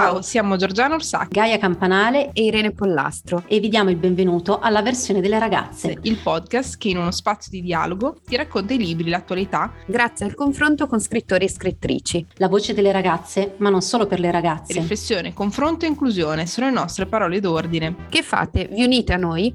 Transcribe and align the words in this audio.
Ciao, 0.00 0.22
siamo 0.22 0.54
Giorgiana 0.54 0.94
Orsacchi, 0.94 1.40
Gaia 1.40 1.58
Campanale 1.58 2.30
e 2.32 2.44
Irene 2.44 2.70
Pollastro 2.70 3.42
e 3.48 3.58
vi 3.58 3.68
diamo 3.68 3.90
il 3.90 3.96
benvenuto 3.96 4.60
alla 4.60 4.80
versione 4.80 5.20
delle 5.20 5.40
ragazze, 5.40 5.98
il 6.02 6.20
podcast 6.22 6.78
che 6.78 6.90
in 6.90 6.98
uno 6.98 7.10
spazio 7.10 7.50
di 7.50 7.60
dialogo 7.60 8.20
ti 8.24 8.36
racconta 8.36 8.74
i 8.74 8.78
libri, 8.78 9.10
l'attualità, 9.10 9.72
grazie 9.88 10.26
al 10.26 10.36
confronto 10.36 10.86
con 10.86 11.00
scrittori 11.00 11.46
e 11.46 11.50
scrittrici. 11.50 12.24
La 12.34 12.46
voce 12.46 12.74
delle 12.74 12.92
ragazze, 12.92 13.56
ma 13.58 13.70
non 13.70 13.82
solo 13.82 14.06
per 14.06 14.20
le 14.20 14.30
ragazze. 14.30 14.74
Riflessione, 14.74 15.34
confronto 15.34 15.84
e 15.84 15.88
inclusione 15.88 16.46
sono 16.46 16.68
le 16.68 16.74
nostre 16.74 17.06
parole 17.06 17.40
d'ordine. 17.40 18.06
Che 18.08 18.22
fate? 18.22 18.68
Vi 18.70 18.84
unite 18.84 19.14
a 19.14 19.16
noi? 19.16 19.52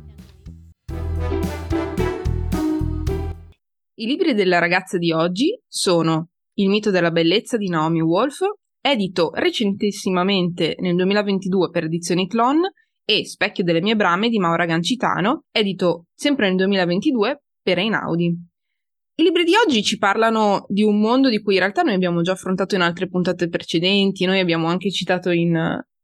I 3.93 4.05
libri 4.05 4.33
della 4.33 4.59
ragazza 4.59 4.97
di 4.97 5.13
oggi 5.13 5.57
sono 5.65 6.31
Il 6.55 6.67
mito 6.67 6.91
della 6.91 7.11
bellezza 7.11 7.55
di 7.55 7.69
Naomi 7.69 8.01
Wolf, 8.01 8.41
edito 8.85 9.31
recentissimamente 9.33 10.75
nel 10.79 10.95
2022 10.95 11.69
per 11.69 11.85
Edizioni 11.85 12.27
Clon, 12.27 12.59
e 13.05 13.25
Specchio 13.25 13.63
delle 13.63 13.81
mie 13.81 13.95
brame 13.95 14.29
di 14.29 14.39
Maura 14.39 14.65
Gancitano, 14.65 15.45
edito 15.51 16.07
sempre 16.13 16.47
nel 16.47 16.57
2022 16.57 17.43
per 17.61 17.77
Einaudi. 17.77 18.25
I 19.15 19.23
libri 19.23 19.43
di 19.43 19.53
oggi 19.55 19.83
ci 19.83 19.97
parlano 19.97 20.65
di 20.67 20.83
un 20.83 20.99
mondo 20.99 21.29
di 21.29 21.41
cui 21.41 21.53
in 21.53 21.59
realtà 21.59 21.81
noi 21.81 21.93
abbiamo 21.93 22.21
già 22.21 22.33
affrontato 22.33 22.75
in 22.75 22.81
altre 22.81 23.07
puntate 23.07 23.47
precedenti, 23.47 24.25
noi 24.25 24.39
abbiamo 24.39 24.67
anche 24.67 24.91
citato 24.91 25.29
in, 25.29 25.55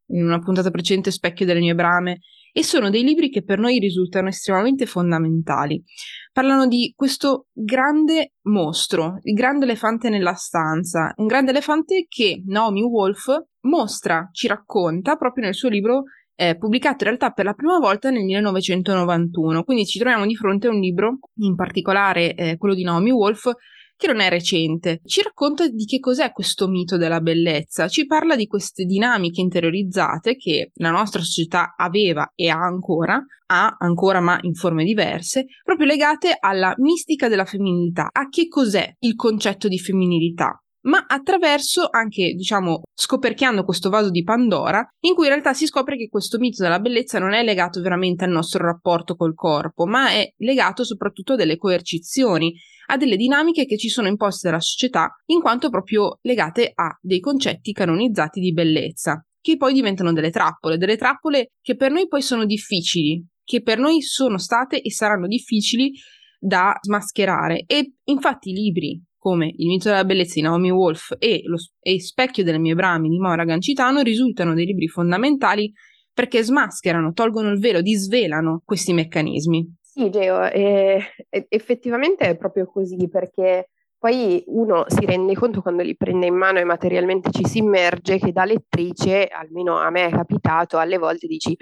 in 0.07 0.23
una 0.23 0.39
puntata 0.39 0.69
precedente 0.69 1.11
Specchio 1.11 1.45
delle 1.45 1.59
mie 1.59 1.75
brame, 1.75 2.19
e 2.51 2.63
sono 2.63 2.89
dei 2.89 3.03
libri 3.03 3.29
che 3.29 3.43
per 3.43 3.59
noi 3.59 3.79
risultano 3.79 4.29
estremamente 4.29 4.85
fondamentali. 4.85 5.83
Parlano 6.31 6.67
di 6.67 6.93
questo 6.95 7.47
grande 7.51 8.33
mostro, 8.43 9.19
il 9.23 9.33
grande 9.33 9.65
elefante 9.65 10.09
nella 10.09 10.33
stanza, 10.33 11.13
un 11.17 11.25
grande 11.25 11.51
elefante 11.51 12.05
che 12.07 12.43
Naomi 12.45 12.81
Wolf 12.83 13.27
mostra, 13.61 14.29
ci 14.31 14.47
racconta 14.47 15.15
proprio 15.15 15.45
nel 15.45 15.55
suo 15.55 15.69
libro 15.69 16.03
eh, 16.35 16.57
pubblicato 16.57 17.03
in 17.03 17.09
realtà 17.09 17.31
per 17.31 17.43
la 17.43 17.53
prima 17.53 17.77
volta 17.79 18.09
nel 18.09 18.23
1991. 18.23 19.63
Quindi 19.63 19.85
ci 19.85 19.99
troviamo 19.99 20.25
di 20.25 20.35
fronte 20.35 20.67
a 20.67 20.71
un 20.71 20.79
libro, 20.79 21.19
in 21.39 21.55
particolare 21.55 22.33
eh, 22.33 22.57
quello 22.57 22.75
di 22.75 22.83
Naomi 22.83 23.11
Wolf, 23.11 23.51
che 23.99 24.07
non 24.07 24.21
è 24.21 24.29
recente. 24.29 25.01
Ci 25.03 25.21
racconta 25.21 25.67
di 25.67 25.83
che 25.83 25.99
cos'è 25.99 26.31
questo 26.31 26.69
mito 26.69 26.95
della 26.95 27.19
bellezza, 27.19 27.89
ci 27.89 28.05
parla 28.05 28.37
di 28.37 28.47
queste 28.47 28.85
dinamiche 28.85 29.41
interiorizzate 29.41 30.37
che 30.37 30.71
la 30.75 30.89
nostra 30.89 31.21
società 31.21 31.75
aveva 31.75 32.31
e 32.33 32.47
ha 32.47 32.59
ancora, 32.59 33.21
ha 33.47 33.75
ancora 33.77 34.21
ma 34.21 34.39
in 34.43 34.53
forme 34.53 34.85
diverse, 34.85 35.47
proprio 35.65 35.85
legate 35.85 36.37
alla 36.39 36.73
mistica 36.77 37.27
della 37.27 37.43
femminilità, 37.43 38.07
a 38.09 38.29
che 38.29 38.47
cos'è 38.47 38.95
il 38.99 39.15
concetto 39.15 39.67
di 39.67 39.77
femminilità 39.77 40.63
ma 40.81 41.05
attraverso 41.07 41.87
anche, 41.89 42.33
diciamo, 42.33 42.83
scoperchiando 42.93 43.63
questo 43.63 43.89
vaso 43.89 44.09
di 44.09 44.23
Pandora, 44.23 44.87
in 45.01 45.13
cui 45.13 45.25
in 45.25 45.31
realtà 45.31 45.53
si 45.53 45.65
scopre 45.65 45.97
che 45.97 46.07
questo 46.07 46.37
mito 46.37 46.63
della 46.63 46.79
bellezza 46.79 47.19
non 47.19 47.33
è 47.33 47.43
legato 47.43 47.81
veramente 47.81 48.23
al 48.23 48.31
nostro 48.31 48.65
rapporto 48.65 49.15
col 49.15 49.33
corpo, 49.33 49.85
ma 49.85 50.11
è 50.11 50.31
legato 50.37 50.83
soprattutto 50.83 51.33
a 51.33 51.35
delle 51.35 51.57
coercizioni, 51.57 52.53
a 52.87 52.97
delle 52.97 53.17
dinamiche 53.17 53.65
che 53.65 53.77
ci 53.77 53.89
sono 53.89 54.07
imposte 54.07 54.47
dalla 54.47 54.61
società, 54.61 55.09
in 55.27 55.41
quanto 55.41 55.69
proprio 55.69 56.19
legate 56.21 56.71
a 56.73 56.97
dei 57.01 57.19
concetti 57.19 57.71
canonizzati 57.71 58.39
di 58.39 58.53
bellezza, 58.53 59.23
che 59.41 59.57
poi 59.57 59.73
diventano 59.73 60.13
delle 60.13 60.31
trappole, 60.31 60.77
delle 60.77 60.97
trappole 60.97 61.51
che 61.61 61.75
per 61.75 61.91
noi 61.91 62.07
poi 62.07 62.21
sono 62.21 62.45
difficili, 62.45 63.25
che 63.43 63.61
per 63.61 63.79
noi 63.79 64.01
sono 64.01 64.37
state 64.37 64.81
e 64.81 64.91
saranno 64.91 65.27
difficili 65.27 65.91
da 66.39 66.77
smascherare. 66.79 67.63
E 67.67 67.95
infatti 68.05 68.51
i 68.51 68.53
libri 68.53 69.01
come 69.29 69.53
Il 69.57 69.67
mito 69.67 69.89
della 69.89 70.05
bellezza 70.05 70.33
di 70.35 70.41
Naomi 70.41 70.71
Wolf 70.71 71.15
e, 71.19 71.41
lo, 71.45 71.57
e 71.79 72.01
Specchio 72.01 72.43
delle 72.43 72.57
mie 72.57 72.73
brame 72.73 73.09
di 73.09 73.19
Maura 73.19 73.43
Gancitano 73.43 74.01
risultano 74.01 74.55
dei 74.55 74.65
libri 74.65 74.87
fondamentali 74.87 75.71
perché 76.11 76.43
smascherano, 76.43 77.13
tolgono 77.13 77.49
il 77.51 77.59
velo, 77.59 77.81
disvelano 77.81 78.63
questi 78.65 78.91
meccanismi. 78.91 79.75
Sì, 79.79 80.09
Geo, 80.09 80.45
eh, 80.45 80.99
effettivamente 81.47 82.25
è 82.25 82.35
proprio 82.35 82.65
così 82.65 83.07
perché 83.07 83.69
poi 83.97 84.43
uno 84.47 84.85
si 84.87 85.05
rende 85.05 85.35
conto 85.35 85.61
quando 85.61 85.83
li 85.83 85.95
prende 85.95 86.25
in 86.25 86.35
mano 86.35 86.59
e 86.59 86.63
materialmente 86.63 87.29
ci 87.31 87.45
si 87.45 87.59
immerge 87.59 88.17
che 88.17 88.31
da 88.31 88.45
lettrice, 88.45 89.27
almeno 89.27 89.77
a 89.77 89.89
me 89.91 90.07
è 90.07 90.09
capitato, 90.09 90.77
alle 90.77 90.97
volte 90.97 91.27
dici, 91.27 91.55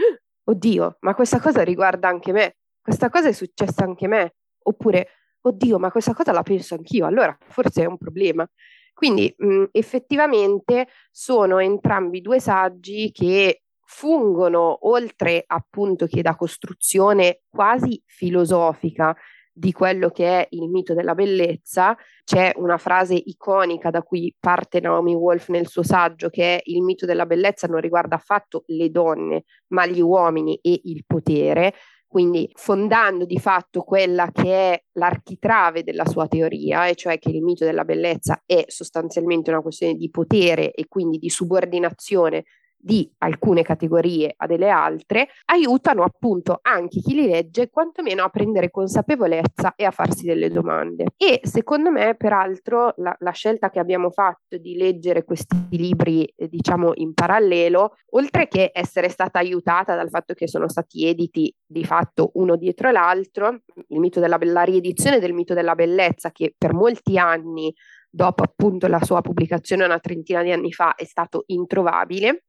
oddio, 0.46 0.98
ma 1.02 1.14
questa 1.14 1.40
cosa 1.40 1.64
riguarda 1.64 2.08
anche 2.08 2.32
me, 2.32 2.56
questa 2.82 3.10
cosa 3.10 3.28
è 3.28 3.34
successa 3.34 3.84
anche 3.84 4.06
a 4.06 4.10
me, 4.10 4.36
oppure 4.64 5.08
oddio, 5.48 5.80
ma 5.80 5.92
questa 5.92 6.14
cosa 6.14 6.32
la 6.32 6.44
penso 6.44 6.76
anch'io, 6.76 7.06
allora 7.06 7.36
forse 7.50 7.84
è 7.84 7.86
un 7.86 7.98
problema. 7.98 8.48
Quindi 8.94 9.34
mh, 9.38 9.66
effettivamente 9.72 10.88
sono 11.12 11.60
entrambi 11.60 12.22
due 12.22 12.40
saggi 12.40 13.12
che 13.12 13.62
fungono 13.84 14.88
oltre 14.88 15.44
appunto 15.46 16.08
che 16.08 16.22
da 16.22 16.36
costruzione 16.36 17.42
quasi 17.48 18.02
filosofica 18.06 19.16
di 19.58 19.72
quello 19.72 20.10
che 20.10 20.42
è 20.42 20.48
il 20.52 20.70
mito 20.70 20.94
della 20.94 21.16
bellezza, 21.16 21.98
c'è 22.24 22.52
una 22.58 22.78
frase 22.78 23.16
iconica 23.16 23.90
da 23.90 24.04
cui 24.04 24.36
parte 24.40 24.80
Naomi 24.80 25.16
Wolf 25.16 25.50
nel 25.50 25.68
suo 25.68 25.82
saggio 25.82 26.30
che 26.30 26.58
è 26.58 26.62
il 26.66 26.84
mito 26.84 27.08
della 27.08 27.26
bellezza 27.26 27.66
non 27.66 27.80
riguarda 27.80 28.16
affatto 28.16 28.64
le 28.68 28.92
donne, 28.92 29.46
ma 29.70 29.88
gli 29.88 30.00
uomini 30.00 30.60
e 30.62 30.80
il 30.84 31.04
potere, 31.08 31.74
quindi 32.08 32.50
fondando 32.54 33.26
di 33.26 33.38
fatto 33.38 33.82
quella 33.82 34.32
che 34.32 34.74
è 34.74 34.84
l'architrave 34.94 35.84
della 35.84 36.06
sua 36.06 36.28
teoria, 36.28 36.88
e 36.88 36.96
cioè 36.96 37.20
che 37.20 37.30
il 37.30 37.44
mito 37.44 37.66
della 37.66 37.84
bellezza 37.84 38.42
è 38.46 38.64
sostanzialmente 38.68 39.52
una 39.52 39.62
questione 39.62 39.96
di 39.96 40.10
potere 40.10 40.72
e 40.72 40.88
quindi 40.88 41.18
di 41.18 41.30
subordinazione 41.30 42.46
di 42.78 43.12
alcune 43.20 43.64
categorie 43.64 44.34
a 44.38 44.46
delle 44.46 44.70
altre, 44.70 45.30
aiutano 45.46 46.04
appunto 46.04 46.60
anche 46.62 47.00
chi 47.00 47.14
li 47.14 47.28
legge 47.28 47.70
quantomeno 47.70 48.24
a 48.24 48.30
prendere 48.30 48.72
consapevolezza 48.72 49.74
e 49.76 49.84
a 49.86 49.92
farsi 49.92 50.26
delle 50.26 50.50
domande. 50.50 51.08
E 51.18 51.42
secondo 51.44 51.92
me, 51.92 52.16
peraltro, 52.16 52.94
la, 52.98 53.16
la 53.20 53.32
scelta 53.32 53.70
che 53.70 53.80
abbiamo 53.80 54.10
fatto 54.10 54.58
di 54.58 54.76
leggere 54.76 55.24
questi 55.24 55.56
libri, 55.72 56.24
eh, 56.36 56.48
diciamo, 56.48 56.92
in 56.96 57.14
parallelo, 57.14 57.96
oltre 58.12 58.48
che 58.48 58.72
essere 58.74 59.10
stata 59.10 59.40
aiutata 59.40 59.96
dal 59.96 60.10
fatto 60.10 60.34
che 60.34 60.48
sono 60.48 60.70
stati 60.70 61.06
editi 61.08 61.54
di 61.66 61.84
fatto 61.84 62.32
uno 62.36 62.56
dietro 62.56 62.92
l'altro, 62.92 63.64
il 63.88 64.00
mito 64.00 64.20
della, 64.20 64.38
la 64.42 64.64
riedizione 64.64 65.20
del 65.20 65.34
mito 65.34 65.54
della 65.54 65.76
bellezza 65.76 66.32
che 66.32 66.54
per 66.58 66.74
molti 66.74 67.18
anni 67.18 67.74
dopo 68.10 68.44
appunto 68.44 68.88
la 68.88 69.04
sua 69.04 69.22
pubblicazione 69.22 69.86
una 69.86 70.00
trentina 70.00 70.44
di 70.44 70.52
anni 70.52 70.72
fa, 70.72 70.96
è 70.96 71.06
stato 71.06 71.44
introvabile. 71.48 72.46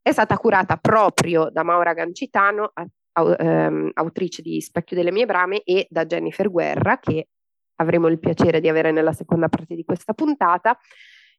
È 0.00 0.10
stata 0.10 0.36
curata 0.36 0.76
proprio 0.76 1.48
da 1.50 1.62
Maura 1.62 1.92
Gancitano, 1.92 2.72
ehm, 3.38 3.90
autrice 3.94 4.42
di 4.42 4.60
Specchio 4.60 4.96
delle 4.96 5.12
mie 5.12 5.26
brame, 5.26 5.62
e 5.62 5.86
da 5.88 6.04
Jennifer 6.06 6.50
Guerra, 6.50 6.98
che 6.98 7.28
avremo 7.76 8.08
il 8.08 8.18
piacere 8.18 8.60
di 8.60 8.68
avere 8.68 8.90
nella 8.90 9.12
seconda 9.12 9.48
parte 9.48 9.74
di 9.74 9.84
questa 9.84 10.12
puntata, 10.12 10.76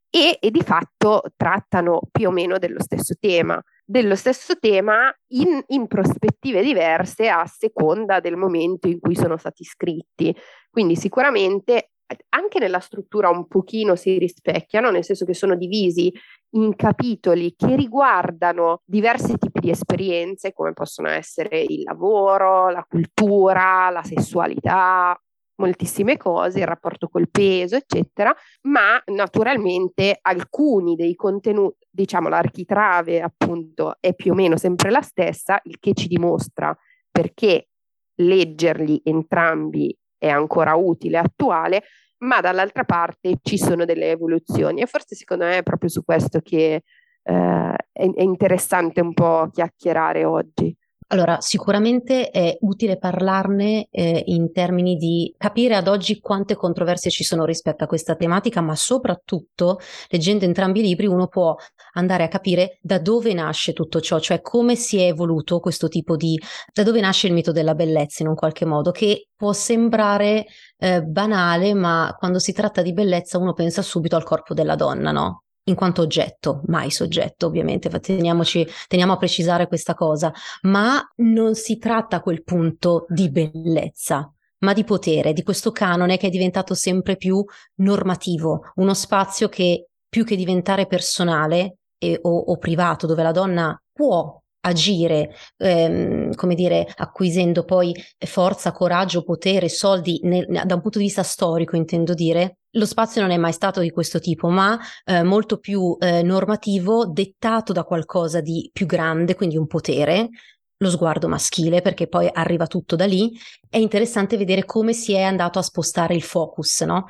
e, 0.10 0.38
e 0.40 0.52
di 0.52 0.62
fatto 0.62 1.24
trattano 1.36 2.02
più 2.12 2.28
o 2.28 2.32
meno 2.32 2.58
dello 2.60 2.82
stesso 2.82 3.16
tema 3.20 3.62
dello 3.86 4.16
stesso 4.16 4.58
tema 4.58 5.14
in, 5.34 5.62
in, 5.68 5.88
prospettive 5.88 6.64
diverse 6.64 7.28
a 7.28 7.46
seconda 7.46 8.20
del 8.20 8.38
momento 8.38 8.88
in 8.88 9.00
cui 9.00 9.16
sono 9.16 9.38
stati 9.38 9.64
scritti. 9.64 10.36
Quindi 10.70 10.96
sicuramente 10.96 11.92
anche 12.30 12.60
nella 12.60 12.80
struttura 12.80 13.30
un 13.30 13.48
pochino 13.48 13.96
si 13.96 14.18
rispecchiano, 14.18 14.90
nel 14.90 15.04
senso 15.04 15.26
che 15.26 15.34
sono 15.34 15.56
divisi 15.56 16.12
in 16.56 16.76
capitoli 16.76 17.56
che 17.56 17.76
riguardano 17.76 18.82
diversi 18.86 19.38
tipi 19.38 19.60
di 19.60 19.70
esperienze, 19.70 20.54
come 20.54 20.74
possono 20.74 21.10
essere 21.10 21.62
il 21.62 21.82
lavoro, 21.84 22.70
la 22.70 22.86
cultura, 22.88 23.90
la 23.90 24.04
sessualità, 24.04 25.20
moltissime 25.56 26.18
cose, 26.18 26.60
il 26.60 26.68
rapporto 26.68 27.08
col 27.08 27.30
peso, 27.30 27.76
eccetera, 27.76 28.34
ma 28.64 29.02
naturalmente 29.06 30.18
alcuni 30.22 30.96
dei 30.96 31.16
contenuti, 31.16 31.88
diciamo 31.90 32.30
l'architrave 32.30 33.22
appunto 33.22 33.98
è 34.00 34.14
più 34.14 34.32
o 34.32 34.36
meno 34.36 34.58
sempre 34.58 34.90
la 34.90 35.02
stessa, 35.02 35.60
il 35.64 35.78
che 35.80 35.94
ci 35.94 36.08
dimostra 36.08 36.76
perché 37.12 37.68
leggerli 38.16 39.02
entrambi 39.04 39.96
è 40.18 40.30
ancora 40.30 40.76
utile, 40.76 41.18
attuale, 41.18 41.84
ma 42.24 42.42
dall'altra 42.42 42.84
parte 42.84 43.38
ci 43.42 43.58
sono 43.58 43.86
delle 43.86 44.12
evoluzioni 44.12 44.82
e 44.82 44.86
forse 44.86 45.16
secondo 45.16 45.46
me 45.46 45.58
è 45.58 45.64
proprio 45.64 45.90
su 45.90 46.04
questo 46.04 46.40
che 46.40 46.84
eh, 47.24 47.76
è, 47.92 48.10
è 48.10 48.22
interessante 48.22 49.02
un 49.02 49.14
po' 49.14 49.50
chiacchierare 49.52 50.26
oggi. 50.26 50.76
Allora, 51.08 51.42
sicuramente 51.42 52.30
è 52.30 52.58
utile 52.62 52.98
parlarne 52.98 53.88
eh, 53.92 54.24
in 54.28 54.52
termini 54.52 54.96
di 54.96 55.34
capire 55.38 55.76
ad 55.76 55.88
oggi 55.88 56.20
quante 56.20 56.56
controversie 56.56 57.12
ci 57.12 57.24
sono 57.24 57.46
rispetto 57.46 57.84
a 57.84 57.88
questa 57.88 58.16
tematica, 58.16 58.62
ma 58.62 58.76
soprattutto, 58.76 59.80
leggendo 60.10 60.46
entrambi 60.46 60.80
i 60.80 60.84
libri, 60.84 61.06
uno 61.06 61.28
può 61.28 61.56
andare 61.94 62.24
a 62.24 62.28
capire 62.28 62.80
da 62.82 63.00
dove 63.00 63.34
nasce 63.34 63.74
tutto 63.74 64.02
ciò, 64.02 64.20
cioè 64.20 64.42
come 64.42 64.76
si 64.76 64.98
è 64.98 65.06
evoluto 65.08 65.60
questo 65.60 65.88
tipo 65.88 66.16
di... 66.16 66.40
da 66.74 66.84
dove 66.84 67.00
nasce 67.02 67.28
il 67.28 67.34
mito 67.34 67.52
della 67.52 67.76
bellezza 67.76 68.24
in 68.24 68.30
un 68.30 68.36
qualche 68.36 68.66
modo, 68.66 68.92
che 68.92 69.28
può 69.36 69.54
sembrare 69.54 70.46
eh, 70.78 71.02
banale, 71.04 71.74
ma 71.74 72.16
quando 72.18 72.40
si 72.40 72.54
tratta 72.54 72.82
di 72.82 72.94
bellezza 72.94 73.38
uno 73.38 73.54
pensa 73.54 73.82
subito 73.82 74.16
al 74.16 74.24
corpo 74.24 74.54
della 74.54 74.76
donna, 74.76 75.12
no? 75.12 75.44
In 75.66 75.76
quanto 75.76 76.02
oggetto, 76.02 76.62
mai 76.66 76.92
soggetto 76.92 77.46
ovviamente, 77.46 77.90
teniamoci, 77.90 78.68
teniamo 78.88 79.14
a 79.14 79.18
precisare 79.18 79.68
questa 79.68 79.94
cosa, 79.94 80.32
ma 80.64 81.02
non 81.18 81.56
si 81.56 81.78
tratta 81.78 82.18
a 82.18 82.22
quel 82.22 82.44
punto 82.44 83.06
di 83.08 83.30
bellezza, 83.30 84.32
ma 84.60 84.74
di 84.74 84.84
potere, 84.84 85.34
di 85.34 85.44
questo 85.44 85.72
canone 85.72 86.18
che 86.18 86.28
è 86.28 86.30
diventato 86.30 86.74
sempre 86.74 87.16
più 87.16 87.44
normativo, 87.76 88.72
uno 88.76 88.94
spazio 88.94 89.48
che 89.48 89.88
più 90.10 90.26
che 90.26 90.36
diventare 90.36 90.86
personale 90.86 91.78
e, 91.98 92.20
o, 92.22 92.38
o 92.38 92.58
privato, 92.58 93.08
dove 93.08 93.24
la 93.24 93.32
donna 93.32 93.82
può 93.92 94.40
agire, 94.66 95.34
ehm, 95.58 96.36
come 96.36 96.56
dire, 96.56 96.88
acquisendo 96.96 97.64
poi 97.64 97.94
forza, 98.18 98.72
coraggio, 98.72 99.24
potere, 99.24 99.70
soldi 99.70 100.20
nel, 100.24 100.46
da 100.46 100.76
un 100.76 100.82
punto 100.82 101.00
di 101.00 101.06
vista 101.06 101.24
storico, 101.24 101.76
intendo 101.76 102.14
dire, 102.14 102.58
lo 102.76 102.86
spazio 102.86 103.22
non 103.22 103.32
è 103.32 103.38
mai 103.38 103.54
stato 103.54 103.82
di 103.82 103.92
questo 103.92 104.20
tipo, 104.20 104.50
ma 104.50 104.80
eh, 105.06 105.24
molto 105.24 105.58
più 105.58 105.96
eh, 106.00 106.24
normativo, 106.24 107.06
dettato 107.06 107.74
da 107.74 107.84
qualcosa 107.84 108.42
di 108.42 108.70
più 108.74 108.86
grande, 108.86 109.36
quindi 109.36 109.58
un 109.58 109.68
potere, 109.68 110.30
lo 110.78 110.90
sguardo 110.90 111.28
maschile, 111.28 111.82
perché 111.82 112.08
poi 112.08 112.30
arriva 112.32 112.68
tutto 112.68 112.96
da 112.96 113.06
lì. 113.06 113.32
È 113.70 113.78
interessante 113.78 114.38
vedere 114.38 114.66
come 114.66 114.94
si 114.94 115.14
è 115.14 115.22
andato 115.22 115.60
a 115.60 115.62
spostare 115.64 116.16
il 116.16 116.24
focus, 116.24 116.82
no? 116.82 117.06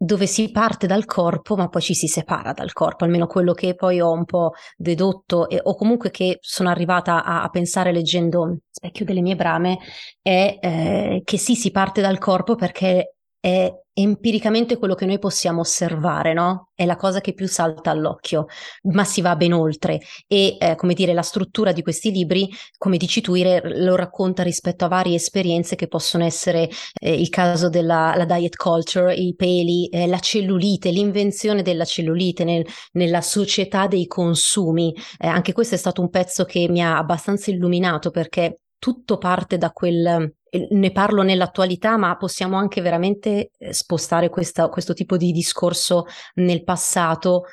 dove 0.00 0.28
si 0.28 0.52
parte 0.52 0.86
dal 0.86 1.04
corpo 1.04 1.56
ma 1.56 1.68
poi 1.68 1.82
ci 1.82 1.92
si 1.92 2.06
separa 2.06 2.52
dal 2.52 2.72
corpo, 2.72 3.02
almeno 3.02 3.26
quello 3.26 3.52
che 3.52 3.74
poi 3.74 4.00
ho 4.00 4.12
un 4.12 4.24
po' 4.24 4.52
dedotto 4.76 5.48
e, 5.48 5.58
o 5.60 5.74
comunque 5.74 6.10
che 6.10 6.38
sono 6.40 6.68
arrivata 6.68 7.24
a, 7.24 7.42
a 7.42 7.48
pensare 7.48 7.90
leggendo 7.90 8.58
Specchio 8.70 9.04
delle 9.04 9.22
mie 9.22 9.34
brame 9.34 9.78
è 10.22 10.58
eh, 10.60 11.22
che 11.24 11.36
sì, 11.36 11.56
si 11.56 11.72
parte 11.72 12.00
dal 12.00 12.18
corpo 12.18 12.54
perché 12.54 13.16
è 13.40 13.72
empiricamente 13.98 14.78
quello 14.78 14.94
che 14.94 15.06
noi 15.06 15.18
possiamo 15.18 15.60
osservare, 15.60 16.32
no? 16.32 16.70
È 16.74 16.84
la 16.84 16.94
cosa 16.96 17.20
che 17.20 17.34
più 17.34 17.48
salta 17.48 17.90
all'occhio, 17.90 18.46
ma 18.92 19.04
si 19.04 19.20
va 19.20 19.34
ben 19.34 19.52
oltre. 19.52 20.00
E, 20.28 20.56
eh, 20.58 20.74
come 20.76 20.94
dire, 20.94 21.12
la 21.12 21.22
struttura 21.22 21.72
di 21.72 21.82
questi 21.82 22.12
libri, 22.12 22.48
come 22.76 22.96
dici 22.96 23.20
tu, 23.20 23.34
lo 23.34 23.96
racconta 23.96 24.44
rispetto 24.44 24.84
a 24.84 24.88
varie 24.88 25.16
esperienze 25.16 25.74
che 25.74 25.88
possono 25.88 26.24
essere 26.24 26.68
eh, 27.00 27.12
il 27.12 27.28
caso 27.28 27.68
della 27.68 28.24
diet 28.26 28.56
culture, 28.56 29.14
i 29.14 29.34
peli, 29.34 29.88
eh, 29.88 30.06
la 30.06 30.20
cellulite, 30.20 30.90
l'invenzione 30.90 31.62
della 31.62 31.84
cellulite 31.84 32.44
nel, 32.44 32.64
nella 32.92 33.20
società 33.20 33.88
dei 33.88 34.06
consumi. 34.06 34.94
Eh, 35.18 35.26
anche 35.26 35.52
questo 35.52 35.74
è 35.74 35.78
stato 35.78 36.00
un 36.00 36.10
pezzo 36.10 36.44
che 36.44 36.68
mi 36.68 36.82
ha 36.82 36.98
abbastanza 36.98 37.50
illuminato 37.50 38.10
perché 38.10 38.60
tutto 38.78 39.18
parte 39.18 39.58
da 39.58 39.70
quel 39.70 40.32
ne 40.70 40.92
parlo 40.92 41.22
nell'attualità, 41.22 41.96
ma 41.96 42.16
possiamo 42.16 42.56
anche 42.56 42.80
veramente 42.80 43.50
eh, 43.58 43.72
spostare 43.72 44.30
questa, 44.30 44.68
questo 44.68 44.94
tipo 44.94 45.16
di 45.16 45.30
discorso 45.30 46.06
nel 46.34 46.64
passato, 46.64 47.44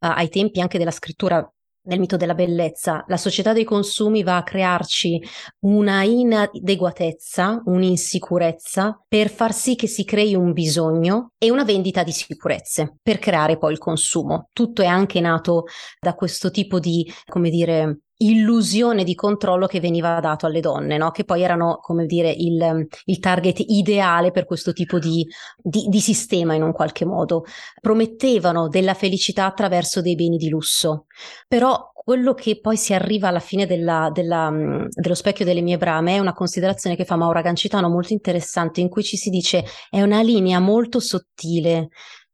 ai 0.00 0.28
tempi 0.28 0.60
anche 0.60 0.78
della 0.78 0.92
scrittura 0.92 1.46
del 1.88 1.98
mito 1.98 2.16
della 2.16 2.34
bellezza. 2.34 3.04
La 3.08 3.16
società 3.16 3.52
dei 3.52 3.64
consumi 3.64 4.22
va 4.22 4.36
a 4.36 4.42
crearci 4.42 5.20
una 5.60 6.02
inadeguatezza, 6.02 7.62
un'insicurezza 7.64 9.02
per 9.08 9.30
far 9.30 9.54
sì 9.54 9.74
che 9.74 9.86
si 9.86 10.04
crei 10.04 10.34
un 10.34 10.52
bisogno 10.52 11.32
e 11.38 11.50
una 11.50 11.64
vendita 11.64 12.02
di 12.02 12.12
sicurezze 12.12 12.96
per 13.02 13.18
creare 13.18 13.56
poi 13.56 13.72
il 13.72 13.78
consumo. 13.78 14.48
Tutto 14.52 14.82
è 14.82 14.86
anche 14.86 15.20
nato 15.20 15.64
da 15.98 16.14
questo 16.14 16.50
tipo 16.50 16.78
di, 16.78 17.10
come 17.24 17.48
dire, 17.48 18.00
illusione 18.18 19.04
di 19.04 19.14
controllo 19.14 19.66
che 19.66 19.80
veniva 19.80 20.18
dato 20.20 20.46
alle 20.46 20.60
donne, 20.60 20.96
no? 20.96 21.10
che 21.10 21.24
poi 21.24 21.42
erano, 21.42 21.78
come 21.80 22.06
dire, 22.06 22.30
il, 22.30 22.86
il 23.04 23.18
target 23.18 23.62
ideale 23.66 24.30
per 24.30 24.44
questo 24.44 24.72
tipo 24.72 24.98
di, 24.98 25.26
di, 25.56 25.86
di, 25.88 26.00
sistema 26.00 26.54
in 26.54 26.62
un 26.62 26.72
qualche 26.72 27.04
modo. 27.04 27.44
Promettevano 27.80 28.68
della 28.68 28.94
felicità 28.94 29.46
attraverso 29.46 30.00
dei 30.00 30.16
beni 30.16 30.36
di 30.36 30.48
lusso, 30.48 31.06
però 31.46 31.92
quello 31.94 32.34
che 32.34 32.58
poi 32.58 32.76
si 32.76 32.94
arriva 32.94 33.28
alla 33.28 33.38
fine 33.38 33.66
della, 33.66 34.10
della, 34.12 34.50
dello 34.88 35.14
specchio 35.14 35.44
delle 35.44 35.60
mie 35.60 35.76
brame 35.76 36.16
è 36.16 36.18
una 36.18 36.32
considerazione 36.32 36.96
che 36.96 37.04
fa 37.04 37.16
Maura 37.16 37.42
Gancitano 37.42 37.88
molto 37.88 38.12
interessante, 38.14 38.80
in 38.80 38.88
cui 38.88 39.02
ci 39.02 39.16
si 39.16 39.30
dice 39.30 39.64
è 39.90 40.00
una 40.02 40.22
linea 40.22 40.58
molto 40.58 41.00
sottile 41.00 41.90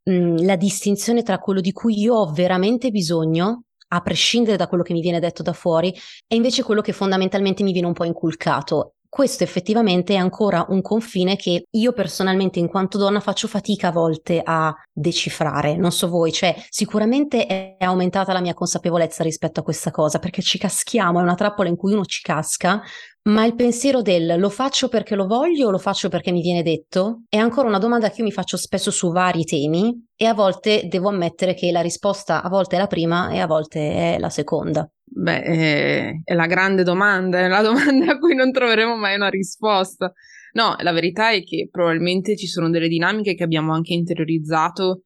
la 0.07 0.57
distinzione 0.57 1.23
tra 1.23 1.39
quello 1.39 1.61
di 1.61 1.73
cui 1.73 1.99
io 1.99 2.15
ho 2.15 2.31
veramente 2.31 2.91
bisogno 2.91 3.64
a 3.89 4.01
prescindere 4.01 4.57
da 4.57 4.67
quello 4.67 4.83
che 4.83 4.93
mi 4.93 5.01
viene 5.01 5.21
detto 5.21 5.43
da 5.43 5.53
fuori, 5.53 5.95
è 6.27 6.35
invece 6.35 6.63
quello 6.63 6.81
che 6.81 6.93
fondamentalmente 6.93 7.63
mi 7.63 7.73
viene 7.73 7.87
un 7.87 7.93
po' 7.93 8.05
inculcato. 8.05 8.95
Questo 9.15 9.45
effettivamente 9.45 10.15
è 10.15 10.17
ancora 10.17 10.67
un 10.71 10.83
confine 10.83 11.37
che 11.37 11.67
io 11.71 11.93
personalmente 11.93 12.59
in 12.59 12.67
quanto 12.67 12.99
donna 12.99 13.21
faccio 13.21 13.47
fatica 13.47 13.87
a 13.87 13.93
volte 13.93 14.41
a 14.45 14.75
decifrare, 14.93 15.77
non 15.77 15.93
so 15.93 16.09
voi, 16.09 16.33
cioè 16.33 16.53
sicuramente 16.69 17.47
è 17.47 17.77
aumentata 17.79 18.33
la 18.33 18.41
mia 18.41 18.55
consapevolezza 18.55 19.23
rispetto 19.23 19.61
a 19.61 19.63
questa 19.63 19.93
cosa 19.93 20.19
perché 20.19 20.43
ci 20.43 20.59
caschiamo, 20.59 21.21
è 21.21 21.23
una 21.23 21.37
trappola 21.37 21.69
in 21.69 21.77
cui 21.77 21.93
uno 21.93 22.05
ci 22.05 22.23
casca 22.23 22.83
ma 23.29 23.45
il 23.45 23.55
pensiero 23.55 24.03
del 24.03 24.35
lo 24.37 24.51
faccio 24.51 24.89
perché 24.89 25.15
lo 25.15 25.29
voglio 25.29 25.69
o 25.69 25.71
lo 25.71 25.79
faccio 25.79 26.09
perché 26.09 26.33
mi 26.33 26.43
viene 26.43 26.65
detto 26.65 27.23
è 27.29 27.37
ancora 27.37 27.69
una 27.69 27.79
domanda 27.79 28.11
che 28.11 28.19
io 28.19 28.25
mi 28.25 28.33
faccio 28.33 28.57
spesso 28.57 28.91
su 28.91 29.13
vari 29.13 29.45
temi 29.45 30.07
e 30.17 30.27
a 30.27 30.35
volte 30.35 30.89
devo 30.89 31.11
ammettere 31.11 31.55
che 31.55 31.71
la 31.71 31.83
risposta 31.83 32.43
a 32.43 32.49
volte 32.49 32.75
è 32.75 32.79
la 32.81 32.89
prima 32.89 33.31
e 33.31 33.39
a 33.39 33.47
volte 33.47 34.17
è 34.17 34.19
la 34.19 34.29
seconda. 34.29 34.89
Beh, 35.17 35.43
è, 35.43 36.13
è 36.25 36.35
la 36.35 36.47
grande 36.47 36.83
domanda, 36.83 37.39
è 37.39 37.47
la 37.47 37.63
domanda 37.63 38.13
a 38.13 38.19
cui 38.19 38.35
non 38.35 38.51
troveremo 38.51 38.97
mai 38.97 39.15
una 39.15 39.29
risposta. 39.29 40.13
No, 40.55 40.75
la 40.81 40.93
verità 40.93 41.31
è 41.31 41.43
che 41.45 41.69
probabilmente 41.71 42.37
ci 42.37 42.47
sono 42.47 42.69
delle 42.69 42.89
dinamiche 42.89 43.35
che 43.35 43.45
abbiamo 43.45 43.73
anche 43.73 43.93
interiorizzato 43.93 45.05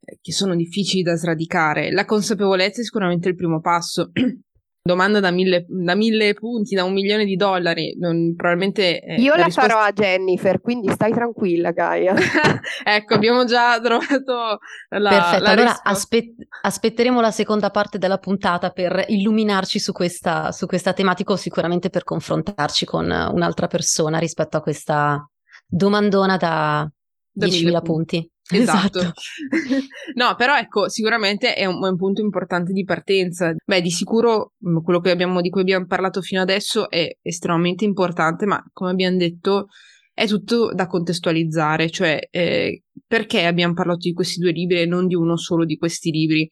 eh, 0.00 0.18
che 0.20 0.32
sono 0.32 0.54
difficili 0.54 1.02
da 1.02 1.16
sradicare. 1.16 1.90
La 1.90 2.04
consapevolezza 2.04 2.80
è 2.80 2.84
sicuramente 2.84 3.28
il 3.28 3.34
primo 3.34 3.60
passo. 3.60 4.10
domanda 4.86 5.18
da 5.18 5.30
mille, 5.30 5.64
da 5.66 5.94
mille, 5.94 6.34
punti, 6.34 6.74
da 6.74 6.84
un 6.84 6.92
milione 6.92 7.24
di 7.24 7.36
dollari. 7.36 7.96
Non, 7.98 8.34
probabilmente. 8.36 9.00
Eh, 9.00 9.14
Io 9.14 9.30
la, 9.30 9.38
la 9.38 9.44
risposta... 9.46 9.70
farò 9.70 9.82
a 9.82 9.92
Jennifer, 9.92 10.60
quindi 10.60 10.90
stai 10.90 11.10
tranquilla, 11.10 11.70
Gaia. 11.70 12.14
ecco, 12.84 13.14
abbiamo 13.14 13.44
già 13.46 13.80
trovato 13.82 14.58
la. 14.90 15.08
Perfetto, 15.08 15.42
la 15.42 15.50
allora 15.50 15.82
aspe- 15.82 16.34
aspetteremo 16.60 17.22
la 17.22 17.30
seconda 17.30 17.70
parte 17.70 17.96
della 17.96 18.18
puntata 18.18 18.70
per 18.70 19.06
illuminarci 19.08 19.78
su 19.78 19.92
questa, 19.92 20.52
su 20.52 20.66
questa 20.66 20.92
tematica 20.92 21.32
o 21.32 21.36
sicuramente 21.36 21.88
per 21.88 22.04
confrontarci 22.04 22.84
con 22.84 23.04
un'altra 23.04 23.66
persona 23.68 24.18
rispetto 24.18 24.58
a 24.58 24.60
questa 24.60 25.26
domandona 25.66 26.36
da, 26.36 26.86
da 26.86 26.90
10.000 27.36 27.82
punti. 27.82 27.82
punti. 27.82 28.32
Esatto. 28.52 28.98
esatto. 28.98 29.20
no, 30.16 30.34
però 30.36 30.58
ecco, 30.58 30.90
sicuramente 30.90 31.54
è 31.54 31.64
un, 31.64 31.82
è 31.82 31.88
un, 31.88 31.96
punto 31.96 32.20
importante 32.20 32.72
di 32.72 32.84
partenza. 32.84 33.54
Beh, 33.64 33.80
di 33.80 33.90
sicuro 33.90 34.52
mm, 34.68 34.78
quello 34.82 35.00
abbiamo, 35.02 35.40
di 35.40 35.48
cui 35.48 35.62
abbiamo 35.62 35.86
parlato 35.86 36.20
fino 36.20 36.42
adesso 36.42 36.90
è 36.90 37.08
estremamente 37.22 37.84
importante, 37.84 38.44
ma 38.44 38.62
come 38.72 38.90
abbiamo 38.90 39.16
detto 39.16 39.68
è 40.12 40.26
tutto 40.26 40.72
da 40.74 40.86
contestualizzare, 40.86 41.90
cioè 41.90 42.18
eh, 42.30 42.82
perché 43.06 43.46
abbiamo 43.46 43.74
parlato 43.74 44.00
di 44.02 44.12
questi 44.12 44.38
due 44.38 44.52
libri 44.52 44.80
e 44.80 44.86
non 44.86 45.06
di 45.06 45.14
uno 45.14 45.36
solo 45.36 45.64
di 45.64 45.76
questi 45.76 46.10
libri? 46.10 46.48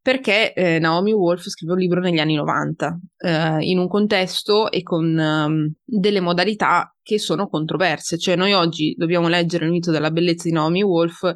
Perché 0.00 0.52
eh, 0.52 0.78
Naomi 0.78 1.12
Wolf 1.12 1.48
scrive 1.48 1.72
un 1.72 1.78
libro 1.78 2.00
negli 2.00 2.18
anni 2.18 2.34
90, 2.34 2.98
eh, 3.18 3.56
in 3.60 3.78
un 3.78 3.88
contesto 3.88 4.70
e 4.70 4.82
con 4.82 5.04
um, 5.16 5.72
delle 5.84 6.20
modalità 6.20 6.94
che 7.02 7.18
sono 7.18 7.48
controverse. 7.48 8.18
Cioè 8.18 8.36
noi 8.36 8.52
oggi 8.52 8.94
dobbiamo 8.96 9.28
leggere 9.28 9.66
il 9.66 9.70
mito 9.70 9.90
della 9.90 10.10
bellezza 10.10 10.48
di 10.48 10.54
Naomi 10.54 10.82
Wolf 10.82 11.34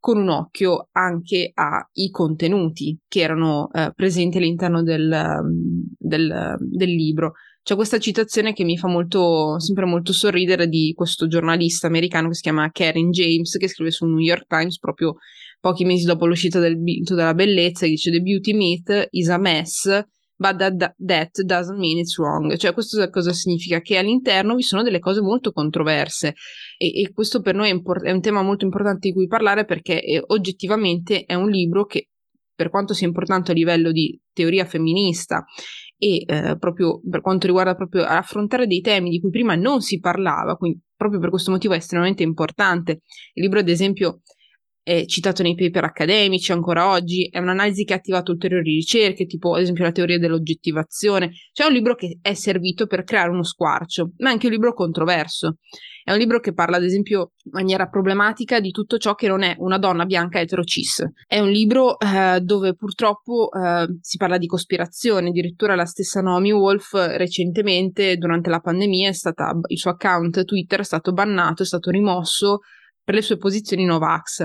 con 0.00 0.16
un 0.18 0.28
occhio 0.28 0.88
anche 0.92 1.50
ai 1.54 2.10
contenuti 2.10 2.98
che 3.08 3.20
erano 3.20 3.68
eh, 3.72 3.92
presenti 3.94 4.38
all'interno 4.38 4.82
del, 4.82 5.10
um, 5.10 5.86
del, 5.98 6.56
del 6.58 6.90
libro. 6.90 7.32
C'è 7.62 7.74
questa 7.74 7.98
citazione 7.98 8.54
che 8.54 8.64
mi 8.64 8.78
fa 8.78 8.88
molto, 8.88 9.60
sempre 9.60 9.84
molto 9.84 10.14
sorridere 10.14 10.68
di 10.68 10.94
questo 10.96 11.26
giornalista 11.26 11.86
americano 11.86 12.28
che 12.28 12.34
si 12.34 12.42
chiama 12.42 12.70
Karen 12.70 13.10
James, 13.10 13.56
che 13.58 13.68
scrive 13.68 13.90
sul 13.90 14.08
New 14.08 14.20
York 14.20 14.46
Times 14.46 14.78
proprio 14.78 15.16
pochi 15.60 15.84
mesi 15.84 16.04
dopo 16.04 16.26
l'uscita 16.26 16.58
del 16.58 16.76
mito 16.76 17.14
della 17.14 17.34
bellezza, 17.34 17.86
dice 17.86 18.10
The 18.10 18.20
beauty 18.20 18.54
myth 18.54 19.08
is 19.10 19.28
a 19.28 19.38
mess, 19.38 20.06
but 20.36 20.56
that, 20.56 20.94
that 20.98 21.30
doesn't 21.42 21.78
mean 21.78 21.98
it's 21.98 22.16
wrong. 22.18 22.56
Cioè, 22.56 22.72
questo 22.72 23.08
cosa 23.10 23.32
significa? 23.32 23.80
Che 23.80 23.98
all'interno 23.98 24.54
vi 24.54 24.62
sono 24.62 24.82
delle 24.82 25.00
cose 25.00 25.20
molto 25.20 25.52
controverse 25.52 26.34
e, 26.76 27.02
e 27.02 27.12
questo 27.12 27.40
per 27.40 27.54
noi 27.54 27.68
è, 27.68 27.72
import- 27.72 28.04
è, 28.04 28.12
un 28.12 28.20
tema 28.20 28.42
molto 28.42 28.64
importante 28.64 29.08
di 29.08 29.14
cui 29.14 29.26
parlare 29.26 29.64
perché 29.64 30.00
è, 30.00 30.22
oggettivamente 30.26 31.24
è 31.24 31.34
un 31.34 31.50
libro 31.50 31.84
che, 31.84 32.08
per 32.54 32.70
quanto 32.70 32.94
sia 32.94 33.06
importante 33.06 33.50
a 33.50 33.54
livello 33.54 33.90
di 33.90 34.18
teoria 34.32 34.64
femminista 34.64 35.44
e 35.96 36.22
eh, 36.24 36.56
proprio 36.58 37.00
per 37.08 37.20
quanto 37.20 37.46
riguarda 37.46 37.74
proprio 37.74 38.04
affrontare 38.04 38.68
dei 38.68 38.80
temi 38.80 39.10
di 39.10 39.20
cui 39.20 39.30
prima 39.30 39.56
non 39.56 39.80
si 39.80 39.98
parlava, 39.98 40.54
quindi 40.54 40.80
proprio 40.96 41.18
per 41.18 41.30
questo 41.30 41.50
motivo 41.50 41.74
è 41.74 41.78
estremamente 41.78 42.22
importante. 42.22 43.00
Il 43.32 43.42
libro, 43.42 43.58
ad 43.58 43.68
esempio, 43.68 44.20
è 44.88 45.04
citato 45.04 45.42
nei 45.42 45.54
paper 45.54 45.84
accademici 45.84 46.50
ancora 46.50 46.90
oggi, 46.90 47.28
è 47.30 47.38
un'analisi 47.38 47.84
che 47.84 47.92
ha 47.92 47.96
attivato 47.96 48.32
ulteriori 48.32 48.76
ricerche, 48.76 49.26
tipo 49.26 49.54
ad 49.54 49.60
esempio 49.60 49.84
la 49.84 49.92
teoria 49.92 50.18
dell'oggettivazione. 50.18 51.30
Cioè 51.52 51.66
è 51.66 51.68
un 51.68 51.74
libro 51.74 51.94
che 51.94 52.18
è 52.22 52.32
servito 52.32 52.86
per 52.86 53.04
creare 53.04 53.28
uno 53.28 53.42
squarcio, 53.42 54.12
ma 54.16 54.30
è 54.30 54.32
anche 54.32 54.46
un 54.46 54.52
libro 54.52 54.72
controverso. 54.72 55.58
È 56.02 56.12
un 56.12 56.16
libro 56.16 56.40
che 56.40 56.54
parla, 56.54 56.78
ad 56.78 56.84
esempio, 56.84 57.32
in 57.44 57.50
maniera 57.52 57.86
problematica 57.88 58.60
di 58.60 58.70
tutto 58.70 58.96
ciò 58.96 59.14
che 59.14 59.28
non 59.28 59.42
è 59.42 59.56
una 59.58 59.76
donna 59.76 60.06
bianca 60.06 60.40
eterocis. 60.40 61.04
È 61.26 61.38
un 61.38 61.50
libro 61.50 61.98
eh, 61.98 62.40
dove 62.40 62.74
purtroppo 62.74 63.50
eh, 63.52 63.98
si 64.00 64.16
parla 64.16 64.38
di 64.38 64.46
cospirazione, 64.46 65.28
addirittura 65.28 65.74
la 65.74 65.84
stessa 65.84 66.22
Naomi 66.22 66.50
Wolf 66.50 66.94
recentemente, 66.94 68.16
durante 68.16 68.48
la 68.48 68.60
pandemia, 68.60 69.12
stata, 69.12 69.54
il 69.66 69.76
suo 69.76 69.90
account 69.90 70.46
Twitter 70.46 70.80
è 70.80 70.84
stato 70.84 71.12
bannato, 71.12 71.62
è 71.62 71.66
stato 71.66 71.90
rimosso 71.90 72.60
per 73.08 73.16
le 73.16 73.22
sue 73.22 73.38
posizioni 73.38 73.86
Novax. 73.86 74.44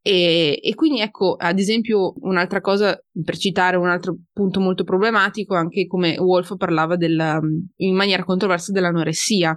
E, 0.00 0.58
e, 0.62 0.74
quindi 0.74 1.02
ecco, 1.02 1.34
ad 1.38 1.58
esempio, 1.58 2.14
un'altra 2.20 2.62
cosa, 2.62 2.98
per 3.22 3.36
citare 3.36 3.76
un 3.76 3.90
altro 3.90 4.16
punto 4.32 4.58
molto 4.58 4.84
problematico, 4.84 5.54
anche 5.54 5.86
come 5.86 6.16
Wolf 6.16 6.56
parlava 6.56 6.96
del, 6.96 7.38
in 7.76 7.94
maniera 7.94 8.24
controversa 8.24 8.72
dell'anoressia 8.72 9.54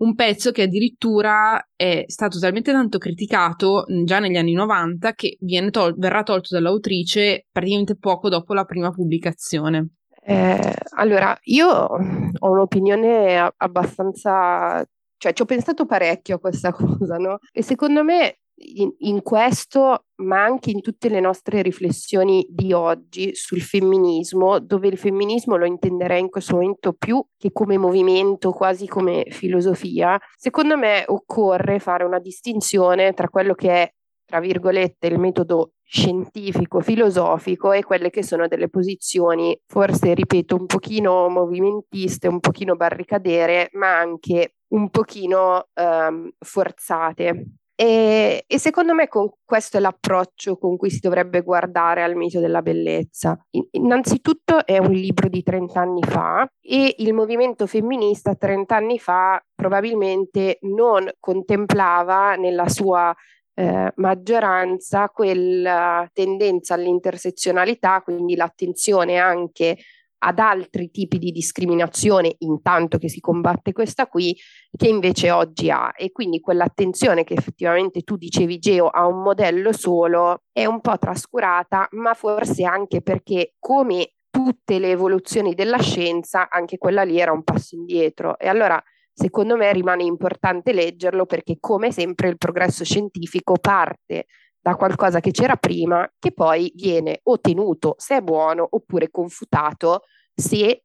un 0.00 0.14
pezzo 0.14 0.50
che 0.50 0.62
addirittura 0.62 1.62
è 1.76 2.04
stato 2.06 2.38
talmente 2.38 2.72
tanto 2.72 2.98
criticato 2.98 3.84
già 4.04 4.18
negli 4.18 4.36
anni 4.36 4.52
90 4.52 5.12
che 5.12 5.38
tol- 5.70 5.94
verrà 5.96 6.22
tolto 6.22 6.48
dall'autrice 6.50 7.46
praticamente 7.50 7.96
poco 7.96 8.28
dopo 8.28 8.54
la 8.54 8.64
prima 8.64 8.90
pubblicazione. 8.90 9.88
Eh, 10.22 10.74
allora, 10.96 11.36
io 11.44 11.68
ho 11.68 12.50
un'opinione 12.50 13.52
abbastanza, 13.56 14.86
cioè 15.20 15.34
ci 15.34 15.42
ho 15.42 15.44
pensato 15.44 15.84
parecchio 15.84 16.36
a 16.36 16.38
questa 16.38 16.72
cosa, 16.72 17.16
no? 17.18 17.38
E 17.52 17.62
secondo 17.62 18.02
me 18.02 18.38
in, 18.76 18.90
in, 19.00 19.22
questo, 19.22 20.06
ma 20.16 20.42
anche 20.42 20.70
in 20.70 20.80
tutte 20.80 21.10
le 21.10 21.20
nostre 21.20 21.60
riflessioni 21.60 22.46
di 22.48 22.72
oggi 22.72 23.34
sul 23.34 23.60
femminismo, 23.60 24.58
dove 24.60 24.88
il 24.88 24.96
femminismo 24.96 25.56
lo 25.56 25.66
intenderei 25.66 26.20
in 26.20 26.30
questo 26.30 26.54
momento 26.54 26.94
più 26.94 27.22
che 27.36 27.52
come 27.52 27.76
movimento, 27.76 28.52
quasi 28.52 28.86
come 28.86 29.26
filosofia, 29.28 30.18
secondo 30.36 30.76
me 30.78 31.04
occorre 31.06 31.78
fare 31.80 32.04
una 32.04 32.18
distinzione 32.18 33.12
tra 33.12 33.28
quello 33.28 33.54
che 33.54 33.70
è, 33.70 33.92
tra 34.24 34.40
virgolette, 34.40 35.06
il 35.06 35.18
metodo 35.18 35.72
scientifico, 35.82 36.80
filosofico 36.80 37.72
e 37.72 37.82
quelle 37.82 38.10
che 38.10 38.22
sono 38.22 38.48
delle 38.48 38.70
posizioni, 38.70 39.58
forse 39.66 40.14
ripeto, 40.14 40.54
un 40.54 40.66
pochino 40.66 41.28
movimentiste, 41.28 42.28
un 42.28 42.40
pochino 42.40 42.76
barricadere, 42.76 43.68
ma 43.72 43.98
anche 43.98 44.54
un 44.70 44.90
pochino 44.90 45.68
um, 45.74 46.30
forzate. 46.38 47.46
E, 47.80 48.44
e, 48.46 48.58
secondo 48.58 48.92
me 48.92 49.08
con 49.08 49.30
questo 49.42 49.78
è 49.78 49.80
l'approccio 49.80 50.58
con 50.58 50.76
cui 50.76 50.90
si 50.90 50.98
dovrebbe 51.00 51.40
guardare 51.40 52.02
al 52.02 52.14
mito 52.14 52.38
della 52.38 52.60
bellezza. 52.60 53.38
Innanzitutto 53.70 54.66
è 54.66 54.76
un 54.76 54.90
libro 54.90 55.30
di 55.30 55.42
30 55.42 55.80
anni 55.80 56.02
fa 56.02 56.46
e 56.60 56.94
il 56.98 57.14
movimento 57.14 57.66
femminista 57.66 58.34
30 58.34 58.76
anni 58.76 58.98
fa 58.98 59.42
probabilmente 59.54 60.58
non 60.62 61.08
contemplava 61.18 62.34
nella 62.34 62.68
sua 62.68 63.16
eh, 63.54 63.92
maggioranza 63.96 65.08
quella 65.08 66.06
tendenza 66.12 66.74
all'intersezionalità, 66.74 68.02
quindi 68.02 68.36
l'attenzione 68.36 69.16
anche 69.16 69.78
ad 70.22 70.38
altri 70.38 70.90
tipi 70.90 71.18
di 71.18 71.30
discriminazione 71.30 72.34
intanto 72.38 72.98
che 72.98 73.08
si 73.08 73.20
combatte 73.20 73.72
questa 73.72 74.06
qui 74.06 74.36
che 74.76 74.88
invece 74.88 75.30
oggi 75.30 75.70
ha. 75.70 75.92
E 75.96 76.10
quindi 76.12 76.40
quell'attenzione 76.40 77.24
che 77.24 77.34
effettivamente 77.34 78.02
tu 78.02 78.16
dicevi 78.16 78.58
Geo 78.58 78.88
a 78.88 79.06
un 79.06 79.22
modello 79.22 79.72
solo 79.72 80.42
è 80.52 80.64
un 80.66 80.80
po' 80.80 80.98
trascurata 80.98 81.88
ma 81.92 82.14
forse 82.14 82.64
anche 82.64 83.02
perché 83.02 83.54
come 83.58 84.14
tutte 84.30 84.78
le 84.78 84.90
evoluzioni 84.90 85.54
della 85.54 85.78
scienza 85.78 86.48
anche 86.48 86.78
quella 86.78 87.02
lì 87.02 87.18
era 87.18 87.32
un 87.32 87.42
passo 87.42 87.74
indietro. 87.74 88.38
E 88.38 88.48
allora 88.48 88.82
secondo 89.12 89.56
me 89.56 89.72
rimane 89.72 90.04
importante 90.04 90.72
leggerlo 90.72 91.26
perché 91.26 91.56
come 91.58 91.92
sempre 91.92 92.28
il 92.28 92.38
progresso 92.38 92.84
scientifico 92.84 93.54
parte 93.60 94.26
da 94.60 94.74
qualcosa 94.76 95.20
che 95.20 95.30
c'era 95.30 95.56
prima 95.56 96.10
che 96.18 96.32
poi 96.32 96.70
viene 96.74 97.20
ottenuto 97.24 97.94
se 97.96 98.16
è 98.16 98.20
buono 98.20 98.66
oppure 98.70 99.10
confutato 99.10 100.02
se 100.34 100.84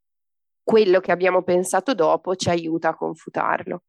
quello 0.64 1.00
che 1.00 1.12
abbiamo 1.12 1.44
pensato 1.44 1.94
dopo 1.94 2.36
ci 2.36 2.50
aiuta 2.50 2.90
a 2.90 2.96
confutarlo. 2.96 3.84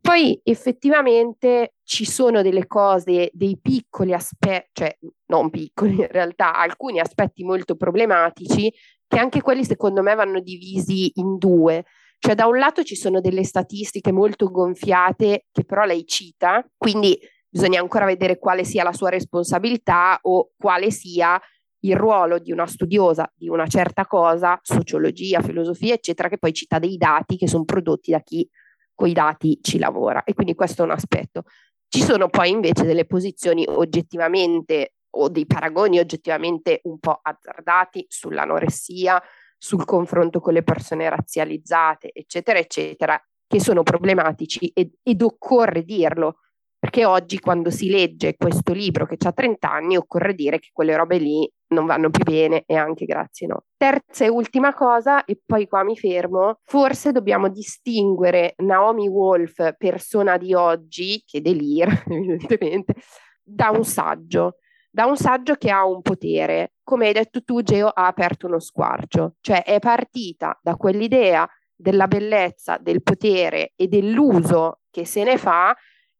Poi 0.00 0.40
effettivamente 0.42 1.74
ci 1.84 2.04
sono 2.04 2.42
delle 2.42 2.66
cose, 2.66 3.30
dei 3.32 3.58
piccoli 3.60 4.12
aspetti, 4.12 4.70
cioè 4.72 4.98
non 5.26 5.50
piccoli 5.50 6.00
in 6.00 6.08
realtà, 6.08 6.54
alcuni 6.54 6.98
aspetti 6.98 7.44
molto 7.44 7.76
problematici 7.76 8.72
che 9.06 9.18
anche 9.18 9.40
quelli 9.40 9.64
secondo 9.64 10.02
me 10.02 10.14
vanno 10.14 10.40
divisi 10.40 11.12
in 11.14 11.38
due. 11.38 11.84
Cioè 12.18 12.34
da 12.34 12.46
un 12.46 12.58
lato 12.58 12.82
ci 12.82 12.96
sono 12.96 13.20
delle 13.20 13.44
statistiche 13.44 14.10
molto 14.10 14.50
gonfiate 14.50 15.46
che 15.52 15.64
però 15.64 15.84
lei 15.84 16.04
cita, 16.06 16.66
quindi 16.76 17.16
bisogna 17.54 17.80
ancora 17.80 18.04
vedere 18.04 18.36
quale 18.36 18.64
sia 18.64 18.82
la 18.82 18.92
sua 18.92 19.10
responsabilità 19.10 20.18
o 20.22 20.50
quale 20.58 20.90
sia 20.90 21.40
il 21.84 21.94
ruolo 21.94 22.40
di 22.40 22.50
una 22.50 22.66
studiosa 22.66 23.30
di 23.32 23.48
una 23.48 23.68
certa 23.68 24.06
cosa, 24.06 24.58
sociologia, 24.60 25.40
filosofia, 25.40 25.94
eccetera, 25.94 26.28
che 26.28 26.38
poi 26.38 26.52
cita 26.52 26.80
dei 26.80 26.96
dati 26.96 27.36
che 27.36 27.46
sono 27.46 27.64
prodotti 27.64 28.10
da 28.10 28.18
chi 28.22 28.48
con 28.92 29.06
i 29.06 29.12
dati 29.12 29.60
ci 29.62 29.78
lavora. 29.78 30.24
E 30.24 30.34
quindi 30.34 30.56
questo 30.56 30.82
è 30.82 30.84
un 30.84 30.90
aspetto. 30.90 31.44
Ci 31.86 32.02
sono 32.02 32.28
poi 32.28 32.50
invece 32.50 32.86
delle 32.86 33.04
posizioni 33.04 33.64
oggettivamente 33.68 34.94
o 35.10 35.28
dei 35.28 35.46
paragoni 35.46 36.00
oggettivamente 36.00 36.80
un 36.84 36.98
po' 36.98 37.20
azzardati 37.22 38.04
sull'anoressia, 38.08 39.22
sul 39.56 39.84
confronto 39.84 40.40
con 40.40 40.54
le 40.54 40.64
persone 40.64 41.08
razzializzate, 41.08 42.10
eccetera, 42.12 42.58
eccetera, 42.58 43.22
che 43.46 43.60
sono 43.60 43.84
problematici 43.84 44.72
ed, 44.74 44.92
ed 45.04 45.22
occorre 45.22 45.84
dirlo, 45.84 46.38
perché 46.84 47.06
oggi 47.06 47.38
quando 47.38 47.70
si 47.70 47.88
legge 47.88 48.36
questo 48.36 48.74
libro 48.74 49.06
che 49.06 49.16
ha 49.24 49.32
30 49.32 49.70
anni 49.70 49.96
occorre 49.96 50.34
dire 50.34 50.58
che 50.58 50.68
quelle 50.70 50.94
robe 50.94 51.16
lì 51.16 51.50
non 51.68 51.86
vanno 51.86 52.10
più 52.10 52.22
bene 52.24 52.64
e 52.66 52.76
anche 52.76 53.06
grazie 53.06 53.46
no. 53.46 53.64
Terza 53.78 54.26
e 54.26 54.28
ultima 54.28 54.74
cosa, 54.74 55.24
e 55.24 55.40
poi 55.46 55.66
qua 55.66 55.82
mi 55.82 55.96
fermo, 55.96 56.58
forse 56.62 57.10
dobbiamo 57.10 57.48
distinguere 57.48 58.52
Naomi 58.58 59.08
Wolf, 59.08 59.76
persona 59.78 60.36
di 60.36 60.52
oggi, 60.52 61.22
che 61.24 61.40
delira 61.40 61.90
evidentemente, 62.06 62.96
da 63.42 63.70
un 63.70 63.84
saggio 63.84 64.56
da 64.90 65.06
un 65.06 65.16
saggio 65.16 65.54
che 65.54 65.72
ha 65.72 65.84
un 65.84 66.02
potere. 66.02 66.74
Come 66.84 67.08
hai 67.08 67.12
detto 67.14 67.42
tu, 67.42 67.62
Geo 67.62 67.88
ha 67.88 68.06
aperto 68.06 68.46
uno 68.46 68.60
squarcio, 68.60 69.36
cioè 69.40 69.64
è 69.64 69.80
partita 69.80 70.56
da 70.62 70.76
quell'idea 70.76 71.48
della 71.74 72.06
bellezza, 72.06 72.78
del 72.78 73.02
potere 73.02 73.72
e 73.74 73.88
dell'uso 73.88 74.82
che 74.92 75.04
se 75.04 75.24
ne 75.24 75.36
fa 75.36 75.74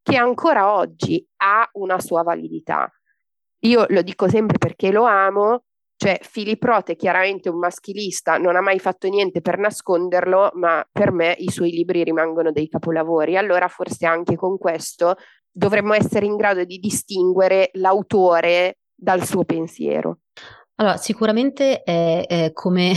che 0.04 0.16
ancora 0.16 0.74
oggi 0.74 1.26
ha 1.38 1.66
una 1.72 1.98
sua 1.98 2.22
validità. 2.22 2.88
Io 3.60 3.86
lo 3.88 4.02
dico 4.02 4.28
sempre 4.28 4.58
perché 4.58 4.92
lo 4.92 5.04
amo, 5.04 5.64
cioè 5.96 6.20
è 6.20 6.96
chiaramente 6.96 7.48
un 7.48 7.58
maschilista, 7.58 8.36
non 8.36 8.54
ha 8.54 8.60
mai 8.60 8.78
fatto 8.78 9.08
niente 9.08 9.40
per 9.40 9.58
nasconderlo, 9.58 10.50
ma 10.56 10.86
per 10.92 11.10
me 11.10 11.34
i 11.38 11.50
suoi 11.50 11.70
libri 11.70 12.04
rimangono 12.04 12.52
dei 12.52 12.68
capolavori. 12.68 13.38
Allora 13.38 13.66
forse 13.68 14.04
anche 14.04 14.36
con 14.36 14.58
questo 14.58 15.16
dovremmo 15.50 15.94
essere 15.94 16.26
in 16.26 16.36
grado 16.36 16.64
di 16.64 16.76
distinguere 16.78 17.70
l'autore 17.74 18.80
dal 18.94 19.24
suo 19.24 19.44
pensiero. 19.44 20.18
Allora, 20.74 20.98
sicuramente 20.98 21.82
è, 21.82 22.26
è 22.26 22.52
come 22.52 22.92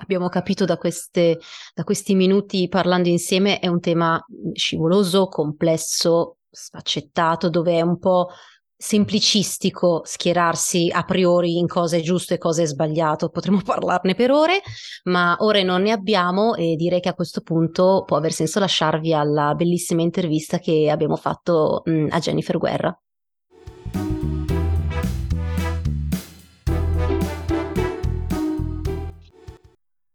abbiamo 0.00 0.28
capito 0.28 0.64
da, 0.64 0.76
queste, 0.76 1.38
da 1.74 1.84
questi 1.84 2.14
minuti 2.14 2.68
parlando 2.68 3.08
insieme, 3.08 3.58
è 3.58 3.68
un 3.68 3.80
tema 3.80 4.24
scivoloso, 4.52 5.26
complesso, 5.26 6.38
sfaccettato, 6.50 7.50
dove 7.50 7.78
è 7.78 7.80
un 7.80 7.98
po' 7.98 8.28
semplicistico 8.76 10.02
schierarsi 10.04 10.90
a 10.92 11.04
priori 11.04 11.56
in 11.56 11.66
cosa 11.66 11.96
è 11.96 12.00
giusto 12.00 12.34
e 12.34 12.38
cosa 12.38 12.62
è 12.62 12.66
sbagliato. 12.66 13.28
Potremmo 13.30 13.60
parlarne 13.64 14.14
per 14.14 14.30
ore, 14.30 14.60
ma 15.04 15.36
ore 15.40 15.62
non 15.62 15.82
ne 15.82 15.92
abbiamo 15.92 16.54
e 16.54 16.74
direi 16.76 17.00
che 17.00 17.08
a 17.08 17.14
questo 17.14 17.40
punto 17.40 18.04
può 18.06 18.16
aver 18.16 18.32
senso 18.32 18.58
lasciarvi 18.60 19.14
alla 19.14 19.54
bellissima 19.54 20.02
intervista 20.02 20.58
che 20.58 20.90
abbiamo 20.90 21.16
fatto 21.16 21.82
mh, 21.84 22.08
a 22.10 22.18
Jennifer 22.18 22.58
Guerra. 22.58 22.98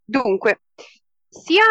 Dunque, 0.10 0.62
sia 1.28 1.64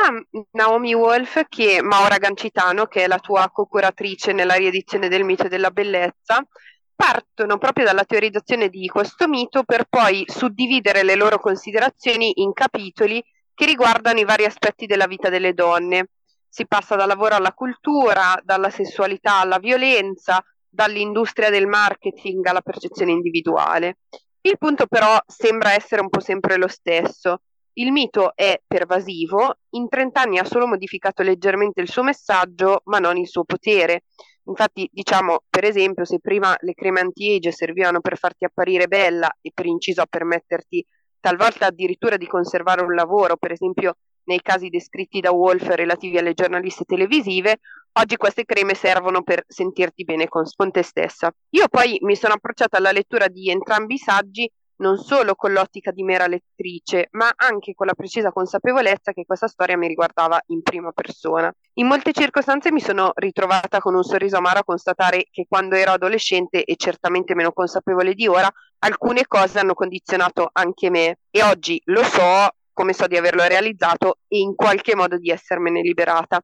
Naomi 0.52 0.94
Wolf 0.94 1.46
che 1.48 1.82
Maura 1.82 2.18
Gancitano, 2.18 2.86
che 2.86 3.02
è 3.02 3.06
la 3.08 3.18
tua 3.18 3.50
co-curatrice 3.50 4.32
nella 4.32 4.54
riedizione 4.54 5.08
del 5.08 5.24
mito 5.24 5.48
della 5.48 5.72
bellezza, 5.72 6.46
partono 6.94 7.58
proprio 7.58 7.84
dalla 7.84 8.04
teorizzazione 8.04 8.68
di 8.68 8.86
questo 8.86 9.26
mito 9.26 9.64
per 9.64 9.86
poi 9.88 10.22
suddividere 10.28 11.02
le 11.02 11.16
loro 11.16 11.40
considerazioni 11.40 12.40
in 12.40 12.52
capitoli 12.52 13.20
che 13.54 13.66
riguardano 13.66 14.20
i 14.20 14.24
vari 14.24 14.44
aspetti 14.44 14.86
della 14.86 15.08
vita 15.08 15.28
delle 15.28 15.52
donne. 15.52 16.10
Si 16.48 16.64
passa 16.64 16.94
dal 16.94 17.08
lavoro 17.08 17.34
alla 17.34 17.52
cultura, 17.52 18.40
dalla 18.44 18.70
sessualità 18.70 19.40
alla 19.40 19.58
violenza, 19.58 20.40
dall'industria 20.68 21.50
del 21.50 21.66
marketing 21.66 22.46
alla 22.46 22.62
percezione 22.62 23.10
individuale. 23.10 23.98
Il 24.42 24.56
punto 24.58 24.86
però 24.86 25.18
sembra 25.26 25.72
essere 25.72 26.02
un 26.02 26.08
po' 26.08 26.20
sempre 26.20 26.56
lo 26.56 26.68
stesso. 26.68 27.40
Il 27.78 27.92
mito 27.92 28.32
è 28.34 28.60
pervasivo, 28.66 29.58
in 29.70 29.88
30 29.88 30.20
anni 30.20 30.38
ha 30.38 30.44
solo 30.44 30.66
modificato 30.66 31.22
leggermente 31.22 31.80
il 31.80 31.88
suo 31.88 32.02
messaggio, 32.02 32.80
ma 32.86 32.98
non 32.98 33.16
il 33.16 33.28
suo 33.28 33.44
potere. 33.44 34.02
Infatti, 34.46 34.88
diciamo, 34.92 35.44
per 35.48 35.62
esempio, 35.62 36.04
se 36.04 36.18
prima 36.18 36.56
le 36.62 36.74
creme 36.74 36.98
anti-age 36.98 37.52
servivano 37.52 38.00
per 38.00 38.18
farti 38.18 38.44
apparire 38.44 38.88
bella 38.88 39.30
e 39.40 39.52
per 39.54 39.66
inciso 39.66 40.00
a 40.00 40.06
permetterti 40.10 40.84
talvolta 41.20 41.66
addirittura 41.66 42.16
di 42.16 42.26
conservare 42.26 42.82
un 42.82 42.94
lavoro, 42.96 43.36
per 43.36 43.52
esempio 43.52 43.94
nei 44.24 44.42
casi 44.42 44.70
descritti 44.70 45.20
da 45.20 45.30
Wolf 45.30 45.68
relativi 45.68 46.18
alle 46.18 46.34
giornaliste 46.34 46.82
televisive, 46.84 47.58
oggi 47.92 48.16
queste 48.16 48.44
creme 48.44 48.74
servono 48.74 49.22
per 49.22 49.44
sentirti 49.46 50.02
bene 50.02 50.26
con, 50.26 50.42
con 50.56 50.72
te 50.72 50.82
stessa. 50.82 51.30
Io 51.50 51.68
poi 51.68 51.96
mi 52.00 52.16
sono 52.16 52.34
approcciata 52.34 52.76
alla 52.76 52.90
lettura 52.90 53.28
di 53.28 53.50
entrambi 53.50 53.94
i 53.94 53.98
saggi 53.98 54.50
non 54.78 54.98
solo 54.98 55.34
con 55.34 55.52
l'ottica 55.52 55.90
di 55.90 56.02
mera 56.02 56.26
lettrice, 56.26 57.08
ma 57.12 57.32
anche 57.34 57.74
con 57.74 57.86
la 57.86 57.94
precisa 57.94 58.30
consapevolezza 58.30 59.12
che 59.12 59.24
questa 59.24 59.48
storia 59.48 59.76
mi 59.76 59.88
riguardava 59.88 60.40
in 60.48 60.62
prima 60.62 60.92
persona. 60.92 61.52
In 61.74 61.86
molte 61.86 62.12
circostanze 62.12 62.72
mi 62.72 62.80
sono 62.80 63.12
ritrovata 63.14 63.80
con 63.80 63.94
un 63.94 64.02
sorriso 64.02 64.36
amaro 64.36 64.60
a 64.60 64.64
constatare 64.64 65.28
che 65.30 65.46
quando 65.48 65.74
ero 65.76 65.92
adolescente 65.92 66.64
e 66.64 66.76
certamente 66.76 67.34
meno 67.34 67.52
consapevole 67.52 68.14
di 68.14 68.26
ora, 68.26 68.50
alcune 68.80 69.26
cose 69.26 69.58
hanno 69.58 69.74
condizionato 69.74 70.48
anche 70.52 70.90
me 70.90 71.18
e 71.30 71.42
oggi 71.42 71.80
lo 71.86 72.02
so, 72.04 72.48
come 72.72 72.92
so 72.92 73.06
di 73.06 73.16
averlo 73.16 73.44
realizzato 73.44 74.18
e 74.28 74.38
in 74.38 74.54
qualche 74.54 74.94
modo 74.94 75.18
di 75.18 75.30
essermene 75.30 75.80
liberata. 75.80 76.40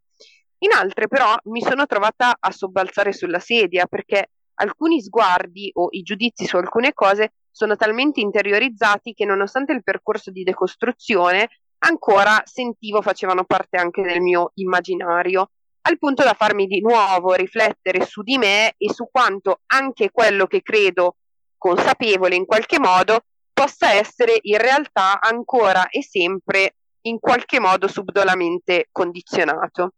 In 0.59 0.73
altre 0.73 1.09
però 1.09 1.35
mi 1.45 1.61
sono 1.61 1.87
trovata 1.87 2.37
a 2.39 2.51
sobbalzare 2.51 3.13
sulla 3.13 3.39
sedia 3.39 3.87
perché 3.87 4.31
alcuni 4.55 5.01
sguardi 5.01 5.71
o 5.75 5.89
i 5.91 6.03
giudizi 6.03 6.47
su 6.47 6.57
alcune 6.57 6.93
cose 6.93 7.33
sono 7.55 7.77
talmente 7.77 8.19
interiorizzati 8.19 9.15
che 9.15 9.25
nonostante 9.25 9.73
il 9.73 9.85
percorso 9.85 10.33
di 10.33 10.43
decostruzione 10.43 11.49
ancora 11.79 12.43
sentivo 12.45 13.01
facevano 13.01 13.45
parte 13.45 13.77
anche 13.77 14.03
del 14.03 14.21
mio 14.21 14.51
immaginario, 14.55 15.51
al 15.83 15.97
punto 15.99 16.25
da 16.25 16.35
farmi 16.35 16.67
di 16.67 16.81
nuovo 16.81 17.33
riflettere 17.35 18.05
su 18.05 18.23
di 18.23 18.39
me 18.39 18.75
e 18.77 18.93
su 18.93 19.09
quanto 19.09 19.61
anche 19.67 20.11
quello 20.11 20.47
che 20.47 20.63
credo 20.63 21.17
consapevole 21.57 22.35
in 22.35 22.45
qualche 22.45 22.81
modo 22.81 23.21
possa 23.53 23.93
essere 23.93 24.37
in 24.43 24.59
realtà 24.59 25.21
ancora 25.21 25.89
e 25.91 26.03
sempre 26.03 26.75
in 27.03 27.21
qualche 27.21 27.61
modo 27.61 27.87
subdolamente 27.87 28.89
condizionato. 28.91 29.93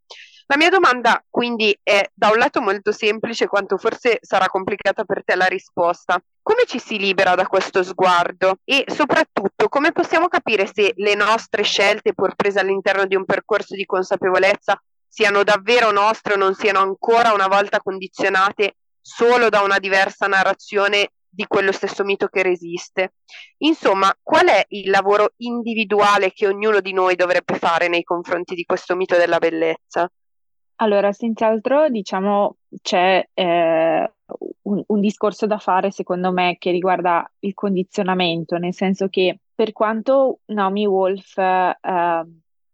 La 0.49 0.55
mia 0.55 0.69
domanda 0.69 1.21
quindi 1.29 1.77
è 1.83 2.09
da 2.13 2.29
un 2.29 2.37
lato 2.37 2.61
molto 2.61 2.93
semplice 2.93 3.47
quanto 3.47 3.77
forse 3.77 4.19
sarà 4.21 4.47
complicata 4.47 5.03
per 5.03 5.25
te 5.25 5.35
la 5.35 5.47
risposta. 5.47 6.17
Come 6.41 6.63
ci 6.65 6.79
si 6.79 6.97
libera 6.97 7.35
da 7.35 7.45
questo 7.47 7.83
sguardo 7.83 8.59
e 8.63 8.85
soprattutto 8.87 9.67
come 9.67 9.91
possiamo 9.91 10.29
capire 10.29 10.65
se 10.65 10.93
le 10.95 11.15
nostre 11.15 11.63
scelte 11.63 12.13
pur 12.13 12.33
prese 12.35 12.59
all'interno 12.59 13.05
di 13.05 13.15
un 13.15 13.25
percorso 13.25 13.75
di 13.75 13.85
consapevolezza 13.85 14.81
siano 15.05 15.43
davvero 15.43 15.91
nostre 15.91 16.33
o 16.33 16.37
non 16.37 16.53
siano 16.53 16.79
ancora 16.79 17.33
una 17.33 17.47
volta 17.47 17.81
condizionate 17.81 18.77
solo 19.01 19.49
da 19.49 19.61
una 19.63 19.79
diversa 19.79 20.27
narrazione 20.27 21.11
di 21.27 21.45
quello 21.45 21.73
stesso 21.73 22.05
mito 22.05 22.27
che 22.27 22.41
resiste. 22.41 23.15
Insomma, 23.57 24.15
qual 24.21 24.47
è 24.47 24.63
il 24.69 24.89
lavoro 24.89 25.33
individuale 25.37 26.31
che 26.31 26.47
ognuno 26.47 26.79
di 26.79 26.93
noi 26.93 27.15
dovrebbe 27.15 27.57
fare 27.57 27.89
nei 27.89 28.03
confronti 28.03 28.55
di 28.55 28.63
questo 28.63 28.95
mito 28.95 29.17
della 29.17 29.39
bellezza? 29.39 30.09
Allora, 30.79 31.11
senz'altro, 31.11 31.89
diciamo, 31.89 32.57
c'è 32.81 33.27
eh, 33.33 34.11
un, 34.61 34.83
un 34.85 34.99
discorso 34.99 35.47
da 35.47 35.57
fare, 35.57 35.89
secondo 35.91 36.31
me, 36.31 36.57
che 36.59 36.69
riguarda 36.69 37.29
il 37.39 37.55
condizionamento, 37.55 38.57
nel 38.57 38.73
senso 38.73 39.07
che 39.07 39.39
per 39.55 39.71
quanto 39.71 40.41
Naomi 40.45 40.85
Wolf 40.85 41.35
eh, 41.37 41.77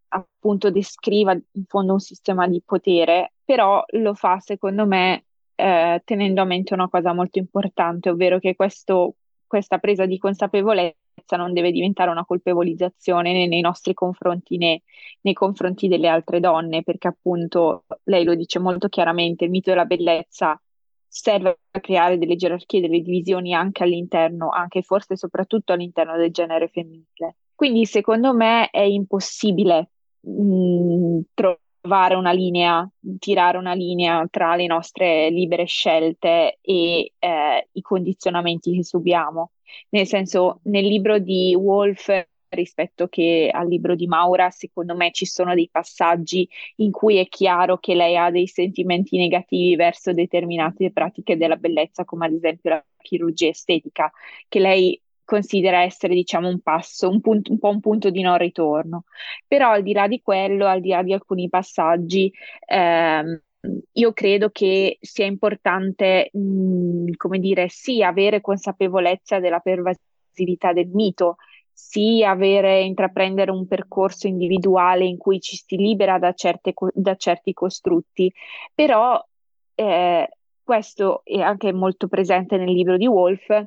appunto 0.08 0.70
descriva 0.70 1.32
in 1.32 1.64
fondo 1.66 1.94
un 1.94 2.00
sistema 2.00 2.46
di 2.46 2.62
potere, 2.64 3.32
però 3.42 3.82
lo 3.92 4.12
fa, 4.14 4.38
secondo 4.38 4.86
me, 4.86 5.24
eh, 5.54 6.02
tenendo 6.04 6.42
a 6.42 6.44
mente 6.44 6.74
una 6.74 6.90
cosa 6.90 7.14
molto 7.14 7.38
importante, 7.38 8.10
ovvero 8.10 8.38
che 8.38 8.54
questo, 8.54 9.14
questa 9.46 9.78
presa 9.78 10.04
di 10.04 10.18
consapevolezza 10.18 10.98
non 11.36 11.52
deve 11.52 11.72
diventare 11.72 12.10
una 12.10 12.24
colpevolizzazione 12.24 13.32
né 13.32 13.46
nei 13.46 13.60
nostri 13.60 13.94
confronti 13.94 14.56
né 14.56 14.82
nei 15.22 15.32
confronti 15.34 15.88
delle 15.88 16.08
altre 16.08 16.38
donne, 16.40 16.82
perché 16.82 17.08
appunto 17.08 17.84
lei 18.04 18.24
lo 18.24 18.34
dice 18.34 18.58
molto 18.58 18.88
chiaramente, 18.88 19.44
il 19.44 19.50
mito 19.50 19.70
della 19.70 19.86
bellezza 19.86 20.60
serve 21.08 21.58
a 21.70 21.80
creare 21.80 22.18
delle 22.18 22.36
gerarchie, 22.36 22.80
delle 22.80 23.00
divisioni 23.00 23.54
anche 23.54 23.84
all'interno, 23.84 24.50
anche 24.50 24.82
forse 24.82 25.16
soprattutto 25.16 25.72
all'interno 25.72 26.16
del 26.16 26.30
genere 26.30 26.68
femminile. 26.68 27.36
Quindi 27.54 27.86
secondo 27.86 28.34
me 28.34 28.68
è 28.70 28.80
impossibile 28.80 29.90
mh, 30.20 31.20
trovare 31.34 31.60
una 31.86 32.32
linea, 32.32 32.88
tirare 33.18 33.58
una 33.58 33.74
linea 33.74 34.26
tra 34.30 34.56
le 34.56 34.66
nostre 34.66 35.28
libere 35.30 35.66
scelte 35.66 36.58
e 36.60 37.12
eh, 37.18 37.68
i 37.72 37.80
condizionamenti 37.82 38.74
che 38.74 38.84
subiamo. 38.84 39.50
Nel 39.90 40.06
senso, 40.06 40.60
nel 40.64 40.84
libro 40.84 41.18
di 41.18 41.54
Wolf 41.54 42.08
rispetto 42.48 43.08
che 43.08 43.50
al 43.52 43.68
libro 43.68 43.94
di 43.96 44.06
Maura, 44.06 44.48
secondo 44.50 44.94
me 44.94 45.10
ci 45.10 45.26
sono 45.26 45.54
dei 45.54 45.68
passaggi 45.70 46.48
in 46.76 46.90
cui 46.92 47.18
è 47.18 47.26
chiaro 47.26 47.78
che 47.78 47.94
lei 47.94 48.16
ha 48.16 48.30
dei 48.30 48.46
sentimenti 48.46 49.18
negativi 49.18 49.76
verso 49.76 50.12
determinate 50.12 50.92
pratiche 50.92 51.36
della 51.36 51.56
bellezza, 51.56 52.04
come 52.04 52.26
ad 52.26 52.32
esempio 52.32 52.70
la 52.70 52.84
chirurgia 52.96 53.48
estetica, 53.48 54.10
che 54.48 54.58
lei 54.60 55.00
considera 55.24 55.82
essere, 55.82 56.14
diciamo, 56.14 56.48
un 56.48 56.60
passo, 56.60 57.08
un, 57.08 57.20
punto, 57.20 57.52
un 57.52 57.58
po' 57.58 57.68
un 57.68 57.80
punto 57.80 58.10
di 58.10 58.22
non 58.22 58.38
ritorno. 58.38 59.04
Però 59.46 59.70
al 59.70 59.82
di 59.82 59.92
là 59.92 60.06
di 60.06 60.20
quello, 60.22 60.66
al 60.66 60.80
di 60.80 60.90
là 60.90 61.02
di 61.02 61.12
alcuni 61.12 61.48
passaggi, 61.48 62.32
ehm, 62.66 63.40
io 63.92 64.12
credo 64.12 64.50
che 64.50 64.98
sia 65.00 65.24
importante, 65.26 66.30
mh, 66.32 66.38
mm, 66.38 67.08
come 67.16 67.38
dire, 67.38 67.68
sì, 67.68 68.02
avere 68.02 68.40
consapevolezza 68.40 69.40
della 69.40 69.60
pervasività 69.60 70.72
del 70.72 70.88
mito, 70.88 71.36
sì, 71.72 72.22
avere, 72.24 72.82
intraprendere 72.82 73.50
un 73.50 73.66
percorso 73.66 74.26
individuale 74.26 75.04
in 75.06 75.16
cui 75.16 75.40
ci 75.40 75.56
si 75.56 75.76
libera 75.76 76.18
da, 76.18 76.32
certe, 76.32 76.72
da 76.92 77.16
certi 77.16 77.52
costrutti, 77.52 78.32
però 78.74 79.22
eh, 79.74 80.28
questo 80.62 81.22
è 81.24 81.40
anche 81.40 81.72
molto 81.72 82.08
presente 82.08 82.56
nel 82.56 82.72
libro 82.72 82.96
di 82.96 83.06
Wolf, 83.06 83.66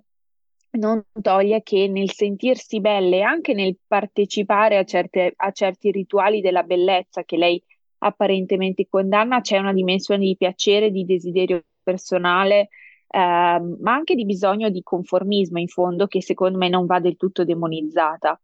non 0.72 1.04
toglie 1.22 1.64
che 1.64 1.88
nel 1.88 2.12
sentirsi 2.12 2.80
belle, 2.80 3.22
anche 3.22 3.54
nel 3.54 3.78
partecipare 3.86 4.78
a, 4.78 4.84
certe, 4.84 5.34
a 5.36 5.52
certi 5.52 5.92
rituali 5.92 6.42
della 6.42 6.64
bellezza 6.64 7.24
che 7.24 7.38
lei 7.38 7.62
apparentemente 8.00 8.88
condanna, 8.90 9.42
c'è 9.42 9.58
una 9.58 9.74
dimensione 9.74 10.26
di 10.26 10.38
piacere, 10.38 10.92
di 10.92 11.06
desiderio 11.06 11.64
personale, 11.82 12.70
eh, 13.08 13.60
ma 13.80 13.94
anche 13.94 14.16
di 14.16 14.26
bisogno 14.26 14.70
di 14.70 14.84
conformismo 14.84 15.60
in 15.60 15.68
fondo 15.68 16.08
che 16.08 16.22
secondo 16.22 16.58
me 16.58 16.70
non 16.70 16.86
va 16.86 17.00
del 17.00 17.16
tutto 17.16 17.44
demonizzata. 17.44 18.40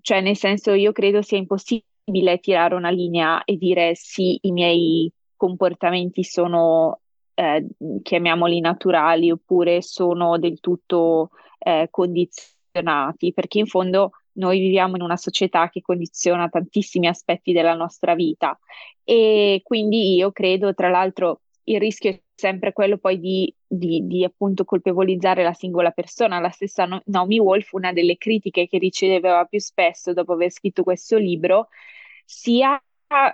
Cioè, 0.00 0.20
nel 0.20 0.36
senso, 0.36 0.72
io 0.72 0.92
credo 0.92 1.22
sia 1.22 1.38
impossibile 1.38 2.38
tirare 2.40 2.74
una 2.74 2.90
linea 2.90 3.44
e 3.44 3.56
dire 3.56 3.94
sì, 3.94 4.38
i 4.42 4.52
miei 4.52 5.10
comportamenti 5.36 6.24
sono, 6.24 7.00
eh, 7.34 7.66
chiamiamoli 8.02 8.60
naturali, 8.60 9.30
oppure 9.30 9.82
sono 9.82 10.38
del 10.38 10.58
tutto 10.60 11.30
eh, 11.58 11.88
condizionati, 11.90 13.32
perché 13.32 13.58
in 13.58 13.66
fondo 13.66 14.12
noi 14.32 14.58
viviamo 14.60 14.96
in 14.96 15.02
una 15.02 15.16
società 15.16 15.68
che 15.70 15.80
condiziona 15.80 16.48
tantissimi 16.48 17.06
aspetti 17.06 17.52
della 17.52 17.74
nostra 17.74 18.14
vita 18.14 18.58
e 19.02 19.60
quindi 19.62 20.14
io 20.16 20.32
credo, 20.32 20.74
tra 20.74 20.88
l'altro, 20.88 21.42
il 21.64 21.78
rischio 21.78 22.10
è 22.10 22.20
sempre 22.34 22.72
quello 22.72 22.98
poi 22.98 23.18
di, 23.18 23.52
di, 23.66 24.06
di 24.06 24.24
appunto 24.24 24.64
colpevolizzare 24.64 25.42
la 25.42 25.52
singola 25.52 25.90
persona. 25.90 26.40
La 26.40 26.50
stessa 26.50 26.86
Naomi 27.04 27.38
Wolf, 27.38 27.72
una 27.72 27.92
delle 27.92 28.16
critiche 28.16 28.66
che 28.66 28.78
riceveva 28.78 29.44
più 29.44 29.60
spesso 29.60 30.12
dopo 30.12 30.32
aver 30.32 30.50
scritto 30.50 30.82
questo 30.82 31.16
libro, 31.16 31.68
sia 32.24 32.80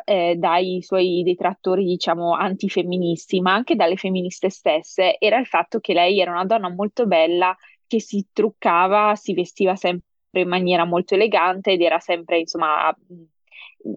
eh, 0.04 0.34
dai 0.36 0.82
suoi 0.82 1.22
detrattori, 1.24 1.84
diciamo, 1.84 2.34
antifemministi, 2.34 3.40
ma 3.40 3.54
anche 3.54 3.74
dalle 3.74 3.96
femministe 3.96 4.50
stesse, 4.50 5.18
era 5.18 5.38
il 5.38 5.46
fatto 5.46 5.80
che 5.80 5.94
lei 5.94 6.20
era 6.20 6.30
una 6.30 6.44
donna 6.44 6.68
molto 6.68 7.06
bella 7.06 7.56
che 7.92 8.00
si 8.00 8.26
truccava, 8.32 9.14
si 9.16 9.34
vestiva 9.34 9.76
sempre 9.76 10.06
in 10.40 10.48
maniera 10.48 10.84
molto 10.86 11.14
elegante 11.14 11.72
ed 11.72 11.82
era 11.82 11.98
sempre, 11.98 12.38
insomma, 12.38 12.94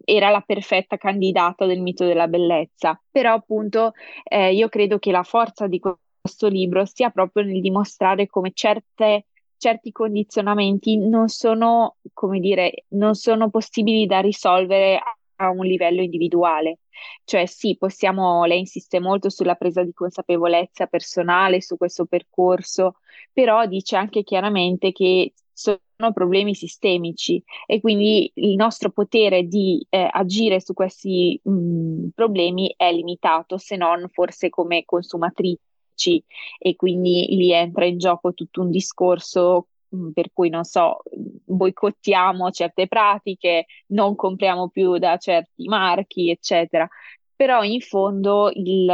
era 0.04 0.30
la 0.30 0.42
perfetta 0.42 0.98
candidata 0.98 1.66
del 1.66 1.80
mito 1.80 2.06
della 2.06 2.28
bellezza. 2.28 3.02
Però 3.10 3.34
appunto 3.34 3.94
eh, 4.26 4.54
io 4.54 4.68
credo 4.68 5.00
che 5.00 5.12
la 5.12 5.24
forza 5.24 5.68
di 5.68 5.80
questo 5.80 6.50
libro 6.50 6.84
sia 6.86 7.10
proprio 7.10 7.46
nel 7.46 7.62
dimostrare 7.62 8.28
come 8.28 8.52
certe, 8.54 9.28
certi 9.58 9.94
condizionamenti 9.94 10.98
non 10.98 11.30
sono, 11.30 11.96
come 12.12 12.42
dire, 12.42 12.84
non 12.90 13.16
sono 13.16 13.50
possibili 13.50 14.06
da 14.06 14.20
risolvere 14.20 15.00
a, 15.38 15.50
un 15.52 15.66
livello 15.66 16.02
individuale. 16.02 16.80
Cioè 17.24 17.46
sì, 17.46 17.78
possiamo, 17.78 18.44
lei 18.44 18.60
insiste 18.60 19.00
molto 19.00 19.30
sulla 19.30 19.56
presa 19.56 19.84
di 19.84 19.94
consapevolezza 19.94 20.88
personale, 20.88 21.62
su 21.62 21.78
questo 21.78 22.06
percorso, 22.06 22.96
però 23.36 23.66
dice 23.66 23.98
anche 23.98 24.24
chiaramente 24.24 24.94
che 24.94 25.34
sono 25.52 25.78
problemi 26.14 26.56
sistemici 26.56 27.44
e 27.66 27.82
quindi 27.82 28.32
il 28.36 28.56
nostro 28.56 28.92
potere 28.92 29.44
di 29.44 29.86
eh, 29.90 30.08
agire 30.10 30.62
su 30.62 30.74
questi 30.74 31.38
mh, 31.44 32.08
problemi 32.16 32.74
è 32.78 32.92
limitato, 32.94 33.58
se 33.58 33.76
non 33.76 34.08
forse 34.12 34.50
come 34.50 34.86
consumatrici 34.86 35.60
e 36.58 36.76
quindi 36.78 37.26
lì 37.32 37.52
entra 37.52 37.86
in 37.86 37.98
gioco 37.98 38.34
tutto 38.34 38.62
un 38.62 38.70
discorso 38.72 39.68
per 40.14 40.32
cui 40.34 40.50
non 40.50 40.64
so, 40.64 41.04
boicottiamo 41.46 42.52
certe 42.52 42.88
pratiche, 42.88 43.66
non 43.88 44.16
compriamo 44.16 44.70
più 44.70 44.98
da 44.98 45.18
certi 45.18 45.68
marchi, 45.68 46.30
eccetera. 46.30 46.88
Però 47.36 47.64
in 47.64 47.80
fondo 47.82 48.50
il, 48.54 48.86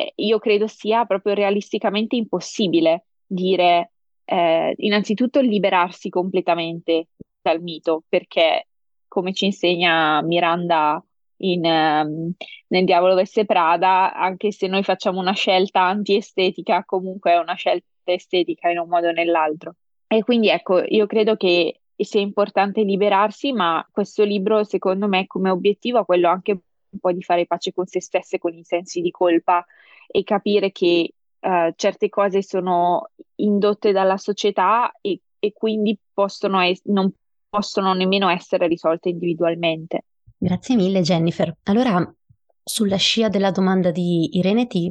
eh, 0.00 0.12
io 0.16 0.38
credo 0.38 0.66
sia 0.66 1.04
proprio 1.04 1.34
realisticamente 1.34 2.16
impossibile 2.16 3.04
dire 3.26 3.92
eh, 4.24 4.74
innanzitutto 4.78 5.40
liberarsi 5.40 6.08
completamente 6.08 7.08
dal 7.40 7.60
mito, 7.60 8.04
perché 8.08 8.66
come 9.08 9.32
ci 9.32 9.46
insegna 9.46 10.22
Miranda 10.22 11.02
in, 11.38 11.64
um, 11.64 12.32
nel 12.68 12.84
Diavolo 12.84 13.14
Veste 13.14 13.44
Prada, 13.44 14.14
anche 14.14 14.52
se 14.52 14.66
noi 14.66 14.82
facciamo 14.82 15.18
una 15.18 15.32
scelta 15.32 15.82
antiestetica, 15.82 16.84
comunque 16.84 17.32
è 17.32 17.38
una 17.38 17.54
scelta 17.54 17.86
estetica 18.04 18.70
in 18.70 18.78
un 18.78 18.88
modo 18.88 19.08
o 19.08 19.12
nell'altro. 19.12 19.74
E 20.06 20.22
quindi 20.22 20.48
ecco, 20.48 20.82
io 20.86 21.06
credo 21.06 21.36
che 21.36 21.80
sia 21.96 22.20
importante 22.20 22.82
liberarsi, 22.82 23.52
ma 23.52 23.86
questo 23.90 24.24
libro 24.24 24.64
secondo 24.64 25.06
me 25.08 25.26
come 25.26 25.50
obiettivo 25.50 25.98
ha 25.98 26.04
quello 26.04 26.28
anche 26.28 26.52
un 26.52 26.98
po' 26.98 27.12
di 27.12 27.22
fare 27.22 27.46
pace 27.46 27.72
con 27.72 27.86
se 27.86 28.00
stesse, 28.00 28.38
con 28.38 28.54
i 28.54 28.64
sensi 28.64 29.00
di 29.00 29.10
colpa 29.10 29.64
e 30.10 30.22
capire 30.24 30.72
che 30.72 31.12
uh, 31.40 31.72
certe 31.76 32.08
cose 32.08 32.42
sono 32.42 33.10
indotte 33.36 33.92
dalla 33.92 34.16
società 34.16 34.92
e, 35.00 35.20
e 35.38 35.52
quindi 35.52 35.98
possono 36.12 36.60
es- 36.60 36.82
non 36.84 37.12
possono 37.48 37.92
nemmeno 37.94 38.28
essere 38.28 38.66
risolte 38.66 39.08
individualmente. 39.08 40.04
Grazie 40.36 40.76
mille 40.76 41.02
Jennifer. 41.02 41.54
Allora, 41.64 42.14
sulla 42.62 42.96
scia 42.96 43.28
della 43.28 43.50
domanda 43.50 43.90
di 43.90 44.38
Irene 44.38 44.66
ti 44.66 44.88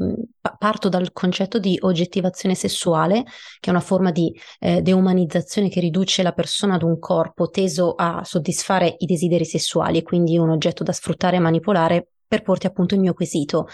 parto 0.58 0.90
dal 0.90 1.14
concetto 1.14 1.60
di 1.60 1.78
oggettivazione 1.80 2.54
sessuale, 2.54 3.24
che 3.60 3.70
è 3.70 3.70
una 3.70 3.80
forma 3.80 4.12
di 4.12 4.38
eh, 4.60 4.82
deumanizzazione 4.82 5.70
che 5.70 5.80
riduce 5.80 6.22
la 6.22 6.34
persona 6.34 6.76
ad 6.76 6.84
un 6.84 7.00
corpo 7.00 7.50
teso 7.50 7.94
a 7.96 8.24
soddisfare 8.24 8.96
i 8.98 9.06
desideri 9.06 9.46
sessuali 9.46 10.00
e 10.00 10.04
quindi 10.04 10.38
un 10.38 10.50
oggetto 10.50 10.84
da 10.84 10.92
sfruttare 10.92 11.38
e 11.38 11.40
manipolare 11.40 12.08
per 12.28 12.42
porti 12.42 12.68
appunto 12.68 12.96
il 12.96 13.02
mio 13.02 13.14
quesito. 13.14 13.68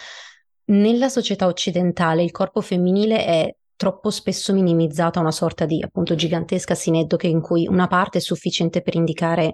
Nella 0.68 1.10
società 1.10 1.46
occidentale 1.46 2.24
il 2.24 2.32
corpo 2.32 2.60
femminile 2.62 3.24
è 3.24 3.56
troppo 3.76 4.10
spesso 4.10 4.54
minimizzato 4.54 5.20
a 5.20 5.22
una 5.22 5.32
sorta 5.32 5.66
di 5.66 5.84
appunto 5.84 6.16
gigantesca 6.16 6.74
sineddoche 6.74 7.28
in 7.28 7.42
cui 7.42 7.68
una 7.68 7.88
parte 7.88 8.18
è 8.18 8.22
sufficiente 8.22 8.82
per 8.82 8.96
indicare 8.96 9.54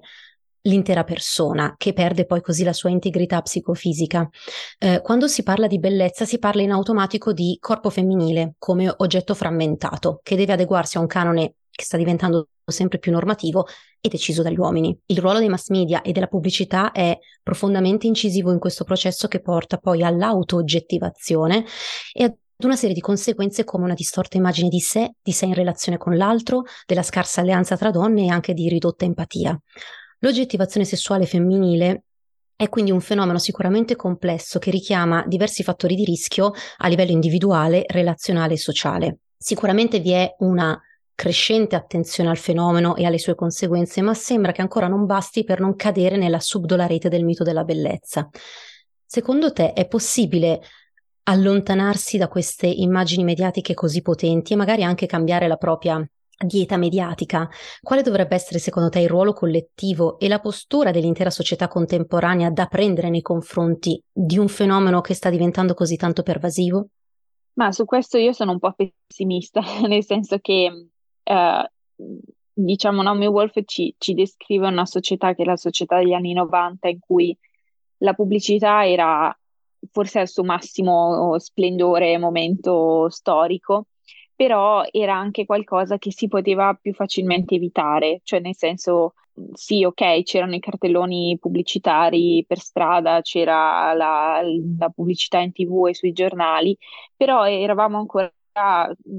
l'intera 0.61 1.03
persona, 1.03 1.73
che 1.77 1.91
perde 1.91 2.25
poi 2.25 2.41
così 2.41 2.63
la 2.63 2.71
sua 2.71 2.91
integrità 2.91 3.41
psicofisica. 3.41 4.29
Eh, 4.77 5.01
quando 5.01 5.27
si 5.27 5.43
parla 5.43 5.67
di 5.67 5.79
bellezza 5.79 6.23
si 6.23 6.37
parla 6.37 6.61
in 6.61 6.71
automatico 6.71 7.33
di 7.33 7.57
corpo 7.59 7.89
femminile 7.89 8.53
come 8.57 8.93
oggetto 8.97 9.33
frammentato, 9.33 10.19
che 10.23 10.35
deve 10.35 10.53
adeguarsi 10.53 10.97
a 10.97 11.01
un 11.01 11.07
canone 11.07 11.55
che 11.71 11.83
sta 11.83 11.97
diventando 11.97 12.49
sempre 12.65 12.99
più 12.99 13.11
normativo 13.11 13.67
e 13.99 14.09
deciso 14.09 14.41
dagli 14.41 14.57
uomini. 14.57 14.97
Il 15.07 15.19
ruolo 15.19 15.39
dei 15.39 15.49
mass 15.49 15.69
media 15.69 16.01
e 16.01 16.11
della 16.11 16.27
pubblicità 16.27 16.91
è 16.91 17.17
profondamente 17.43 18.07
incisivo 18.07 18.51
in 18.51 18.59
questo 18.59 18.83
processo 18.83 19.27
che 19.27 19.41
porta 19.41 19.77
poi 19.77 20.03
all'auto-oggettivazione 20.03 21.65
e 22.13 22.23
ad 22.23 22.35
una 22.63 22.75
serie 22.75 22.95
di 22.95 23.01
conseguenze 23.01 23.63
come 23.63 23.85
una 23.85 23.93
distorta 23.93 24.37
immagine 24.37 24.69
di 24.69 24.79
sé, 24.79 25.15
di 25.21 25.31
sé 25.31 25.45
in 25.45 25.53
relazione 25.53 25.97
con 25.97 26.15
l'altro, 26.15 26.63
della 26.85 27.03
scarsa 27.03 27.41
alleanza 27.41 27.77
tra 27.77 27.91
donne 27.91 28.25
e 28.25 28.29
anche 28.29 28.53
di 28.53 28.69
ridotta 28.69 29.05
empatia. 29.05 29.59
L'oggettivazione 30.19 30.85
sessuale 30.85 31.25
femminile 31.25 32.03
è 32.55 32.69
quindi 32.69 32.91
un 32.91 33.01
fenomeno 33.01 33.39
sicuramente 33.39 33.95
complesso 33.95 34.59
che 34.59 34.69
richiama 34.69 35.23
diversi 35.25 35.63
fattori 35.63 35.95
di 35.95 36.05
rischio 36.05 36.51
a 36.77 36.87
livello 36.87 37.09
individuale, 37.09 37.83
relazionale 37.87 38.53
e 38.53 38.57
sociale. 38.57 39.17
Sicuramente 39.35 39.99
vi 39.99 40.11
è 40.11 40.35
una 40.39 40.79
crescente 41.15 41.75
attenzione 41.75 42.29
al 42.29 42.37
fenomeno 42.37 42.95
e 42.95 43.05
alle 43.05 43.19
sue 43.19 43.35
conseguenze, 43.35 44.01
ma 44.01 44.13
sembra 44.13 44.51
che 44.51 44.61
ancora 44.61 44.87
non 44.87 45.05
basti 45.05 45.43
per 45.43 45.59
non 45.59 45.75
cadere 45.75 46.17
nella 46.17 46.39
subdola 46.39 46.87
rete 46.87 47.09
del 47.09 47.23
mito 47.23 47.43
della 47.43 47.63
bellezza. 47.63 48.29
Secondo 49.05 49.51
te 49.51 49.73
è 49.73 49.87
possibile 49.87 50.61
allontanarsi 51.23 52.17
da 52.17 52.27
queste 52.27 52.67
immagini 52.67 53.23
mediatiche 53.23 53.73
così 53.73 54.01
potenti 54.01 54.53
e 54.53 54.55
magari 54.55 54.83
anche 54.83 55.05
cambiare 55.05 55.47
la 55.47 55.57
propria 55.57 56.03
dieta 56.45 56.77
mediatica? 56.77 57.49
Quale 57.81 58.01
dovrebbe 58.01 58.35
essere 58.35 58.59
secondo 58.59 58.89
te 58.89 58.99
il 58.99 59.09
ruolo 59.09 59.33
collettivo 59.33 60.17
e 60.19 60.27
la 60.27 60.39
postura 60.39 60.91
dell'intera 60.91 61.29
società 61.29 61.67
contemporanea 61.67 62.49
da 62.49 62.65
prendere 62.65 63.09
nei 63.09 63.21
confronti 63.21 64.01
di 64.11 64.37
un 64.37 64.47
fenomeno 64.47 65.01
che 65.01 65.13
sta 65.13 65.29
diventando 65.29 65.73
così 65.73 65.95
tanto 65.95 66.23
pervasivo? 66.23 66.87
Ma 67.53 67.71
su 67.71 67.85
questo 67.85 68.17
io 68.17 68.31
sono 68.31 68.51
un 68.51 68.59
po' 68.59 68.73
pessimista, 68.73 69.61
nel 69.87 70.03
senso 70.03 70.37
che 70.39 70.89
eh, 71.23 71.71
diciamo 72.53 73.01
Naomi 73.01 73.27
Wolf 73.27 73.59
ci, 73.65 73.93
ci 73.97 74.13
descrive 74.13 74.67
una 74.67 74.85
società 74.85 75.33
che 75.33 75.43
è 75.43 75.45
la 75.45 75.57
società 75.57 75.97
degli 75.97 76.13
anni 76.13 76.33
90 76.33 76.87
in 76.89 76.99
cui 76.99 77.37
la 77.97 78.13
pubblicità 78.13 78.87
era 78.87 79.35
forse 79.91 80.19
al 80.19 80.27
suo 80.27 80.43
massimo 80.43 81.37
splendore 81.39 82.17
momento 82.17 83.09
storico, 83.09 83.87
però 84.35 84.83
era 84.91 85.15
anche 85.15 85.45
qualcosa 85.45 85.97
che 85.97 86.11
si 86.11 86.27
poteva 86.27 86.77
più 86.79 86.93
facilmente 86.93 87.55
evitare, 87.55 88.21
cioè 88.23 88.39
nel 88.39 88.55
senso 88.55 89.13
sì, 89.53 89.83
ok, 89.83 90.23
c'erano 90.23 90.55
i 90.55 90.59
cartelloni 90.59 91.37
pubblicitari 91.39 92.43
per 92.47 92.59
strada, 92.59 93.21
c'era 93.21 93.93
la, 93.93 94.41
la 94.77 94.89
pubblicità 94.89 95.39
in 95.39 95.51
tv 95.51 95.87
e 95.87 95.93
sui 95.93 96.11
giornali, 96.11 96.77
però 97.15 97.47
eravamo 97.47 97.97
ancora 97.97 98.31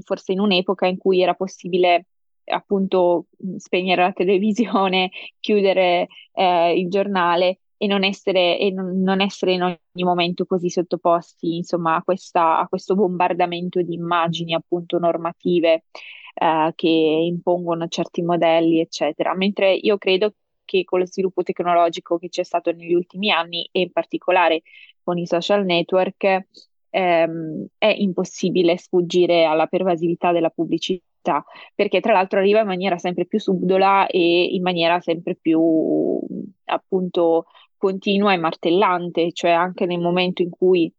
forse 0.03 0.31
in 0.31 0.39
un'epoca 0.39 0.87
in 0.87 0.97
cui 0.97 1.21
era 1.21 1.33
possibile 1.33 2.07
appunto 2.45 3.27
spegnere 3.57 4.01
la 4.01 4.11
televisione, 4.11 5.09
chiudere 5.39 6.07
eh, 6.33 6.77
il 6.77 6.89
giornale 6.89 7.59
e 7.77 7.87
non 7.87 8.03
essere, 8.03 8.57
e 8.57 8.71
non, 8.71 9.01
non 9.01 9.21
essere 9.21 9.53
in 9.53 9.63
ogni 9.63 10.03
momento 10.03 10.45
così 10.45 10.69
sottoposti 10.69 11.57
insomma, 11.57 11.95
a, 11.95 12.03
questa, 12.03 12.59
a 12.59 12.67
questo 12.67 12.95
bombardamento 12.95 13.81
di 13.81 13.93
immagini 13.93 14.53
appunto 14.53 14.97
normative 14.99 15.85
eh, 16.33 16.71
che 16.75 16.87
impongono 16.87 17.87
certi 17.87 18.21
modelli, 18.21 18.79
eccetera. 18.79 19.35
Mentre 19.35 19.73
io 19.73 19.97
credo 19.97 20.33
che 20.65 20.83
con 20.85 20.99
lo 20.99 21.05
sviluppo 21.05 21.43
tecnologico 21.43 22.17
che 22.17 22.29
c'è 22.29 22.43
stato 22.43 22.71
negli 22.71 22.93
ultimi 22.93 23.31
anni 23.31 23.67
e 23.71 23.81
in 23.81 23.91
particolare 23.91 24.61
con 25.03 25.17
i 25.17 25.27
social 25.27 25.65
network, 25.65 26.47
ehm, 26.93 27.65
è 27.77 27.87
impossibile 27.87 28.77
sfuggire 28.77 29.45
alla 29.45 29.65
pervasività 29.65 30.31
della 30.31 30.51
pubblicità, 30.51 31.43
perché 31.73 31.99
tra 31.99 32.13
l'altro 32.13 32.39
arriva 32.39 32.59
in 32.59 32.67
maniera 32.67 32.99
sempre 32.99 33.25
più 33.25 33.39
subdola 33.39 34.05
e 34.05 34.43
in 34.43 34.61
maniera 34.61 34.99
sempre 34.99 35.35
più 35.35 36.19
appunto 36.65 37.45
continua 37.77 38.33
e 38.33 38.37
martellante, 38.37 39.31
cioè 39.33 39.51
anche 39.51 39.85
nel 39.85 39.99
momento 39.99 40.43
in 40.43 40.51
cui 40.51 40.91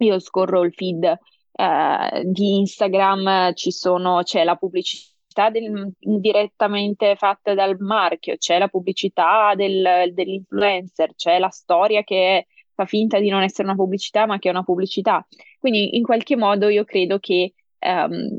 io 0.00 0.18
scorro 0.18 0.64
il 0.64 0.72
feed 0.72 1.04
eh, 1.04 2.22
di 2.24 2.56
Instagram 2.58 3.52
sono, 3.54 4.22
c'è 4.22 4.42
la 4.44 4.56
pubblicità 4.56 5.50
del, 5.50 5.92
direttamente 5.98 7.14
fatta 7.14 7.54
dal 7.54 7.76
marchio, 7.78 8.36
c'è 8.36 8.58
la 8.58 8.68
pubblicità 8.68 9.54
del, 9.54 10.10
dell'influencer, 10.12 11.14
c'è 11.14 11.38
la 11.38 11.50
storia 11.50 12.02
che 12.02 12.46
fa 12.78 12.86
finta 12.86 13.18
di 13.18 13.28
non 13.28 13.42
essere 13.42 13.64
una 13.64 13.76
pubblicità, 13.76 14.24
ma 14.26 14.38
che 14.38 14.48
è 14.48 14.52
una 14.52 14.62
pubblicità. 14.62 15.26
Quindi 15.58 15.96
in 15.96 16.04
qualche 16.04 16.36
modo 16.36 16.68
io 16.68 16.84
credo 16.84 17.18
che 17.18 17.54
um, 17.80 18.38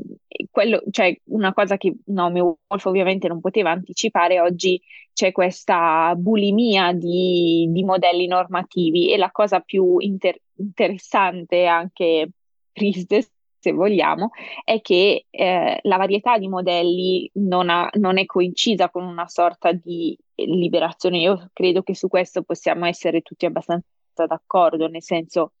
quello, 0.50 0.82
cioè 0.90 1.14
una 1.24 1.52
cosa 1.52 1.76
che 1.76 1.94
Naomi 2.06 2.40
Wolf 2.40 2.84
ovviamente 2.86 3.28
non 3.28 3.40
poteva 3.40 3.70
anticipare, 3.70 4.40
oggi 4.40 4.80
c'è 5.12 5.32
questa 5.32 6.14
bulimia 6.16 6.92
di, 6.94 7.68
di 7.70 7.84
modelli 7.84 8.26
normativi 8.26 9.12
e 9.12 9.18
la 9.18 9.30
cosa 9.30 9.60
più 9.60 9.98
inter- 9.98 10.40
interessante 10.56 11.66
anche 11.66 12.30
triste 12.72 13.28
se 13.58 13.72
vogliamo, 13.72 14.30
è 14.64 14.80
che 14.80 15.26
eh, 15.28 15.80
la 15.82 15.96
varietà 15.98 16.38
di 16.38 16.48
modelli 16.48 17.30
non, 17.34 17.68
ha, 17.68 17.90
non, 17.98 18.16
è 18.16 18.24
coincisa 18.24 18.88
con 18.88 19.04
una 19.04 19.28
sorta 19.28 19.72
di 19.72 20.16
liberazione. 20.34 21.18
Io 21.18 21.50
credo 21.52 21.82
che 21.82 21.94
su 21.94 22.08
questo 22.08 22.42
possiamo 22.42 22.86
essere 22.86 23.20
tutti 23.20 23.44
abbastanza 23.44 23.84
d'accordo, 24.26 24.88
nel 24.88 25.02
senso, 25.02 25.52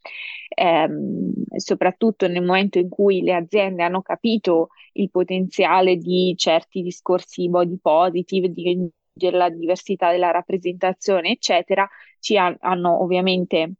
ehm, 0.48 1.32
soprattutto 1.56 2.26
nel 2.28 2.44
momento 2.44 2.78
in 2.78 2.88
cui 2.88 3.22
le 3.22 3.34
aziende 3.34 3.82
hanno 3.82 4.02
capito 4.02 4.68
il 4.94 5.10
potenziale 5.10 5.96
di 5.96 6.34
certi 6.36 6.82
discorsi 6.82 7.48
body 7.48 7.78
positive, 7.80 8.50
di 8.50 8.90
la 9.30 9.50
diversità 9.50 10.10
della 10.10 10.30
rappresentazione, 10.30 11.30
eccetera, 11.30 11.88
ci 12.20 12.36
han- 12.36 12.56
hanno 12.60 13.02
ovviamente 13.02 13.74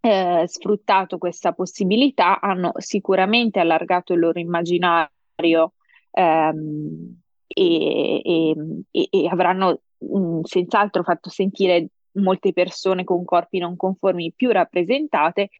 eh, 0.00 0.44
sfruttato 0.46 1.18
questa 1.18 1.52
possibilità, 1.52 2.40
hanno 2.40 2.72
sicuramente 2.76 3.60
allargato 3.60 4.12
il 4.12 4.18
loro 4.20 4.40
immaginario 4.40 5.74
ehm, 6.10 7.20
e, 7.46 8.22
e, 8.90 9.08
e, 9.10 9.28
avranno 9.28 9.82
mm, 10.04 10.40
senz'altro 10.42 11.04
fatto 11.04 11.30
sentire 11.30 11.88
molte 12.12 12.52
persone 12.52 13.04
con 13.04 13.24
corpi 13.24 13.58
non 13.58 13.76
conformi 13.76 14.32
più 14.34 14.50
rappresentate, 14.50 15.50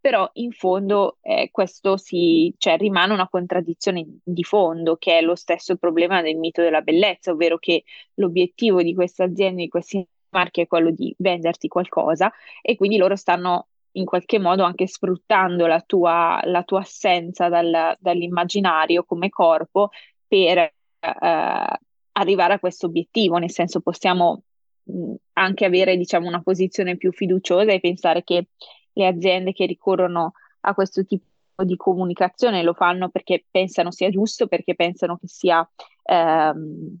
però 0.00 0.28
in 0.34 0.50
fondo 0.50 1.18
eh, 1.22 1.48
questo 1.52 1.96
si, 1.96 2.52
cioè, 2.58 2.76
rimane 2.76 3.12
una 3.12 3.28
contraddizione 3.28 4.04
di 4.24 4.42
fondo, 4.42 4.96
che 4.96 5.18
è 5.18 5.22
lo 5.22 5.36
stesso 5.36 5.76
problema 5.76 6.22
del 6.22 6.36
mito 6.36 6.60
della 6.60 6.80
bellezza, 6.80 7.30
ovvero 7.30 7.56
che 7.58 7.84
l'obiettivo 8.14 8.82
di 8.82 8.94
queste 8.94 9.22
aziende, 9.22 9.62
di 9.62 9.68
questi 9.68 10.04
marchi 10.30 10.62
è 10.62 10.66
quello 10.66 10.90
di 10.90 11.14
venderti 11.18 11.68
qualcosa 11.68 12.32
e 12.62 12.74
quindi 12.76 12.96
loro 12.96 13.14
stanno 13.16 13.68
in 13.92 14.04
qualche 14.04 14.38
modo 14.38 14.64
anche 14.64 14.86
sfruttando 14.86 15.66
la 15.66 15.80
tua, 15.82 16.40
la 16.44 16.62
tua 16.64 16.80
assenza 16.80 17.48
dal, 17.48 17.96
dall'immaginario 18.00 19.04
come 19.04 19.28
corpo 19.28 19.90
per 20.26 20.58
eh, 20.58 20.72
arrivare 22.12 22.54
a 22.54 22.58
questo 22.58 22.86
obiettivo, 22.86 23.36
nel 23.36 23.50
senso 23.50 23.80
possiamo 23.80 24.42
anche 25.34 25.64
avere 25.64 25.96
diciamo, 25.96 26.28
una 26.28 26.42
posizione 26.42 26.96
più 26.96 27.12
fiduciosa 27.12 27.72
e 27.72 27.80
pensare 27.80 28.22
che 28.24 28.48
le 28.92 29.06
aziende 29.06 29.52
che 29.52 29.66
ricorrono 29.66 30.32
a 30.60 30.74
questo 30.74 31.04
tipo 31.04 31.24
di 31.64 31.76
comunicazione 31.76 32.62
lo 32.62 32.74
fanno 32.74 33.08
perché 33.08 33.44
pensano 33.50 33.90
sia 33.90 34.10
giusto, 34.10 34.46
perché 34.46 34.74
pensano 34.74 35.16
che 35.16 35.28
sia 35.28 35.68
ehm, 36.02 36.96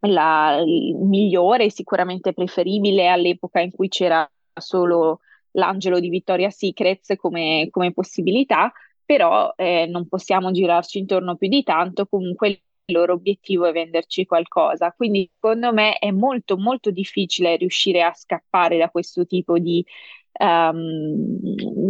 la, 0.00 0.62
migliore, 0.64 1.70
sicuramente 1.70 2.32
preferibile 2.32 3.08
all'epoca 3.08 3.60
in 3.60 3.70
cui 3.70 3.88
c'era 3.88 4.28
solo 4.52 5.20
l'angelo 5.52 6.00
di 6.00 6.08
Victoria's 6.08 6.56
Secrets 6.56 7.14
come, 7.16 7.68
come 7.70 7.92
possibilità, 7.92 8.72
però 9.04 9.52
eh, 9.56 9.86
non 9.86 10.08
possiamo 10.08 10.50
girarci 10.50 10.98
intorno 10.98 11.36
più 11.36 11.48
di 11.48 11.62
tanto, 11.62 12.06
comunque 12.06 12.62
il 12.86 12.94
loro 12.94 13.14
obiettivo 13.14 13.64
è 13.66 13.72
venderci 13.72 14.26
qualcosa. 14.26 14.92
Quindi 14.92 15.30
secondo 15.32 15.72
me 15.72 15.98
è 15.98 16.10
molto 16.10 16.56
molto 16.56 16.90
difficile 16.90 17.56
riuscire 17.56 18.02
a 18.02 18.12
scappare 18.14 18.76
da 18.78 18.90
questo 18.90 19.26
tipo 19.26 19.58
di 19.58 19.84
um, 20.40 21.38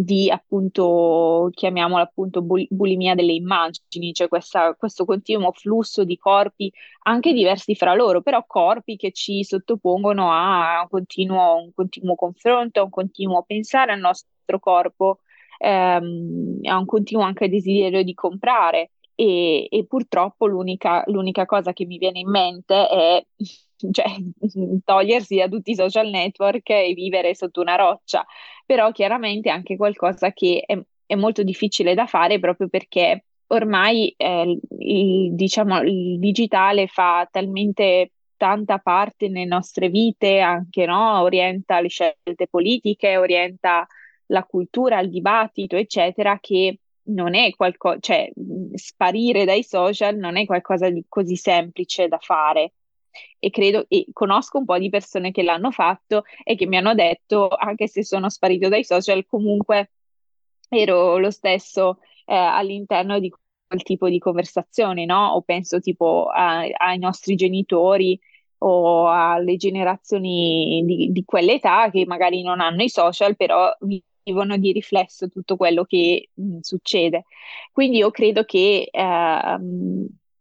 di 0.02 0.30
appunto, 0.30 1.48
chiamiamola 1.52 2.02
appunto 2.02 2.42
bul- 2.42 2.66
bulimia 2.70 3.14
delle 3.14 3.32
immagini, 3.32 4.12
cioè 4.12 4.28
questa, 4.28 4.74
questo 4.74 5.04
continuo 5.04 5.52
flusso 5.52 6.04
di 6.04 6.18
corpi 6.18 6.70
anche 7.04 7.32
diversi 7.32 7.74
fra 7.74 7.94
loro, 7.94 8.20
però 8.22 8.44
corpi 8.46 8.96
che 8.96 9.12
ci 9.12 9.42
sottopongono 9.44 10.30
a 10.32 10.80
un 10.82 10.88
continuo, 10.88 11.56
un 11.56 11.72
continuo 11.74 12.14
confronto, 12.14 12.80
a 12.80 12.84
un 12.84 12.90
continuo 12.90 13.42
pensare 13.44 13.92
al 13.92 14.00
nostro 14.00 14.58
corpo, 14.60 15.20
ehm, 15.58 16.60
a 16.64 16.78
un 16.78 16.86
continuo 16.86 17.24
anche 17.24 17.48
desiderio 17.48 18.02
di 18.02 18.14
comprare. 18.14 18.90
E, 19.16 19.68
e 19.70 19.86
purtroppo 19.86 20.46
l'unica, 20.46 21.04
l'unica 21.06 21.46
cosa 21.46 21.72
che 21.72 21.86
mi 21.86 21.98
viene 21.98 22.18
in 22.18 22.30
mente 22.30 22.88
è 22.88 23.24
cioè, 23.90 24.06
togliersi 24.84 25.36
da 25.36 25.48
tutti 25.48 25.72
i 25.72 25.76
social 25.76 26.08
network 26.08 26.68
e 26.70 26.94
vivere 26.94 27.34
sotto 27.34 27.60
una 27.60 27.76
roccia, 27.76 28.24
però 28.64 28.90
chiaramente 28.92 29.48
è 29.48 29.52
anche 29.52 29.76
qualcosa 29.76 30.32
che 30.32 30.62
è, 30.66 30.78
è 31.06 31.14
molto 31.14 31.42
difficile 31.42 31.94
da 31.94 32.06
fare 32.06 32.38
proprio 32.38 32.68
perché 32.68 33.24
ormai 33.48 34.12
eh, 34.16 34.58
il, 34.78 35.34
diciamo, 35.34 35.82
il 35.82 36.18
digitale 36.18 36.86
fa 36.86 37.28
talmente 37.30 38.12
tanta 38.36 38.78
parte 38.78 39.28
nelle 39.28 39.46
nostre 39.46 39.88
vite, 39.88 40.40
anche 40.40 40.86
no? 40.86 41.20
orienta 41.20 41.80
le 41.80 41.88
scelte 41.88 42.46
politiche, 42.48 43.16
orienta 43.16 43.86
la 44.26 44.44
cultura, 44.44 45.00
il 45.00 45.10
dibattito, 45.10 45.76
eccetera, 45.76 46.38
che 46.40 46.78
non 47.06 47.34
è 47.34 47.54
qualcosa, 47.54 47.98
cioè 48.00 48.30
sparire 48.74 49.44
dai 49.44 49.62
social 49.62 50.16
non 50.16 50.36
è 50.36 50.44
qualcosa 50.46 50.88
di 50.90 51.04
così 51.08 51.36
semplice 51.36 52.08
da 52.08 52.18
fare 52.18 52.72
e 53.38 53.50
credo 53.50 53.86
e 53.88 54.06
conosco 54.12 54.58
un 54.58 54.64
po' 54.64 54.78
di 54.78 54.88
persone 54.88 55.30
che 55.30 55.42
l'hanno 55.42 55.70
fatto 55.70 56.24
e 56.42 56.56
che 56.56 56.66
mi 56.66 56.76
hanno 56.76 56.94
detto 56.94 57.48
anche 57.48 57.86
se 57.86 58.04
sono 58.04 58.28
sparito 58.28 58.68
dai 58.68 58.84
social 58.84 59.24
comunque 59.26 59.90
ero 60.68 61.18
lo 61.18 61.30
stesso 61.30 61.98
eh, 62.26 62.34
all'interno 62.34 63.18
di 63.18 63.30
quel 63.30 63.82
tipo 63.82 64.08
di 64.08 64.18
conversazioni, 64.18 65.04
no? 65.04 65.32
O 65.34 65.42
penso 65.42 65.80
tipo 65.80 66.26
a, 66.26 66.60
ai 66.60 66.98
nostri 66.98 67.34
genitori 67.34 68.18
o 68.58 69.08
alle 69.08 69.56
generazioni 69.56 70.82
di, 70.84 71.12
di 71.12 71.24
quell'età 71.24 71.90
che 71.90 72.06
magari 72.06 72.42
non 72.42 72.60
hanno 72.60 72.82
i 72.82 72.88
social, 72.88 73.36
però 73.36 73.70
vivono 74.24 74.56
di 74.56 74.72
riflesso 74.72 75.28
tutto 75.28 75.56
quello 75.56 75.84
che 75.84 76.30
mh, 76.32 76.58
succede. 76.60 77.24
Quindi 77.72 77.98
io 77.98 78.10
credo 78.10 78.44
che 78.44 78.88
eh, 78.90 79.58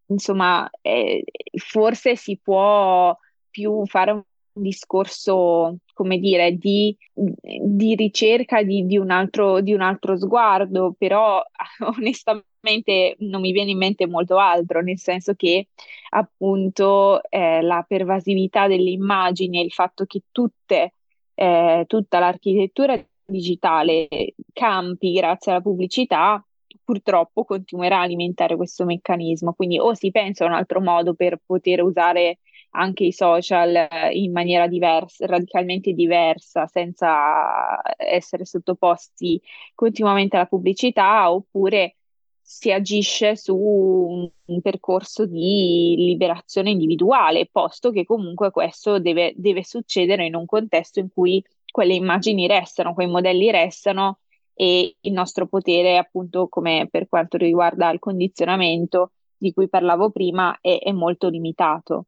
insomma, 0.07 0.69
eh, 0.81 1.23
forse 1.55 2.15
si 2.15 2.39
può 2.41 3.15
più 3.49 3.85
fare 3.85 4.11
un 4.11 4.23
discorso, 4.53 5.77
come 5.93 6.17
dire, 6.19 6.55
di, 6.57 6.95
di 7.13 7.95
ricerca 7.95 8.63
di, 8.63 8.85
di, 8.85 8.97
un 8.97 9.11
altro, 9.11 9.61
di 9.61 9.73
un 9.73 9.81
altro 9.81 10.17
sguardo, 10.17 10.95
però 10.97 11.41
onestamente 11.97 13.15
non 13.19 13.41
mi 13.41 13.51
viene 13.51 13.71
in 13.71 13.77
mente 13.77 14.07
molto 14.07 14.37
altro, 14.37 14.81
nel 14.81 14.99
senso 14.99 15.33
che 15.35 15.67
appunto 16.09 17.21
eh, 17.29 17.61
la 17.61 17.83
pervasività 17.87 18.67
delle 18.67 18.91
immagini 18.91 19.59
e 19.59 19.63
il 19.63 19.71
fatto 19.71 20.05
che 20.05 20.23
tutte, 20.31 20.93
eh, 21.33 21.83
tutta 21.87 22.19
l'architettura 22.19 22.95
digitale 23.25 24.07
campi 24.53 25.13
grazie 25.13 25.51
alla 25.51 25.61
pubblicità 25.61 26.43
purtroppo 26.83 27.45
continuerà 27.45 27.99
a 27.99 28.01
alimentare 28.01 28.55
questo 28.55 28.85
meccanismo. 28.85 29.53
Quindi 29.53 29.79
o 29.79 29.93
si 29.93 30.11
pensa 30.11 30.43
a 30.43 30.47
un 30.47 30.53
altro 30.53 30.81
modo 30.81 31.13
per 31.13 31.39
poter 31.45 31.81
usare 31.81 32.39
anche 32.75 33.05
i 33.05 33.11
social 33.11 33.75
eh, 33.75 34.11
in 34.13 34.31
maniera 34.31 34.67
diversa, 34.67 35.25
radicalmente 35.25 35.93
diversa, 35.93 36.67
senza 36.67 37.81
essere 37.97 38.45
sottoposti 38.45 39.41
continuamente 39.75 40.35
alla 40.35 40.45
pubblicità, 40.45 41.31
oppure 41.31 41.97
si 42.41 42.71
agisce 42.71 43.35
su 43.35 43.55
un, 43.55 44.29
un 44.45 44.61
percorso 44.61 45.25
di 45.25 45.95
liberazione 45.97 46.71
individuale, 46.71 47.47
posto 47.49 47.91
che 47.91 48.05
comunque 48.05 48.51
questo 48.51 48.99
deve, 48.99 49.33
deve 49.35 49.63
succedere 49.63 50.25
in 50.25 50.35
un 50.35 50.45
contesto 50.45 50.99
in 50.99 51.09
cui 51.13 51.43
quelle 51.73 51.95
immagini 51.95 52.45
restano, 52.45 52.93
quei 52.93 53.07
modelli 53.07 53.49
restano 53.49 54.19
e 54.53 54.95
il 55.01 55.11
nostro 55.11 55.47
potere, 55.47 55.97
appunto, 55.97 56.47
come 56.47 56.87
per 56.89 57.07
quanto 57.09 57.35
riguarda 57.35 57.89
il 57.89 57.97
condizionamento 57.97 59.13
di 59.35 59.51
cui 59.51 59.67
parlavo 59.67 60.11
prima, 60.11 60.55
è, 60.61 60.77
è 60.79 60.91
molto 60.91 61.29
limitato. 61.29 62.05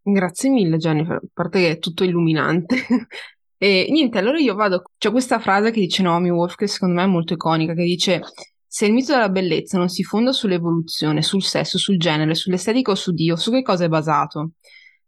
Grazie 0.00 0.48
mille 0.48 0.78
Jennifer, 0.78 1.16
a 1.16 1.22
parte 1.34 1.60
che 1.60 1.70
è 1.72 1.78
tutto 1.78 2.02
illuminante. 2.02 2.76
e 3.58 3.86
niente, 3.90 4.16
allora 4.16 4.38
io 4.38 4.54
vado, 4.54 4.84
c'è 4.96 5.10
questa 5.10 5.38
frase 5.38 5.70
che 5.70 5.80
dice 5.80 6.02
Naomi 6.02 6.30
Wolf 6.30 6.54
che 6.54 6.66
secondo 6.66 6.94
me 6.94 7.02
è 7.02 7.06
molto 7.06 7.34
iconica, 7.34 7.74
che 7.74 7.84
dice 7.84 8.22
se 8.66 8.86
il 8.86 8.94
mito 8.94 9.12
della 9.12 9.28
bellezza 9.28 9.76
non 9.76 9.90
si 9.90 10.02
fonda 10.02 10.32
sull'evoluzione, 10.32 11.20
sul 11.20 11.42
sesso, 11.42 11.76
sul 11.76 11.98
genere, 11.98 12.34
sull'estetica 12.34 12.92
o 12.92 12.94
su 12.94 13.12
Dio, 13.12 13.36
su 13.36 13.50
che 13.50 13.60
cosa 13.60 13.84
è 13.84 13.88
basato? 13.88 14.52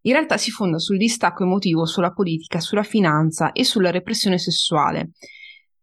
In 0.07 0.13
realtà 0.13 0.37
si 0.37 0.53
fonda 0.53 0.79
sul 0.79 0.99
distacco 0.99 1.43
emotivo, 1.43 1.85
sulla 1.85 2.13
politica, 2.13 2.61
sulla 2.61 2.85
finanza 2.85 3.51
e 3.51 3.65
sulla 3.65 3.91
repressione 3.91 4.39
sessuale. 4.39 5.11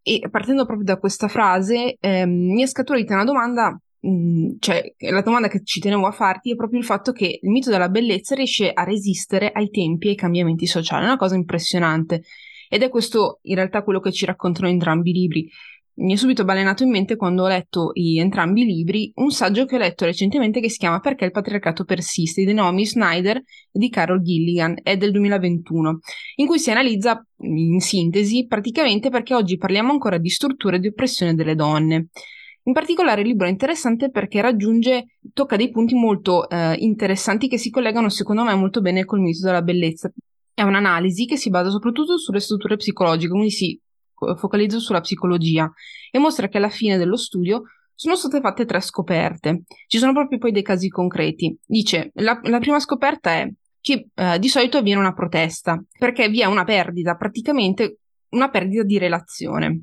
E 0.01 0.21
partendo 0.31 0.65
proprio 0.65 0.85
da 0.85 0.97
questa 0.97 1.27
frase, 1.27 1.97
ehm, 1.99 2.29
mi 2.29 2.63
è 2.63 2.65
scaturita 2.65 3.15
una 3.15 3.25
domanda, 3.25 3.77
mh, 3.99 4.09
mm, 4.09 4.49
cioè 4.59 4.93
la 5.09 5.21
domanda 5.21 5.49
che 5.49 5.61
ci 5.65 5.81
tenevo 5.81 6.07
a 6.07 6.11
farti 6.11 6.51
è 6.51 6.55
proprio 6.55 6.79
il 6.79 6.85
fatto 6.85 7.11
che 7.11 7.39
il 7.41 7.49
mito 7.49 7.69
della 7.69 7.89
bellezza 7.89 8.33
riesce 8.33 8.71
a 8.71 8.83
resistere 8.85 9.51
ai 9.51 9.69
tempi 9.69 10.07
e 10.07 10.09
ai 10.11 10.15
cambiamenti 10.15 10.67
sociali, 10.67 11.03
è 11.03 11.07
una 11.07 11.17
cosa 11.17 11.35
impressionante. 11.35 12.23
Ed 12.69 12.81
è 12.81 12.89
questo 12.89 13.39
in 13.43 13.55
realtà 13.55 13.83
quello 13.83 13.99
che 13.99 14.11
ci 14.13 14.25
raccontano 14.25 14.69
entrambi 14.69 15.09
i 15.09 15.13
libri 15.13 15.49
mi 15.95 16.13
è 16.13 16.15
subito 16.15 16.43
balenato 16.43 16.83
in 16.83 16.89
mente 16.89 17.15
quando 17.15 17.43
ho 17.43 17.47
letto 17.47 17.91
i, 17.93 18.17
entrambi 18.17 18.61
i 18.61 18.65
libri 18.65 19.11
un 19.15 19.29
saggio 19.29 19.65
che 19.65 19.75
ho 19.75 19.77
letto 19.77 20.05
recentemente 20.05 20.59
che 20.59 20.69
si 20.69 20.77
chiama 20.77 20.99
Perché 20.99 21.25
il 21.25 21.31
patriarcato 21.31 21.83
persiste 21.83 22.43
di 22.43 22.53
Naomi 22.53 22.85
Snyder 22.85 23.37
e 23.37 23.43
di 23.71 23.89
Carol 23.89 24.21
Gilligan, 24.21 24.75
è 24.81 24.97
del 24.97 25.11
2021, 25.11 25.99
in 26.37 26.47
cui 26.47 26.57
si 26.57 26.71
analizza 26.71 27.23
in 27.41 27.79
sintesi 27.79 28.47
praticamente 28.47 29.09
perché 29.09 29.35
oggi 29.35 29.57
parliamo 29.57 29.91
ancora 29.91 30.17
di 30.17 30.29
strutture 30.29 30.79
di 30.79 30.87
oppressione 30.87 31.35
delle 31.35 31.53
donne. 31.53 32.07
In 32.65 32.73
particolare 32.73 33.21
il 33.21 33.27
libro 33.27 33.45
è 33.45 33.49
interessante 33.49 34.09
perché 34.09 34.41
raggiunge, 34.41 35.17
tocca 35.33 35.57
dei 35.57 35.69
punti 35.69 35.95
molto 35.95 36.49
eh, 36.49 36.75
interessanti 36.79 37.49
che 37.49 37.57
si 37.57 37.69
collegano 37.69 38.07
secondo 38.09 38.43
me 38.43 38.55
molto 38.55 38.79
bene 38.79 39.03
col 39.03 39.19
mito 39.19 39.45
della 39.45 39.61
bellezza. 39.61 40.11
È 40.53 40.61
un'analisi 40.61 41.25
che 41.25 41.35
si 41.35 41.49
basa 41.49 41.69
soprattutto 41.69 42.17
sulle 42.17 42.39
strutture 42.39 42.77
psicologiche, 42.77 43.29
quindi 43.29 43.51
si 43.51 43.79
focalizzo 44.37 44.79
sulla 44.79 45.01
psicologia 45.01 45.71
e 46.11 46.19
mostra 46.19 46.47
che 46.47 46.57
alla 46.57 46.69
fine 46.69 46.97
dello 46.97 47.17
studio 47.17 47.63
sono 47.95 48.15
state 48.15 48.41
fatte 48.41 48.65
tre 48.65 48.81
scoperte. 48.81 49.63
Ci 49.87 49.97
sono 49.97 50.13
proprio 50.13 50.37
poi 50.37 50.51
dei 50.51 50.63
casi 50.63 50.89
concreti. 50.89 51.57
Dice, 51.65 52.11
la, 52.15 52.39
la 52.43 52.59
prima 52.59 52.79
scoperta 52.79 53.31
è 53.31 53.51
che 53.79 54.07
eh, 54.13 54.39
di 54.39 54.47
solito 54.47 54.77
avviene 54.77 54.99
una 54.99 55.13
protesta, 55.13 55.81
perché 55.97 56.29
vi 56.29 56.41
è 56.41 56.45
una 56.45 56.63
perdita, 56.63 57.15
praticamente 57.15 57.97
una 58.29 58.49
perdita 58.49 58.83
di 58.83 58.97
relazione. 58.97 59.81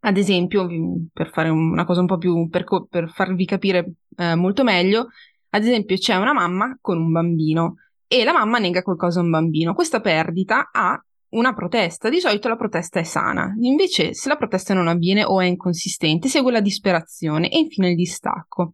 Ad 0.00 0.16
esempio, 0.16 0.66
per 1.12 1.30
fare 1.30 1.48
una 1.48 1.84
cosa 1.84 2.00
un 2.00 2.06
po' 2.06 2.18
più, 2.18 2.48
per, 2.48 2.64
per 2.88 3.10
farvi 3.10 3.44
capire 3.44 3.92
eh, 4.16 4.34
molto 4.34 4.64
meglio, 4.64 5.08
ad 5.50 5.62
esempio 5.62 5.96
c'è 5.96 6.14
una 6.16 6.32
mamma 6.32 6.76
con 6.80 6.98
un 6.98 7.12
bambino 7.12 7.76
e 8.06 8.24
la 8.24 8.32
mamma 8.32 8.58
nega 8.58 8.82
qualcosa 8.82 9.20
a 9.20 9.22
un 9.22 9.30
bambino. 9.30 9.74
Questa 9.74 10.00
perdita 10.00 10.70
ha 10.72 11.00
una 11.30 11.54
protesta, 11.54 12.08
di 12.08 12.20
solito 12.20 12.48
la 12.48 12.56
protesta 12.56 12.98
è 12.98 13.04
sana, 13.04 13.54
invece 13.60 14.14
se 14.14 14.28
la 14.28 14.36
protesta 14.36 14.74
non 14.74 14.88
avviene 14.88 15.24
o 15.24 15.40
è 15.40 15.44
inconsistente, 15.44 16.28
segue 16.28 16.50
la 16.50 16.60
disperazione 16.60 17.50
e 17.50 17.58
infine 17.58 17.90
il 17.90 17.96
distacco. 17.96 18.72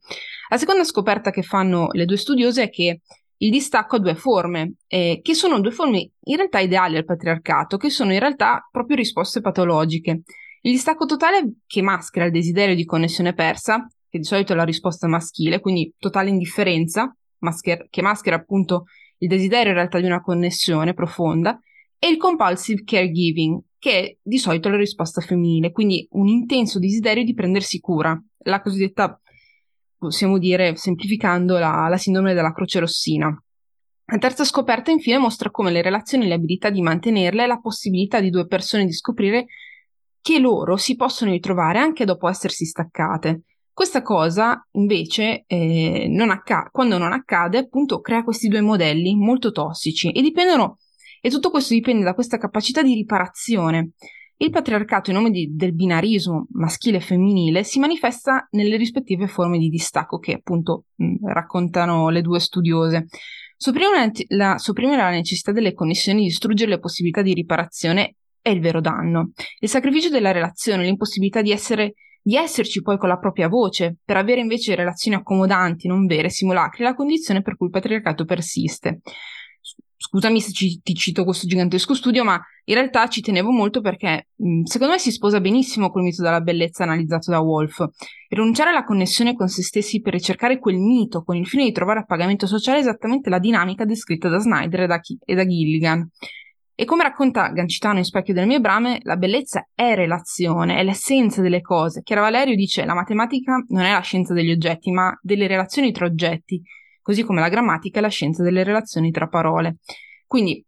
La 0.48 0.56
seconda 0.56 0.84
scoperta 0.84 1.30
che 1.30 1.42
fanno 1.42 1.88
le 1.92 2.04
due 2.04 2.16
studiose 2.16 2.64
è 2.64 2.70
che 2.70 3.00
il 3.38 3.50
distacco 3.50 3.96
ha 3.96 3.98
due 3.98 4.14
forme, 4.14 4.76
eh, 4.86 5.20
che 5.22 5.34
sono 5.34 5.60
due 5.60 5.70
forme 5.70 6.10
in 6.18 6.36
realtà 6.36 6.58
ideali 6.60 6.96
al 6.96 7.04
patriarcato, 7.04 7.76
che 7.76 7.90
sono 7.90 8.12
in 8.12 8.18
realtà 8.18 8.66
proprio 8.70 8.96
risposte 8.96 9.42
patologiche. 9.42 10.22
Il 10.62 10.72
distacco 10.72 11.04
totale 11.04 11.56
che 11.66 11.82
maschera 11.82 12.24
il 12.24 12.32
desiderio 12.32 12.74
di 12.74 12.86
connessione 12.86 13.34
persa, 13.34 13.86
che 14.08 14.18
di 14.18 14.24
solito 14.24 14.54
è 14.54 14.56
la 14.56 14.64
risposta 14.64 15.06
maschile, 15.06 15.60
quindi 15.60 15.92
totale 15.98 16.30
indifferenza, 16.30 17.14
masker- 17.38 17.88
che 17.90 18.00
maschera 18.00 18.36
appunto 18.36 18.84
il 19.18 19.28
desiderio 19.28 19.68
in 19.68 19.76
realtà 19.76 20.00
di 20.00 20.06
una 20.06 20.22
connessione 20.22 20.94
profonda, 20.94 21.58
e 21.98 22.08
il 22.08 22.16
compulsive 22.16 22.84
caregiving, 22.84 23.60
che 23.78 24.00
è 24.00 24.16
di 24.22 24.38
solito 24.38 24.68
la 24.68 24.76
risposta 24.76 25.20
femminile, 25.20 25.72
quindi 25.72 26.06
un 26.12 26.28
intenso 26.28 26.78
desiderio 26.78 27.24
di 27.24 27.34
prendersi 27.34 27.80
cura, 27.80 28.20
la 28.38 28.60
cosiddetta 28.60 29.20
possiamo 29.98 30.38
dire, 30.38 30.76
semplificando, 30.76 31.58
la, 31.58 31.86
la 31.88 31.96
sindrome 31.96 32.34
della 32.34 32.52
croce 32.52 32.80
rossina. 32.80 33.28
La 34.08 34.18
terza 34.18 34.44
scoperta 34.44 34.90
infine 34.90 35.18
mostra 35.18 35.50
come 35.50 35.72
le 35.72 35.82
relazioni 35.82 36.24
e 36.24 36.28
le 36.28 36.34
abilità 36.34 36.70
di 36.70 36.80
mantenerle 36.80 37.42
e 37.42 37.46
la 37.46 37.58
possibilità 37.58 38.20
di 38.20 38.30
due 38.30 38.46
persone 38.46 38.84
di 38.84 38.92
scoprire 38.92 39.46
che 40.20 40.38
loro 40.38 40.76
si 40.76 40.94
possono 40.94 41.32
ritrovare 41.32 41.78
anche 41.78 42.04
dopo 42.04 42.28
essersi 42.28 42.64
staccate. 42.64 43.42
Questa 43.72 44.02
cosa 44.02 44.64
invece 44.72 45.44
eh, 45.46 46.06
non 46.08 46.30
acca- 46.30 46.68
quando 46.70 46.98
non 46.98 47.12
accade 47.12 47.58
appunto 47.58 48.00
crea 48.00 48.22
questi 48.22 48.48
due 48.48 48.60
modelli 48.60 49.14
molto 49.16 49.50
tossici 49.50 50.12
e 50.12 50.22
dipendono 50.22 50.78
e 51.20 51.30
tutto 51.30 51.50
questo 51.50 51.74
dipende 51.74 52.04
da 52.04 52.14
questa 52.14 52.38
capacità 52.38 52.82
di 52.82 52.94
riparazione 52.94 53.92
il 54.38 54.50
patriarcato 54.50 55.10
in 55.10 55.16
nome 55.16 55.30
di, 55.30 55.54
del 55.54 55.74
binarismo 55.74 56.48
maschile 56.52 56.98
e 56.98 57.00
femminile 57.00 57.64
si 57.64 57.78
manifesta 57.78 58.46
nelle 58.50 58.76
rispettive 58.76 59.28
forme 59.28 59.56
di 59.56 59.70
distacco 59.70 60.18
che 60.18 60.34
appunto 60.34 60.84
mh, 60.96 61.32
raccontano 61.32 62.10
le 62.10 62.20
due 62.20 62.38
studiose. 62.38 63.06
Sopprimere 63.56 64.12
la 64.28 65.10
necessità 65.10 65.52
delle 65.52 65.72
connessioni, 65.72 66.24
distruggere 66.24 66.72
le 66.72 66.78
possibilità 66.78 67.22
di 67.22 67.32
riparazione 67.32 68.16
è 68.42 68.50
il 68.50 68.60
vero 68.60 68.82
danno. 68.82 69.30
Il 69.58 69.70
sacrificio 69.70 70.10
della 70.10 70.32
relazione, 70.32 70.84
l'impossibilità 70.84 71.40
di 71.40 71.52
essere 71.52 71.94
di 72.20 72.34
esserci 72.34 72.82
poi 72.82 72.98
con 72.98 73.08
la 73.08 73.18
propria 73.18 73.46
voce, 73.46 73.98
per 74.04 74.16
avere 74.16 74.40
invece 74.40 74.74
relazioni 74.74 75.16
accomodanti, 75.16 75.86
non 75.86 76.06
vere, 76.06 76.28
simulacri, 76.28 76.82
è 76.82 76.86
la 76.88 76.96
condizione 76.96 77.40
per 77.40 77.56
cui 77.56 77.66
il 77.66 77.72
patriarcato 77.72 78.24
persiste 78.24 79.00
scusami 79.96 80.40
se 80.40 80.52
ci, 80.52 80.80
ti 80.82 80.94
cito 80.94 81.24
questo 81.24 81.46
gigantesco 81.46 81.94
studio, 81.94 82.24
ma 82.24 82.40
in 82.64 82.74
realtà 82.74 83.08
ci 83.08 83.20
tenevo 83.20 83.50
molto 83.50 83.80
perché 83.80 84.28
secondo 84.64 84.94
me 84.94 84.98
si 84.98 85.10
sposa 85.10 85.40
benissimo 85.40 85.90
col 85.90 86.02
mito 86.02 86.22
della 86.22 86.40
bellezza 86.40 86.82
analizzato 86.82 87.30
da 87.30 87.40
Wolf. 87.40 87.84
Rinunciare 88.28 88.70
alla 88.70 88.84
connessione 88.84 89.34
con 89.34 89.48
se 89.48 89.62
stessi 89.62 90.00
per 90.00 90.12
ricercare 90.12 90.58
quel 90.58 90.76
mito 90.76 91.22
con 91.22 91.36
il 91.36 91.46
fine 91.46 91.64
di 91.64 91.72
trovare 91.72 92.00
appagamento 92.00 92.46
sociale 92.46 92.78
è 92.78 92.80
esattamente 92.80 93.30
la 93.30 93.38
dinamica 93.38 93.84
descritta 93.84 94.28
da 94.28 94.38
Snyder 94.38 94.80
e 94.80 94.86
da, 94.86 95.00
e 95.24 95.34
da 95.34 95.46
Gilligan. 95.46 96.08
E 96.78 96.84
come 96.84 97.04
racconta 97.04 97.48
Gancitano 97.52 97.96
in 97.96 98.04
Specchio 98.04 98.34
delle 98.34 98.44
mie 98.44 98.60
brame, 98.60 98.98
la 99.04 99.16
bellezza 99.16 99.66
è 99.74 99.94
relazione, 99.94 100.76
è 100.76 100.82
l'essenza 100.82 101.40
delle 101.40 101.62
cose. 101.62 102.02
Chiara 102.02 102.20
Valerio 102.20 102.54
dice 102.54 102.84
la 102.84 102.92
matematica 102.92 103.64
non 103.68 103.84
è 103.84 103.92
la 103.92 104.00
scienza 104.00 104.34
degli 104.34 104.50
oggetti, 104.50 104.90
ma 104.90 105.18
delle 105.22 105.46
relazioni 105.46 105.90
tra 105.90 106.04
oggetti 106.04 106.60
così 107.06 107.22
come 107.22 107.38
la 107.40 107.48
grammatica 107.48 108.00
è 108.00 108.02
la 108.02 108.08
scienza 108.08 108.42
delle 108.42 108.64
relazioni 108.64 109.12
tra 109.12 109.28
parole. 109.28 109.76
Quindi, 110.26 110.60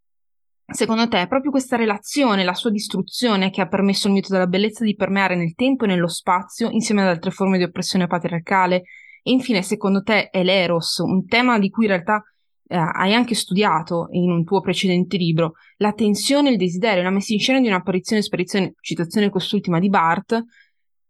secondo 0.65 1.09
te, 1.09 1.23
è 1.23 1.27
proprio 1.27 1.51
questa 1.51 1.75
relazione, 1.75 2.45
la 2.45 2.55
sua 2.55 2.71
distruzione, 2.71 3.51
che 3.51 3.61
ha 3.61 3.67
permesso 3.67 4.07
al 4.07 4.13
mito 4.13 4.29
della 4.31 4.47
bellezza 4.47 4.85
di 4.85 4.95
permeare 4.95 5.35
nel 5.35 5.57
tempo 5.57 5.85
e 5.85 5.89
nello 5.89 6.07
spazio, 6.07 6.71
insieme 6.71 7.03
ad 7.03 7.09
altre 7.09 7.33
forme 7.33 7.59
di 7.59 7.65
oppressione 7.65 8.07
patriarcale? 8.07 8.83
E 9.25 9.33
infine, 9.33 9.63
secondo 9.63 10.05
te, 10.05 10.31
è 10.31 10.45
l'eros, 10.45 10.99
un 10.99 11.27
tema 11.27 11.59
di 11.59 11.71
cui 11.71 11.87
in 11.87 11.91
realtà 11.91 12.23
eh, 12.69 12.77
hai 12.77 13.15
anche 13.15 13.35
studiato 13.35 14.07
in 14.13 14.31
un 14.31 14.45
tuo 14.45 14.61
precedente 14.61 15.17
libro, 15.17 15.55
la 15.79 15.93
tensione 15.93 16.51
e 16.51 16.53
il 16.53 16.59
desiderio, 16.59 17.03
la 17.03 17.11
messa 17.11 17.33
in 17.33 17.41
scena 17.41 17.59
di 17.59 17.67
un'apparizione 17.67 18.23
e 18.23 18.25
sparizione, 18.25 18.75
citazione 18.81 19.29
quest'ultima 19.29 19.81
di 19.81 19.89
Barth, 19.89 20.41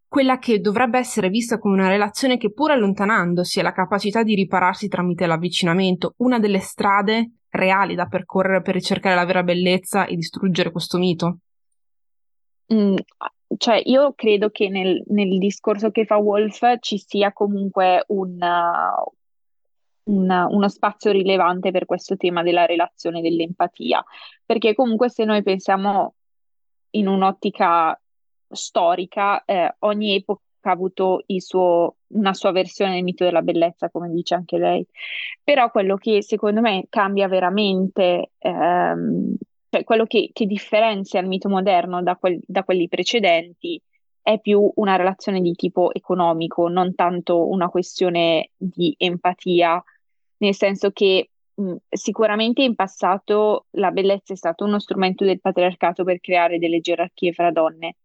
quella 0.08 0.38
che 0.38 0.60
dovrebbe 0.60 0.98
essere 0.98 1.28
vista 1.28 1.58
come 1.58 1.74
una 1.74 1.88
relazione 1.88 2.38
che 2.38 2.50
pur 2.50 2.70
allontanandosi 2.70 3.60
ha 3.60 3.62
la 3.62 3.72
capacità 3.72 4.22
di 4.22 4.34
ripararsi 4.34 4.88
tramite 4.88 5.26
l'avvicinamento, 5.26 6.14
una 6.18 6.38
delle 6.38 6.60
strade 6.60 7.32
reali 7.50 7.94
da 7.94 8.06
percorrere 8.06 8.62
per 8.62 8.74
ricercare 8.74 9.14
la 9.14 9.26
vera 9.26 9.42
bellezza 9.42 10.06
e 10.06 10.16
distruggere 10.16 10.70
questo 10.70 10.98
mito? 10.98 11.38
Mm, 12.72 12.96
cioè, 13.56 13.80
io 13.84 14.12
credo 14.14 14.50
che 14.50 14.68
nel, 14.68 15.02
nel, 15.08 15.38
discorso 15.38 15.90
che 15.90 16.04
fa 16.04 16.16
Wolf 16.16 16.78
ci 16.80 16.98
sia 16.98 17.32
comunque 17.32 18.04
un, 18.08 18.38
un, 20.04 20.46
uno 20.50 20.68
spazio 20.68 21.10
rilevante 21.12 21.70
per 21.70 21.84
questo 21.84 22.16
tema 22.16 22.42
della 22.42 22.66
relazione 22.66 23.20
dell'empatia, 23.20 24.02
perché 24.44 24.74
comunque 24.74 25.08
se 25.10 25.24
noi 25.24 25.42
pensiamo 25.42 26.14
in 26.90 27.08
un'ottica 27.08 27.98
storica, 28.50 29.44
eh, 29.44 29.74
ogni 29.80 30.14
epoca 30.16 30.42
ha 30.62 30.72
avuto 30.72 31.24
suo, 31.38 31.96
una 32.08 32.34
sua 32.34 32.52
versione 32.52 32.94
del 32.94 33.02
mito 33.02 33.24
della 33.24 33.42
bellezza, 33.42 33.90
come 33.90 34.10
dice 34.10 34.34
anche 34.34 34.58
lei. 34.58 34.86
Però 35.42 35.70
quello 35.70 35.96
che 35.96 36.22
secondo 36.22 36.60
me 36.60 36.86
cambia 36.88 37.28
veramente, 37.28 38.32
ehm, 38.38 39.34
cioè 39.70 39.84
quello 39.84 40.04
che, 40.06 40.30
che, 40.32 40.46
differenzia 40.46 41.20
il 41.20 41.28
mito 41.28 41.48
moderno 41.48 42.02
da, 42.02 42.16
quel, 42.16 42.40
da 42.44 42.64
quelli 42.64 42.88
precedenti, 42.88 43.80
è 44.22 44.38
più 44.40 44.70
una 44.74 44.96
relazione 44.96 45.40
di 45.40 45.54
tipo 45.54 45.92
economico, 45.94 46.68
non 46.68 46.94
tanto 46.94 47.48
una 47.48 47.68
questione 47.68 48.50
di 48.56 48.94
empatia, 48.98 49.82
nel 50.38 50.54
senso 50.54 50.90
che 50.90 51.30
sicuramente 51.88 52.62
in 52.62 52.74
passato 52.74 53.66
la 53.72 53.90
bellezza 53.90 54.32
è 54.32 54.36
stato 54.36 54.64
uno 54.64 54.78
strumento 54.78 55.24
del 55.24 55.40
patriarcato 55.40 56.04
per 56.04 56.20
creare 56.20 56.58
delle 56.58 56.80
gerarchie 56.80 57.32
fra 57.32 57.50
donne, 57.50 57.96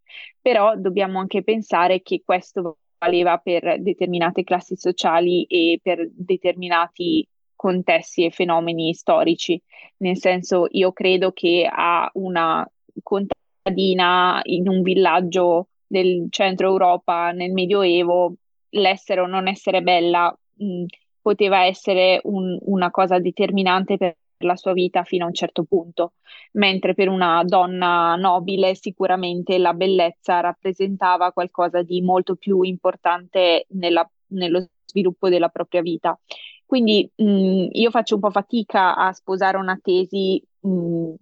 però 0.41 0.75
dobbiamo 0.75 1.19
anche 1.19 1.43
pensare 1.43 2.01
che 2.01 2.21
questo 2.25 2.77
valeva 2.97 3.37
per 3.37 3.81
determinate 3.81 4.43
classi 4.43 4.75
sociali 4.75 5.43
e 5.43 5.79
per 5.81 6.07
determinati 6.11 7.27
contesti 7.55 8.25
e 8.25 8.31
fenomeni 8.31 8.93
storici. 8.93 9.61
Nel 9.97 10.17
senso, 10.17 10.67
io 10.71 10.91
credo 10.91 11.31
che 11.31 11.69
a 11.71 12.09
una 12.13 12.67
contadina 13.01 14.41
in 14.43 14.67
un 14.67 14.81
villaggio 14.81 15.67
del 15.85 16.27
centro 16.29 16.67
Europa 16.67 17.31
nel 17.31 17.51
Medioevo, 17.51 18.35
l'essere 18.69 19.21
o 19.21 19.27
non 19.27 19.47
essere 19.47 19.81
bella 19.81 20.35
mh, 20.55 20.85
poteva 21.23 21.63
essere 21.63 22.19
un, 22.25 22.57
una 22.63 22.91
cosa 22.91 23.17
determinante 23.17 23.97
per 23.97 24.17
la 24.39 24.57
sua 24.57 24.73
vita 24.73 25.03
fino 25.03 25.23
a 25.23 25.27
un 25.27 25.33
certo 25.33 25.63
punto, 25.63 26.13
mentre 26.53 26.93
per 26.93 27.07
una 27.07 27.41
donna 27.45 28.15
nobile 28.17 28.75
sicuramente 28.75 29.57
la 29.57 29.73
bellezza 29.73 30.41
rappresentava 30.41 31.31
qualcosa 31.31 31.81
di 31.81 32.01
molto 32.01 32.35
più 32.35 32.61
importante 32.61 33.65
nella, 33.69 34.07
nello 34.27 34.67
sviluppo 34.85 35.29
della 35.29 35.47
propria 35.47 35.81
vita. 35.81 36.19
Quindi 36.65 37.09
mh, 37.15 37.67
io 37.71 37.89
faccio 37.89 38.15
un 38.15 38.21
po' 38.21 38.31
fatica 38.31 38.95
a 38.95 39.13
sposare 39.13 39.57
una 39.57 39.79
tesi 39.81 40.43
mh, 40.59 41.13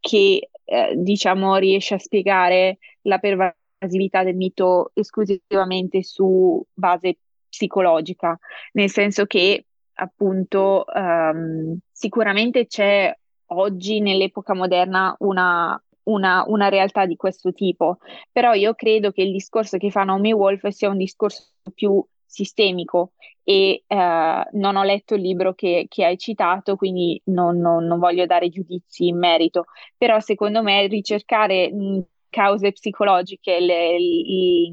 che 0.00 0.48
eh, 0.64 0.94
diciamo 0.96 1.56
riesce 1.56 1.94
a 1.94 1.98
spiegare 1.98 2.78
la 3.02 3.18
pervasività 3.18 4.22
del 4.22 4.36
mito 4.36 4.90
esclusivamente 4.94 6.02
su 6.02 6.64
base 6.72 7.18
psicologica, 7.54 8.36
nel 8.72 8.90
senso 8.90 9.26
che 9.26 9.66
appunto 9.94 10.84
um, 10.92 11.78
sicuramente 11.92 12.66
c'è 12.66 13.16
oggi 13.46 14.00
nell'epoca 14.00 14.54
moderna 14.54 15.14
una, 15.20 15.80
una, 16.04 16.44
una, 16.48 16.68
realtà 16.68 17.06
di 17.06 17.14
questo 17.14 17.52
tipo, 17.52 17.98
però 18.32 18.54
io 18.54 18.74
credo 18.74 19.12
che 19.12 19.22
il 19.22 19.30
discorso 19.30 19.76
che 19.76 19.90
fa 19.90 20.02
Naomi 20.02 20.32
Wolf 20.32 20.66
sia 20.68 20.88
un 20.88 20.96
discorso 20.96 21.52
più 21.74 22.04
sistemico. 22.26 23.12
E 23.46 23.84
uh, 23.86 24.56
non 24.58 24.76
ho 24.76 24.82
letto 24.84 25.14
il 25.14 25.20
libro 25.20 25.52
che, 25.52 25.84
che 25.86 26.02
hai 26.06 26.16
citato, 26.16 26.76
quindi 26.76 27.20
non, 27.26 27.58
non, 27.58 27.84
non, 27.84 27.98
voglio 27.98 28.24
dare 28.24 28.48
giudizi 28.48 29.08
in 29.08 29.18
merito, 29.18 29.66
però 29.98 30.18
secondo 30.18 30.62
me 30.62 30.86
ricercare 30.86 31.70
mh, 31.70 32.06
cause 32.30 32.72
psicologiche, 32.72 33.60
le, 33.60 33.98
le, 33.98 34.72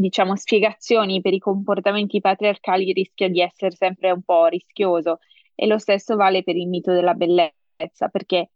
diciamo, 0.00 0.36
spiegazioni 0.36 1.20
per 1.20 1.32
i 1.32 1.38
comportamenti 1.38 2.20
patriarcali 2.20 2.92
rischia 2.92 3.28
di 3.28 3.40
essere 3.40 3.74
sempre 3.74 4.10
un 4.10 4.22
po' 4.22 4.46
rischioso 4.46 5.18
e 5.54 5.66
lo 5.66 5.78
stesso 5.78 6.16
vale 6.16 6.42
per 6.42 6.56
il 6.56 6.68
mito 6.68 6.92
della 6.92 7.14
bellezza. 7.14 8.08
perché 8.10 8.50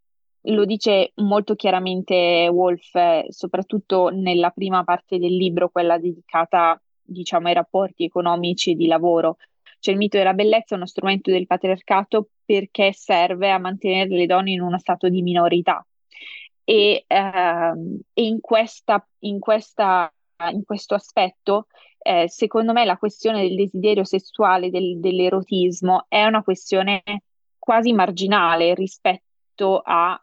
lo 0.48 0.64
dice 0.66 1.12
molto 1.16 1.54
chiaramente 1.54 2.48
Wolf, 2.52 2.94
eh, 2.94 3.26
soprattutto 3.30 4.08
nella 4.10 4.50
prima 4.50 4.84
parte 4.84 5.18
del 5.18 5.34
libro, 5.34 5.70
quella 5.70 5.98
dedicata, 5.98 6.80
diciamo, 7.00 7.48
ai 7.48 7.54
rapporti 7.54 8.04
economici 8.04 8.72
e 8.72 8.74
di 8.74 8.86
lavoro. 8.86 9.36
Cioè 9.78 9.94
il 9.94 10.00
mito 10.00 10.18
della 10.18 10.34
bellezza 10.34 10.74
è 10.74 10.76
uno 10.78 10.86
strumento 10.86 11.30
del 11.30 11.46
patriarcato 11.46 12.28
perché 12.44 12.92
serve 12.92 13.50
a 13.50 13.58
mantenere 13.58 14.10
le 14.10 14.26
donne 14.26 14.50
in 14.50 14.60
uno 14.60 14.78
stato 14.78 15.08
di 15.08 15.22
minorità. 15.22 15.86
E, 16.64 17.04
ehm, 17.06 18.00
e 18.12 18.22
in, 18.24 18.40
questa, 18.40 19.06
in, 19.20 19.38
questa, 19.38 20.12
in 20.50 20.64
questo 20.64 20.94
aspetto, 20.94 21.66
eh, 21.98 22.28
secondo 22.28 22.72
me, 22.72 22.84
la 22.84 22.96
questione 22.96 23.42
del 23.42 23.56
desiderio 23.56 24.04
sessuale, 24.04 24.70
del, 24.70 25.00
dell'erotismo, 25.00 26.06
è 26.08 26.24
una 26.24 26.42
questione 26.42 27.02
quasi 27.58 27.92
marginale 27.92 28.74
rispetto 28.74 29.80
a, 29.82 30.20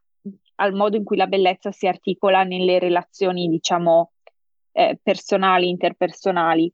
al 0.55 0.73
modo 0.73 0.97
in 0.97 1.03
cui 1.03 1.17
la 1.17 1.27
bellezza 1.27 1.71
si 1.71 1.87
articola 1.87 2.43
nelle 2.43 2.77
relazioni, 2.79 3.47
diciamo, 3.47 4.11
eh, 4.73 4.99
personali, 5.01 5.69
interpersonali, 5.69 6.71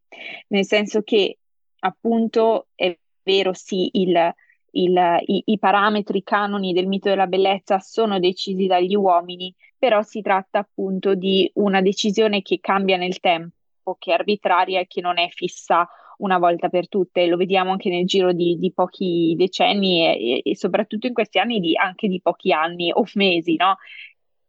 nel 0.48 0.66
senso 0.66 1.02
che 1.02 1.38
appunto 1.80 2.68
è 2.76 2.98
vero, 3.24 3.54
sì, 3.54 3.90
il, 3.94 4.34
il, 4.72 5.20
i, 5.26 5.44
i, 5.46 5.60
parametri, 5.60 6.24
canoni 6.24 6.74
del 6.74 6.88
mito 6.88 7.10
della 7.10 7.28
bellezza 7.28 7.80
sono 7.80 8.20
decisi 8.20 8.68
dagli 8.68 8.96
uomini, 8.96 9.54
però 9.78 10.02
si 10.02 10.22
tratta 10.22 10.60
appunto 10.60 11.16
di 11.16 11.50
una 11.56 11.82
decisione 11.82 12.42
che 12.42 12.60
cambia 12.60 12.98
nel 12.98 13.20
tempo, 13.20 13.96
che 13.98 14.12
è 14.12 14.14
arbitraria 14.16 14.82
e 14.82 14.88
che 14.88 15.02
non 15.02 15.18
è 15.18 15.30
fissa 15.30 15.88
una 16.18 16.38
volta 16.38 16.70
per 16.70 16.88
tutte. 16.88 17.26
Lo 17.28 17.38
vediamo 17.38 17.72
anche 17.72 17.90
nel 17.90 18.06
giro 18.06 18.34
di, 18.34 18.58
di 18.58 18.72
pochi 18.74 19.36
decenni 19.38 20.06
e, 20.06 20.42
e, 20.44 20.56
soprattutto 20.56 21.08
in 21.08 21.14
questi 21.14 21.40
anni 21.40 21.60
di, 21.60 21.76
anche 21.76 22.08
di 22.08 22.22
pochi 22.22 22.52
anni 22.52 22.92
o 22.94 23.04
mesi, 23.14 23.56
no? 23.56 23.78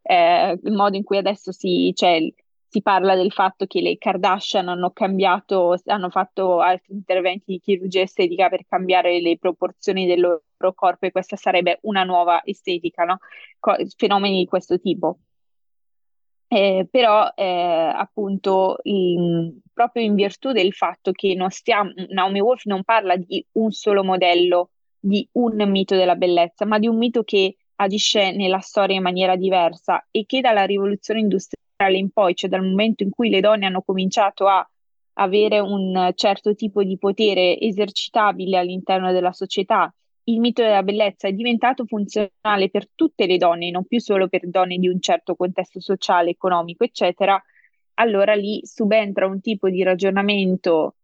Eh, 0.01 0.59
il 0.63 0.73
modo 0.73 0.97
in 0.97 1.03
cui 1.03 1.17
adesso 1.17 1.51
si, 1.51 1.91
cioè, 1.95 2.33
si 2.69 2.83
parla 2.83 3.15
del 3.15 3.31
fatto 3.31 3.65
che 3.65 3.81
le 3.81 3.97
Kardashian 3.97 4.67
hanno 4.69 4.91
cambiato, 4.91 5.75
hanno 5.85 6.09
fatto 6.11 6.59
altri 6.59 6.93
interventi 6.93 7.53
di 7.53 7.59
chirurgia 7.59 8.01
estetica 8.01 8.47
per 8.47 8.65
cambiare 8.67 9.19
le 9.19 9.37
proporzioni 9.39 10.05
del 10.05 10.19
loro 10.19 10.73
corpo 10.75 11.07
e 11.07 11.11
questa 11.11 11.35
sarebbe 11.35 11.79
una 11.81 12.03
nuova 12.03 12.43
estetica, 12.45 13.05
no? 13.05 13.17
Co- 13.59 13.75
fenomeni 13.97 14.37
di 14.37 14.45
questo 14.45 14.79
tipo. 14.79 15.17
Eh, 16.51 16.87
però 16.89 17.31
eh, 17.35 17.91
appunto 17.95 18.77
in, 18.83 19.59
proprio 19.73 20.03
in 20.03 20.15
virtù 20.15 20.51
del 20.51 20.73
fatto 20.73 21.11
che 21.11 21.33
non 21.35 21.49
stiamo, 21.49 21.91
Naomi 22.09 22.39
Wolf 22.39 22.65
non 22.65 22.83
parla 22.83 23.15
di 23.15 23.43
un 23.53 23.71
solo 23.71 24.03
modello, 24.03 24.71
di 24.99 25.27
un 25.33 25.55
mito 25.69 25.95
della 25.95 26.15
bellezza, 26.15 26.65
ma 26.65 26.77
di 26.77 26.87
un 26.87 26.97
mito 26.97 27.23
che 27.23 27.55
agisce 27.75 28.31
nella 28.31 28.59
storia 28.59 28.95
in 28.95 29.03
maniera 29.03 29.35
diversa 29.35 30.05
e 30.11 30.25
che 30.25 30.41
dalla 30.41 30.65
rivoluzione 30.65 31.19
industriale 31.21 31.58
in 31.87 32.09
poi, 32.11 32.35
cioè 32.35 32.49
dal 32.49 32.63
momento 32.65 33.03
in 33.03 33.09
cui 33.09 33.29
le 33.29 33.39
donne 33.39 33.65
hanno 33.65 33.81
cominciato 33.81 34.47
a 34.47 34.67
avere 35.13 35.59
un 35.59 36.11
certo 36.15 36.53
tipo 36.55 36.83
di 36.83 36.97
potere 36.97 37.57
esercitabile 37.59 38.57
all'interno 38.57 39.11
della 39.11 39.31
società, 39.31 39.93
il 40.25 40.39
mito 40.39 40.61
della 40.61 40.83
bellezza 40.83 41.27
è 41.27 41.33
diventato 41.33 41.85
funzionale 41.85 42.69
per 42.69 42.87
tutte 42.93 43.25
le 43.25 43.37
donne, 43.37 43.71
non 43.71 43.85
più 43.85 43.99
solo 43.99 44.27
per 44.27 44.47
donne 44.47 44.77
di 44.77 44.87
un 44.87 44.99
certo 45.01 45.35
contesto 45.35 45.79
sociale, 45.79 46.29
economico, 46.29 46.83
eccetera, 46.83 47.41
allora 47.95 48.33
lì 48.33 48.61
subentra 48.63 49.25
un 49.25 49.41
tipo 49.41 49.69
di 49.69 49.81
ragionamento 49.83 50.95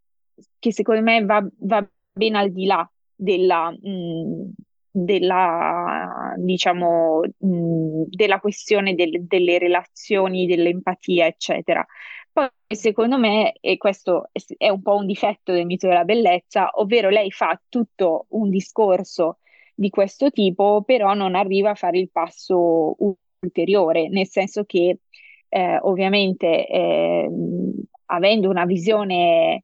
che 0.60 0.72
secondo 0.72 1.02
me 1.02 1.24
va, 1.26 1.46
va 1.60 1.88
ben 2.14 2.36
al 2.36 2.52
di 2.52 2.66
là 2.66 2.90
della, 3.16 3.72
mh, 3.72 3.90
mm, 3.90 4.50
della, 4.98 6.34
diciamo, 6.38 7.22
mh, 7.38 8.04
della 8.08 8.40
questione 8.40 8.96
del, 8.96 9.26
delle 9.26 9.58
relazioni, 9.58 10.46
dell'empatia, 10.46 11.26
eccetera. 11.26 11.86
Poi, 12.32 12.48
secondo 12.68 13.18
me, 13.18 13.54
e 13.60 13.78
questo 13.78 14.30
è 14.58 14.70
un 14.70 14.82
po' 14.82 14.96
un 14.96 15.06
difetto 15.06 15.52
del 15.52 15.66
mito 15.66 15.88
della 15.88 16.06
bellezza, 16.06 16.70
ovvero 16.76 17.10
lei 17.10 17.30
fa 17.30 17.60
tutto 17.68 18.28
un 18.30 18.50
discorso 18.50 19.40
di 19.74 19.90
questo 19.90 20.32
tipo, 20.32 20.84
però 20.86 21.14
non 21.14 21.36
arriva 21.36 21.72
a 21.72 21.76
fare 21.76 22.00
il 22.00 22.10
passo 22.10 22.96
ulteriore, 23.40 24.08
nel 24.08 24.28
senso 24.28 24.64
che 24.64 25.00
eh, 25.50 25.78
ovviamente 25.82 26.68
eh, 26.68 27.30
avendo 28.06 28.50
una 28.50 28.66
visione 28.66 29.64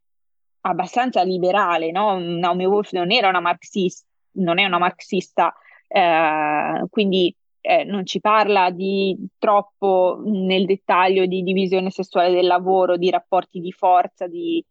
abbastanza 0.61 1.23
liberale, 1.23 1.91
no? 1.91 2.19
Naomi 2.19 2.65
Wolf 2.65 2.91
non 2.91 3.11
era 3.11 3.29
una 3.29 3.39
marxista, 3.39 4.05
non 4.33 4.59
è 4.59 4.65
una 4.65 4.77
marxista, 4.77 5.53
eh, 5.87 6.85
quindi 6.89 7.35
eh, 7.61 7.83
non 7.83 8.05
ci 8.05 8.19
parla 8.19 8.71
di 8.71 9.15
troppo 9.37 10.21
nel 10.25 10.65
dettaglio 10.65 11.25
di 11.25 11.43
divisione 11.43 11.91
sessuale 11.91 12.31
del 12.31 12.47
lavoro, 12.47 12.97
di 12.97 13.09
rapporti 13.09 13.59
di 13.59 13.71
forza, 13.71 14.27
di, 14.27 14.63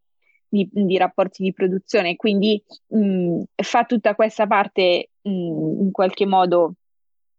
di, 0.49 0.69
di 0.73 0.97
rapporti 0.97 1.43
di 1.43 1.53
produzione, 1.53 2.17
quindi 2.17 2.63
mh, 2.89 3.43
fa 3.55 3.85
tutta 3.85 4.15
questa 4.15 4.47
parte 4.47 5.11
mh, 5.23 5.31
in 5.31 5.91
qualche 5.93 6.27
modo 6.27 6.75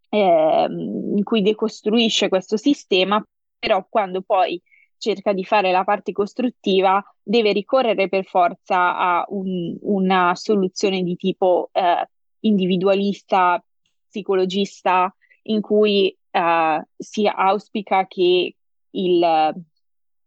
eh, 0.09 0.67
in 0.69 1.23
cui 1.23 1.41
decostruisce 1.41 2.29
questo 2.29 2.57
sistema, 2.57 3.23
però 3.59 3.85
quando 3.89 4.21
poi 4.21 4.61
cerca 5.01 5.33
di 5.33 5.43
fare 5.43 5.71
la 5.71 5.83
parte 5.83 6.11
costruttiva, 6.11 7.03
deve 7.23 7.51
ricorrere 7.51 8.07
per 8.07 8.23
forza 8.23 8.95
a 8.95 9.25
un, 9.29 9.75
una 9.81 10.35
soluzione 10.35 11.01
di 11.01 11.15
tipo 11.15 11.69
eh, 11.73 12.07
individualista, 12.41 13.61
psicologista, 14.07 15.13
in 15.43 15.61
cui 15.61 16.15
eh, 16.29 16.87
si 16.95 17.25
auspica 17.25 18.05
che 18.05 18.55
il, 18.91 19.63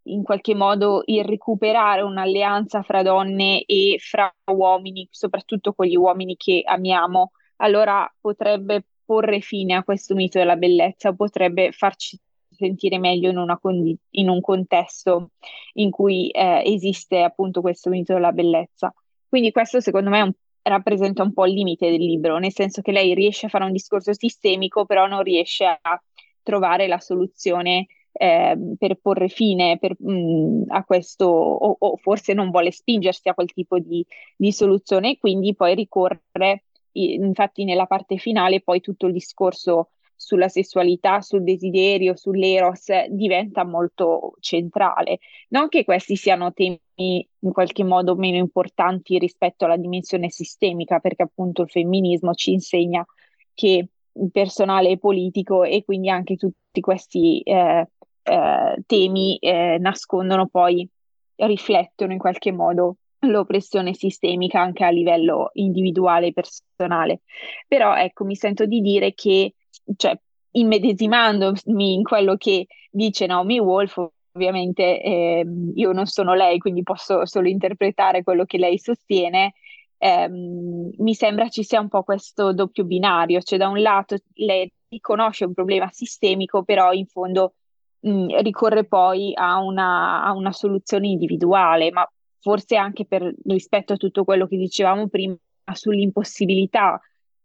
in 0.03 0.22
qualche 0.25 0.55
modo 0.57 1.03
il 1.07 1.25
recuperare 1.25 2.03
un'alleanza 2.03 2.83
fra 2.83 3.03
donne 3.03 3.62
e 3.64 3.99
fra 4.01 4.35
uomini, 4.53 5.07
soprattutto 5.09 5.72
con 5.72 5.87
gli 5.87 5.97
uomini 5.97 6.37
che 6.37 6.62
amiamo, 6.64 7.31
allora 7.59 8.12
potrebbe 8.20 8.85
porre 9.05 9.39
fine 9.41 9.75
a 9.75 9.85
questo 9.85 10.16
mito 10.16 10.39
della 10.39 10.57
bellezza, 10.57 11.14
potrebbe 11.14 11.70
farci 11.70 12.18
sentire 12.55 12.99
meglio 12.99 13.31
in, 13.31 13.59
condi- 13.61 13.97
in 14.11 14.29
un 14.29 14.41
contesto 14.41 15.31
in 15.75 15.91
cui 15.91 16.31
eh, 16.31 16.63
esiste 16.65 17.23
appunto 17.23 17.61
questo 17.61 17.91
mito 17.91 18.15
della 18.15 18.33
bellezza. 18.33 18.95
Quindi 19.29 19.51
questo 19.51 19.81
secondo 19.81 20.11
me 20.11 20.23
un, 20.23 20.33
rappresenta 20.63 21.23
un 21.23 21.33
po' 21.33 21.47
il 21.47 21.55
limite 21.55 21.91
del 21.91 22.01
libro, 22.01 22.39
nel 22.39 22.53
senso 22.53 22.83
che 22.83 22.93
lei 22.93 23.15
riesce 23.15 23.47
a 23.47 23.49
fare 23.49 23.65
un 23.65 23.73
discorso 23.73 24.13
sistemico, 24.15 24.87
però 24.87 25.07
non 25.07 25.23
riesce 25.23 25.65
a 25.65 26.03
trovare 26.43 26.87
la 26.87 26.99
soluzione 26.99 27.87
eh, 28.13 28.57
per 28.79 28.97
porre 29.01 29.29
fine 29.29 29.79
per, 29.79 29.97
mh, 29.99 30.13
mm, 30.13 30.63
a 30.69 30.85
questo, 30.85 31.27
o, 31.27 31.77
o, 31.79 31.97
forse 31.97 32.33
non 32.33 32.51
vuole 32.51 32.71
spingersi 32.71 33.29
a 33.29 33.35
quel 33.35 33.53
tipo 33.53 33.79
di, 33.79 34.07
di 34.37 34.53
soluzione 34.53 35.11
e 35.11 35.19
quindi 35.19 35.55
poi 35.55 35.75
ricorre, 35.75 36.65
infatti 36.93 37.65
nella 37.65 37.87
parte 37.87 38.17
finale, 38.17 38.61
poi 38.63 38.81
tutto 38.81 39.07
il 39.07 39.13
discorso 39.13 39.91
sulla 40.17 40.49
sessualità, 40.49 41.21
sul 41.21 41.43
desiderio, 41.43 42.17
sull'eros 42.17 43.07
diventa 43.09 43.65
molto 43.65 44.35
centrale. 44.41 45.19
Non 45.49 45.69
che 45.69 45.85
questi 45.85 46.17
siano 46.17 46.53
temi 46.53 46.81
in 46.97 47.53
qualche 47.53 47.85
modo 47.85 48.15
meno 48.15 48.37
importanti 48.37 49.19
rispetto 49.19 49.65
alla 49.65 49.77
dimensione 49.77 50.31
sistemica, 50.31 50.99
perché 50.99 51.23
appunto 51.23 51.62
il 51.62 51.71
femminismo 51.71 52.35
ci 52.35 52.53
insegna 52.53 53.05
che 53.53 53.89
il 54.17 54.31
personale 54.31 54.91
è 54.91 54.99
politico 54.99 55.65
e 55.65 55.85
quindi 55.85 56.09
anche 56.09 56.37
tutti 56.37 56.81
questi 56.81 57.41
eh, 57.41 57.89
eh, 58.23 58.83
temi 58.87 59.37
eh, 59.39 59.77
nascondono 59.79 60.47
poi, 60.47 60.89
riflettono 61.37 62.12
in 62.12 62.19
qualche 62.19 62.53
modo 62.53 62.97
l'oppressione 63.19 63.95
sistemica 63.95 64.61
anche 64.61 64.85
a 64.85 64.91
livello 64.91 65.51
individuale 65.55 66.29
e 66.29 66.33
personale. 66.33 67.23
Però 67.67 67.95
ecco, 67.97 68.25
mi 68.25 68.37
sento 68.37 68.67
di 68.67 68.81
dire 68.81 69.15
che 69.15 69.55
cioè, 69.97 70.18
immedesimandomi 70.53 71.95
in 71.95 72.03
quello 72.03 72.37
che 72.37 72.66
dice 72.91 73.26
Naomi 73.26 73.59
Wolf, 73.59 74.07
ovviamente 74.32 75.01
eh, 75.03 75.45
io 75.74 75.93
non 75.93 76.07
sono 76.07 76.35
lei, 76.35 76.59
quindi 76.59 76.82
posso 76.82 77.26
solo 77.26 77.49
interpretare 77.49 78.22
quello 78.22 78.45
che 78.45 78.59
lei 78.59 78.78
sostiene. 78.78 79.55
Eh, 79.97 80.28
mi 80.28 81.14
sembra 81.14 81.49
ci 81.49 81.62
sia 81.62 81.80
un 81.80 81.89
po' 81.89 82.03
questo 82.03 82.53
doppio 82.53 82.85
binario, 82.85 83.41
cioè 83.41 83.59
da 83.59 83.68
un 83.68 83.80
lato 83.80 84.16
lei 84.35 84.70
riconosce 84.89 85.45
un 85.45 85.55
problema 85.55 85.89
sistemico, 85.91 86.62
però 86.62 86.93
in 86.93 87.07
fondo 87.07 87.55
mh, 88.01 88.41
ricorre 88.43 88.85
poi 88.85 89.32
a 89.35 89.59
una, 89.61 90.22
a 90.24 90.32
una 90.32 90.53
soluzione 90.53 91.09
individuale, 91.09 91.91
ma 91.91 92.07
forse 92.41 92.76
anche 92.76 93.07
per 93.07 93.35
rispetto 93.47 93.95
a 93.95 93.97
tutto 93.97 94.24
quello 94.24 94.47
che 94.47 94.57
dicevamo 94.57 95.09
prima 95.09 95.37
sull'impossibilità 95.72 97.01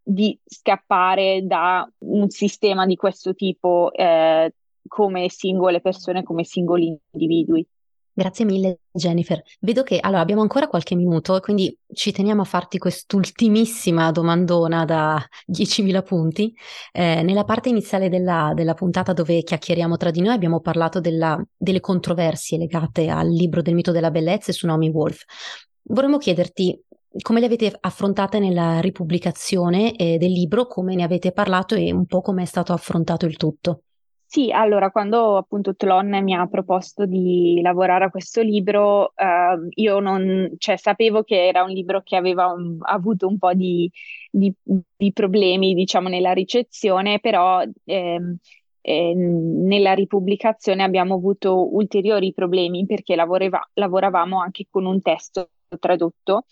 di 0.10 0.38
scappare 0.44 1.46
da 1.46 1.88
un 2.00 2.30
sistema 2.30 2.88
di 2.88 2.96
questo 2.96 3.36
tipo 3.36 3.92
eh, 3.94 4.52
come 4.88 5.30
singole 5.30 5.82
persone, 5.82 6.24
come 6.24 6.44
singoli 6.44 6.98
individui. 7.12 7.66
Grazie 8.12 8.44
mille 8.44 8.80
Jennifer. 8.92 9.42
Vedo 9.62 9.84
che 9.84 10.00
allora, 10.02 10.22
abbiamo 10.22 10.42
ancora 10.42 10.68
qualche 10.68 10.96
minuto 10.96 11.40
quindi 11.40 11.78
ci 11.94 12.12
teniamo 12.12 12.42
a 12.42 12.46
farti 12.46 12.78
quest'ultimissima 12.80 14.12
domandona 14.12 14.84
da 14.84 15.24
10.000 15.48 16.04
punti. 16.04 16.54
Eh, 16.92 17.22
nella 17.22 17.44
parte 17.44 17.70
iniziale 17.70 18.10
della, 18.10 18.52
della, 18.56 18.74
puntata 18.74 19.14
dove 19.14 19.44
chiacchieriamo 19.44 19.96
tra 19.96 20.10
di 20.10 20.22
noi 20.22 20.34
abbiamo 20.34 20.60
parlato 20.60 21.00
della, 21.00 21.42
delle 21.56 21.80
controversie 21.80 22.58
legate 22.58 23.10
al 23.10 23.30
libro 23.30 23.62
del 23.62 23.76
mito 23.76 23.92
della 23.92 24.12
bellezza 24.12 24.50
e 24.50 24.54
su 24.56 24.66
Naomi 24.66 24.90
Wolf. 24.90 25.24
Vorremmo 25.84 26.18
chiederti 26.18 26.78
come 27.22 27.40
le 27.40 27.46
avete 27.48 27.76
affrontate 27.80 28.40
nella 28.40 28.80
ripubblicazione 28.80 29.96
eh, 29.96 30.18
del 30.18 30.32
libro, 30.32 30.68
come 30.68 30.96
ne 30.96 31.04
avete 31.04 31.32
parlato 31.32 31.76
e 31.76 31.92
un 31.92 32.06
po' 32.06 32.22
come 32.22 32.44
è 32.44 32.46
stato 32.46 32.74
affrontato 32.74 33.26
il 33.26 33.38
tutto. 33.38 33.82
Sì, 34.32 34.52
allora, 34.52 34.92
quando 34.92 35.38
appunto 35.38 35.76
Tlon 35.76 36.22
mi 36.22 36.36
ha 36.36 36.46
proposto 36.46 37.08
di 37.08 37.60
lavorare 37.64 38.06
a 38.06 38.10
questo 38.12 38.44
libro, 38.44 39.12
eh, 39.16 39.70
io 39.74 40.00
non, 40.00 40.52
cioè, 40.60 40.78
sapevo 40.78 41.24
che 41.24 41.48
era 41.48 41.64
un 41.64 41.72
libro 41.72 42.04
che 42.04 42.16
aveva 42.16 42.46
un, 42.54 42.78
avuto 42.82 43.28
un 43.28 43.40
po' 43.40 43.56
di, 43.56 43.90
di, 44.30 44.54
di, 44.64 45.12
problemi, 45.14 45.74
diciamo, 45.74 46.10
nella 46.10 46.34
ricezione, 46.34 47.20
però 47.20 47.64
eh, 47.86 48.36
eh, 48.82 49.14
nella 49.16 49.94
ripubblicazione 49.94 50.84
abbiamo 50.84 51.16
avuto 51.16 51.76
ulteriori 51.76 52.32
problemi 52.32 52.86
perché 52.86 53.16
lavoreva, 53.16 53.68
lavoravamo 53.74 54.40
anche 54.40 54.68
con 54.70 54.86
un 54.86 55.02
testo 55.02 55.50
tradotto. 55.80 56.46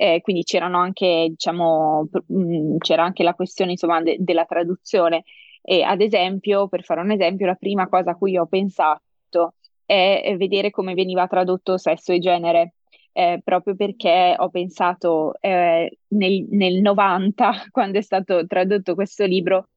Eh, 0.00 0.22
quindi 0.22 0.44
c'erano 0.44 0.78
anche, 0.78 1.26
diciamo, 1.28 2.08
mh, 2.26 2.78
c'era 2.78 3.04
anche 3.04 3.22
la 3.22 3.34
questione 3.34 3.72
insomma, 3.72 4.00
de- 4.02 4.16
della 4.18 4.46
traduzione 4.46 5.24
e 5.62 5.82
ad 5.82 6.00
esempio, 6.00 6.68
per 6.68 6.82
fare 6.84 7.02
un 7.02 7.10
esempio, 7.10 7.44
la 7.46 7.54
prima 7.54 7.86
cosa 7.86 8.12
a 8.12 8.16
cui 8.16 8.36
ho 8.38 8.46
pensato 8.46 9.54
è 9.84 10.34
vedere 10.38 10.70
come 10.70 10.94
veniva 10.94 11.26
tradotto 11.26 11.76
sesso 11.76 12.12
e 12.12 12.18
genere. 12.18 12.74
Eh, 13.12 13.40
proprio 13.44 13.74
perché 13.74 14.34
ho 14.38 14.48
pensato 14.50 15.34
eh, 15.40 15.98
nel, 16.08 16.46
nel 16.50 16.80
90, 16.80 17.50
quando 17.70 17.98
è 17.98 18.02
stato 18.02 18.46
tradotto 18.46 18.94
questo 18.94 19.24
libro, 19.26 19.68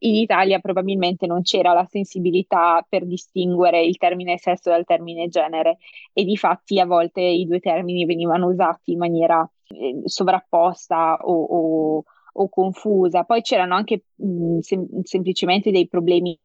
in 0.00 0.14
Italia 0.14 0.60
probabilmente 0.60 1.26
non 1.26 1.42
c'era 1.42 1.72
la 1.72 1.84
sensibilità 1.84 2.84
per 2.88 3.04
distinguere 3.04 3.82
il 3.82 3.96
termine 3.98 4.38
sesso 4.38 4.70
dal 4.70 4.84
termine 4.84 5.28
genere 5.28 5.78
e 6.12 6.24
di 6.24 6.36
fatti 6.36 6.78
a 6.78 6.86
volte 6.86 7.20
i 7.20 7.44
due 7.46 7.58
termini 7.58 8.04
venivano 8.04 8.46
usati 8.46 8.92
in 8.92 8.98
maniera 8.98 9.48
eh, 9.68 10.00
sovrapposta 10.04 11.18
o, 11.22 11.32
o, 11.32 12.04
o 12.32 12.48
confusa. 12.48 13.24
Poi 13.24 13.42
c'erano 13.42 13.74
anche 13.74 14.04
mh, 14.14 14.58
sem- 14.58 15.02
semplicemente 15.02 15.70
dei 15.70 15.88
problemi 15.88 16.38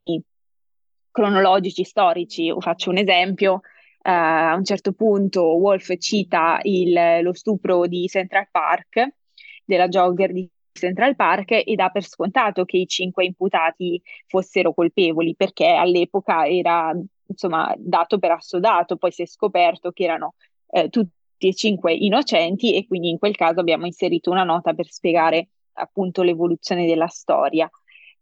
cronologici, 1.12 1.84
storici. 1.84 2.54
Faccio 2.60 2.90
un 2.90 2.98
esempio. 2.98 3.62
Uh, 4.06 4.10
a 4.10 4.56
un 4.56 4.66
certo 4.66 4.92
punto 4.92 5.56
Wolf 5.56 5.96
cita 5.98 6.60
il, 6.64 7.22
lo 7.22 7.32
stupro 7.34 7.88
di 7.88 8.06
Central 8.08 8.50
Park, 8.52 9.16
della 9.64 9.88
jogger 9.88 10.34
di 10.34 10.46
Central 10.74 11.16
Park, 11.16 11.52
e 11.52 11.74
dà 11.76 11.88
per 11.90 12.04
scontato 12.04 12.66
che 12.66 12.76
i 12.76 12.86
cinque 12.86 13.24
imputati 13.24 14.02
fossero 14.28 14.74
colpevoli, 14.74 15.36
perché 15.38 15.68
all'epoca 15.68 16.46
era 16.46 16.92
insomma 17.28 17.74
dato 17.78 18.20
per 18.20 18.32
assodato, 18.32 18.98
poi 18.98 19.12
si 19.12 19.22
è 19.22 19.26
scoperto 19.26 19.92
che 19.92 20.04
erano 20.04 20.34
eh, 20.70 20.90
tutti 20.90 21.14
e 21.48 21.56
cinque 21.56 21.94
innocenti 21.94 22.76
e 22.76 22.86
quindi 22.88 23.10
in 23.10 23.18
quel 23.20 23.36
caso 23.36 23.60
abbiamo 23.60 23.86
inserito 23.86 24.32
una 24.32 24.44
nota 24.44 24.74
per 24.74 24.90
spiegare 24.90 25.50
appunto 25.74 26.22
l'evoluzione 26.22 26.86
della 26.86 27.08
storia. 27.08 27.70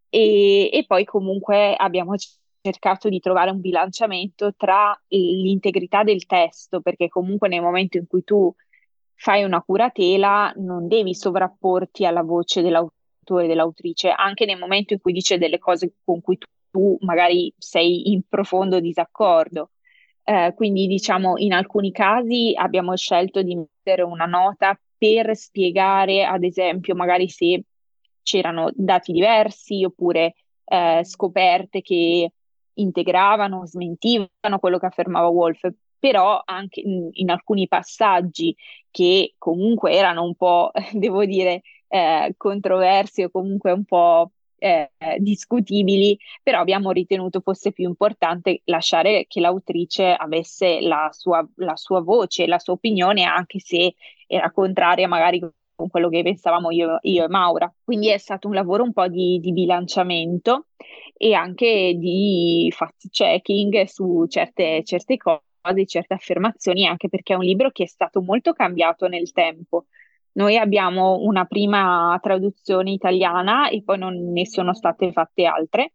E, 0.09 0.69
e 0.71 0.85
poi 0.85 1.05
comunque 1.05 1.75
abbiamo 1.75 2.15
cercato 2.61 3.09
di 3.09 3.19
trovare 3.19 3.51
un 3.51 3.59
bilanciamento 3.59 4.53
tra 4.55 4.97
l'integrità 5.07 6.03
del 6.03 6.25
testo, 6.25 6.81
perché 6.81 7.07
comunque 7.07 7.47
nel 7.47 7.61
momento 7.61 7.97
in 7.97 8.07
cui 8.07 8.23
tu 8.23 8.53
fai 9.15 9.43
una 9.43 9.61
curatela 9.61 10.53
non 10.57 10.87
devi 10.87 11.13
sovrapporti 11.13 12.05
alla 12.05 12.23
voce 12.23 12.61
dell'autore 12.61 13.47
dell'autrice, 13.47 14.09
anche 14.09 14.45
nel 14.45 14.57
momento 14.57 14.93
in 14.93 15.01
cui 15.01 15.13
dice 15.13 15.37
delle 15.37 15.59
cose 15.59 15.93
con 16.03 16.21
cui 16.21 16.37
tu, 16.37 16.47
tu 16.71 16.97
magari 17.01 17.53
sei 17.57 18.11
in 18.11 18.21
profondo 18.27 18.79
disaccordo. 18.79 19.71
Eh, 20.23 20.53
quindi 20.55 20.87
diciamo 20.87 21.37
in 21.37 21.53
alcuni 21.53 21.91
casi 21.91 22.53
abbiamo 22.55 22.95
scelto 22.95 23.41
di 23.41 23.55
mettere 23.55 24.03
una 24.03 24.25
nota 24.25 24.79
per 24.97 25.35
spiegare, 25.35 26.23
ad 26.23 26.43
esempio, 26.43 26.95
magari 26.95 27.27
se 27.27 27.63
c'erano 28.21 28.69
dati 28.73 29.11
diversi 29.11 29.83
oppure 29.83 30.35
eh, 30.65 31.01
scoperte 31.03 31.81
che 31.81 32.31
integravano, 32.73 33.65
smentivano 33.65 34.59
quello 34.59 34.77
che 34.77 34.85
affermava 34.85 35.27
Wolf, 35.27 35.67
però 35.99 36.41
anche 36.45 36.81
in, 36.81 37.09
in 37.13 37.29
alcuni 37.29 37.67
passaggi 37.67 38.55
che 38.89 39.33
comunque 39.37 39.91
erano 39.93 40.23
un 40.23 40.35
po', 40.35 40.71
devo 40.93 41.25
dire, 41.25 41.61
eh, 41.87 42.33
controversi 42.37 43.23
o 43.23 43.29
comunque 43.29 43.71
un 43.71 43.85
po' 43.85 44.31
eh, 44.61 44.91
discutibili, 45.17 46.17
però 46.43 46.59
abbiamo 46.59 46.91
ritenuto 46.91 47.41
fosse 47.41 47.71
più 47.71 47.87
importante 47.87 48.61
lasciare 48.65 49.25
che 49.27 49.39
l'autrice 49.39 50.13
avesse 50.13 50.81
la 50.81 51.09
sua, 51.11 51.43
la 51.55 51.75
sua 51.75 52.01
voce, 52.01 52.45
la 52.45 52.59
sua 52.59 52.73
opinione, 52.73 53.23
anche 53.23 53.59
se 53.59 53.95
era 54.27 54.51
contraria 54.51 55.07
magari 55.07 55.39
con 55.39 55.89
quello 55.89 56.09
che 56.09 56.21
pensavamo 56.21 56.69
io, 56.69 56.99
io 57.01 57.25
e 57.25 57.27
Maura. 57.27 57.73
Quindi 57.83 58.09
è 58.09 58.17
stato 58.19 58.47
un 58.47 58.53
lavoro 58.53 58.83
un 58.83 58.93
po' 58.93 59.07
di, 59.07 59.39
di 59.39 59.51
bilanciamento 59.51 60.67
e 61.17 61.33
anche 61.33 61.95
di 61.97 62.71
fact-checking 62.75 63.85
su 63.85 64.25
certe, 64.27 64.83
certe 64.83 65.17
cose, 65.17 65.85
certe 65.87 66.13
affermazioni, 66.13 66.85
anche 66.85 67.09
perché 67.09 67.33
è 67.33 67.37
un 67.37 67.43
libro 67.43 67.71
che 67.71 67.83
è 67.83 67.87
stato 67.87 68.21
molto 68.21 68.53
cambiato 68.53 69.07
nel 69.07 69.31
tempo. 69.31 69.85
Noi 70.33 70.57
abbiamo 70.57 71.17
una 71.21 71.45
prima 71.45 72.17
traduzione 72.21 72.91
italiana 72.91 73.69
e 73.69 73.83
poi 73.83 73.97
non 73.97 74.31
ne 74.31 74.47
sono 74.47 74.73
state 74.73 75.11
fatte 75.11 75.45
altre. 75.45 75.93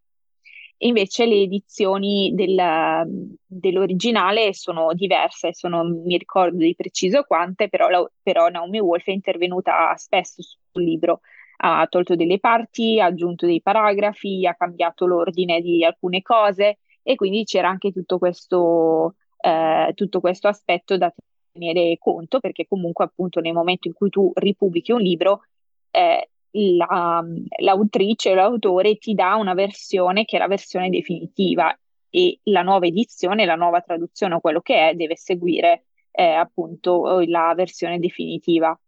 Invece 0.79 1.25
le 1.25 1.41
edizioni 1.41 2.33
del, 2.35 3.35
dell'originale 3.47 4.53
sono 4.53 4.93
diverse, 4.93 5.55
sono, 5.55 5.85
mi 5.85 6.19
ricordo 6.19 6.59
di 6.59 6.75
preciso 6.75 7.23
quante, 7.23 7.71
però, 7.71 7.89
la, 7.89 8.07
però 8.23 8.49
Naomi 8.49 8.79
Wolf 8.81 9.07
è 9.07 9.13
intervenuta 9.13 9.95
spesso 9.97 10.43
sul 10.43 10.83
libro, 10.83 11.21
ha 11.59 11.87
tolto 11.89 12.15
delle 12.15 12.39
parti, 12.39 13.01
ha 13.01 13.07
aggiunto 13.07 13.47
dei 13.47 13.63
paragrafi, 13.63 14.47
ha 14.47 14.55
cambiato 14.55 15.07
l'ordine 15.07 15.63
di 15.63 15.83
alcune 15.83 16.21
cose 16.21 16.81
e 17.03 17.15
quindi 17.15 17.45
c'era 17.45 17.71
anche 17.71 17.91
tutto 17.91 18.19
questo, 18.19 19.15
eh, 19.41 19.93
tutto 19.95 20.21
questo 20.21 20.49
aspetto 20.49 20.99
da 20.99 21.11
tenere 21.57 21.97
conto 21.99 22.41
perché 22.41 22.67
comunque 22.69 23.05
appunto 23.05 23.41
nel 23.41 23.53
momento 23.53 23.89
in 23.89 23.95
cui 23.95 24.11
tu 24.11 24.31
ripubblichi 24.35 24.93
un 24.93 25.01
libro 25.01 25.43
eh, 25.91 26.31
la, 26.51 27.25
l'autrice 27.61 28.31
o 28.31 28.35
l'autore 28.35 28.97
ti 28.97 29.15
dà 29.15 29.35
una 29.37 29.55
versione 29.55 30.25
che 30.25 30.37
è 30.37 30.39
la 30.39 30.47
versione 30.47 30.91
definitiva 30.91 31.77
e 32.11 32.39
la 32.45 32.63
nuova 32.63 32.87
edizione, 32.87 33.45
la 33.45 33.57
nuova 33.57 33.81
traduzione 33.81 34.35
o 34.35 34.41
quello 34.41 34.61
che 34.61 34.91
è 34.91 34.95
deve 34.95 35.17
seguire 35.17 35.85
eh, 36.13 36.25
appunto 36.33 37.21
la 37.27 37.53
versione 37.55 37.99
definitiva. 37.99 38.79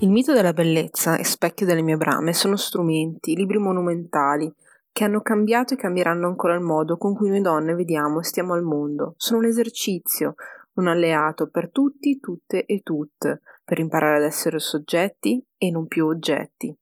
Il 0.00 0.10
mito 0.10 0.32
della 0.32 0.52
bellezza 0.52 1.16
e 1.16 1.24
specchio 1.24 1.66
delle 1.66 1.82
mie 1.82 1.96
brame 1.96 2.32
sono 2.32 2.56
strumenti, 2.56 3.34
libri 3.34 3.58
monumentali, 3.58 4.50
che 4.96 5.04
hanno 5.04 5.20
cambiato 5.20 5.74
e 5.74 5.76
cambieranno 5.76 6.26
ancora 6.26 6.54
il 6.54 6.62
modo 6.62 6.96
con 6.96 7.14
cui 7.14 7.28
noi 7.28 7.42
donne 7.42 7.74
vediamo 7.74 8.20
e 8.20 8.24
stiamo 8.24 8.54
al 8.54 8.62
mondo. 8.62 9.12
Sono 9.18 9.40
un 9.40 9.44
esercizio, 9.44 10.36
un 10.76 10.86
alleato 10.86 11.48
per 11.48 11.70
tutti, 11.70 12.18
tutte 12.18 12.64
e 12.64 12.80
tutte, 12.82 13.42
per 13.62 13.78
imparare 13.78 14.16
ad 14.16 14.22
essere 14.22 14.58
soggetti 14.58 15.44
e 15.58 15.70
non 15.70 15.86
più 15.86 16.06
oggetti. 16.06 16.74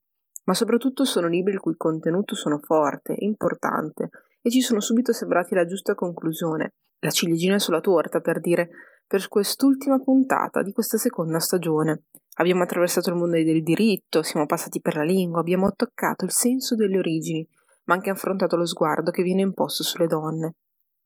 Ma 0.44 0.54
soprattutto 0.54 1.04
sono 1.04 1.26
libri 1.26 1.54
il 1.54 1.58
cui 1.58 1.74
contenuto 1.76 2.36
sono 2.36 2.60
forte, 2.62 3.16
importante, 3.18 4.10
e 4.40 4.48
ci 4.48 4.60
sono 4.60 4.78
subito 4.78 5.12
sembrati 5.12 5.56
la 5.56 5.66
giusta 5.66 5.96
conclusione, 5.96 6.74
la 7.00 7.10
ciliegina 7.10 7.58
sulla 7.58 7.80
torta 7.80 8.20
per 8.20 8.38
dire 8.38 8.70
per 9.08 9.26
quest'ultima 9.26 9.98
puntata 9.98 10.62
di 10.62 10.70
questa 10.70 10.98
seconda 10.98 11.40
stagione. 11.40 12.04
Abbiamo 12.34 12.62
attraversato 12.62 13.10
il 13.10 13.16
mondo 13.16 13.42
del 13.42 13.64
diritto, 13.64 14.22
siamo 14.22 14.46
passati 14.46 14.80
per 14.80 14.94
la 14.94 15.02
lingua, 15.02 15.40
abbiamo 15.40 15.72
toccato 15.72 16.24
il 16.24 16.30
senso 16.30 16.76
delle 16.76 16.98
origini, 16.98 17.44
ma 17.84 17.94
anche 17.94 18.10
affrontato 18.10 18.56
lo 18.56 18.66
sguardo 18.66 19.10
che 19.10 19.22
viene 19.22 19.42
imposto 19.42 19.82
sulle 19.82 20.06
donne. 20.06 20.56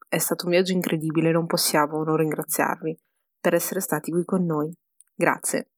È 0.08 0.18
stato 0.18 0.46
un 0.46 0.52
viaggio 0.52 0.72
incredibile 0.72 1.28
e 1.28 1.32
non 1.32 1.46
possiamo 1.46 2.02
non 2.02 2.16
ringraziarvi 2.16 2.98
per 3.40 3.54
essere 3.54 3.80
stati 3.80 4.10
qui 4.10 4.24
con 4.24 4.44
noi. 4.44 4.72
Grazie. 5.14 5.70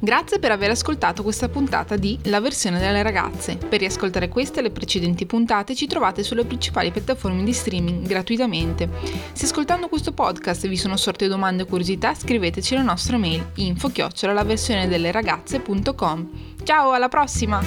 Grazie 0.00 0.38
per 0.38 0.52
aver 0.52 0.70
ascoltato 0.70 1.24
questa 1.24 1.48
puntata 1.48 1.96
di 1.96 2.16
La 2.24 2.40
versione 2.40 2.78
delle 2.78 3.02
ragazze. 3.02 3.56
Per 3.56 3.80
riascoltare 3.80 4.28
queste 4.28 4.60
e 4.60 4.62
le 4.62 4.70
precedenti 4.70 5.26
puntate 5.26 5.74
ci 5.74 5.88
trovate 5.88 6.22
sulle 6.22 6.44
principali 6.44 6.92
piattaforme 6.92 7.42
di 7.42 7.52
streaming 7.52 8.06
gratuitamente. 8.06 8.88
Se 9.32 9.46
ascoltando 9.46 9.88
questo 9.88 10.12
podcast 10.12 10.68
vi 10.68 10.76
sono 10.76 10.96
sorte 10.96 11.26
domande 11.26 11.64
o 11.64 11.66
curiosità, 11.66 12.14
scriveteci 12.14 12.74
alla 12.74 12.84
nostra 12.84 13.16
mail 13.18 13.50
info 13.56 13.90
la 14.20 14.44
versione 14.44 14.86
delle 14.86 15.10
ragazze.com. 15.10 16.30
Ciao, 16.62 16.92
alla 16.92 17.08
prossima! 17.08 17.60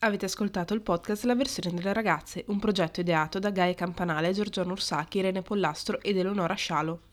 Avete 0.00 0.24
ascoltato 0.26 0.74
il 0.74 0.82
podcast 0.82 1.24
La 1.24 1.36
versione 1.36 1.74
delle 1.74 1.92
ragazze, 1.92 2.44
un 2.48 2.58
progetto 2.58 3.00
ideato 3.00 3.38
da 3.38 3.50
Gaia 3.50 3.74
Campanale, 3.74 4.32
Giorgione 4.32 4.72
Ursacchi, 4.72 5.18
Irene 5.18 5.40
Pollastro 5.40 6.00
ed 6.02 6.18
Eleonora 6.18 6.54
Scialo. 6.54 7.00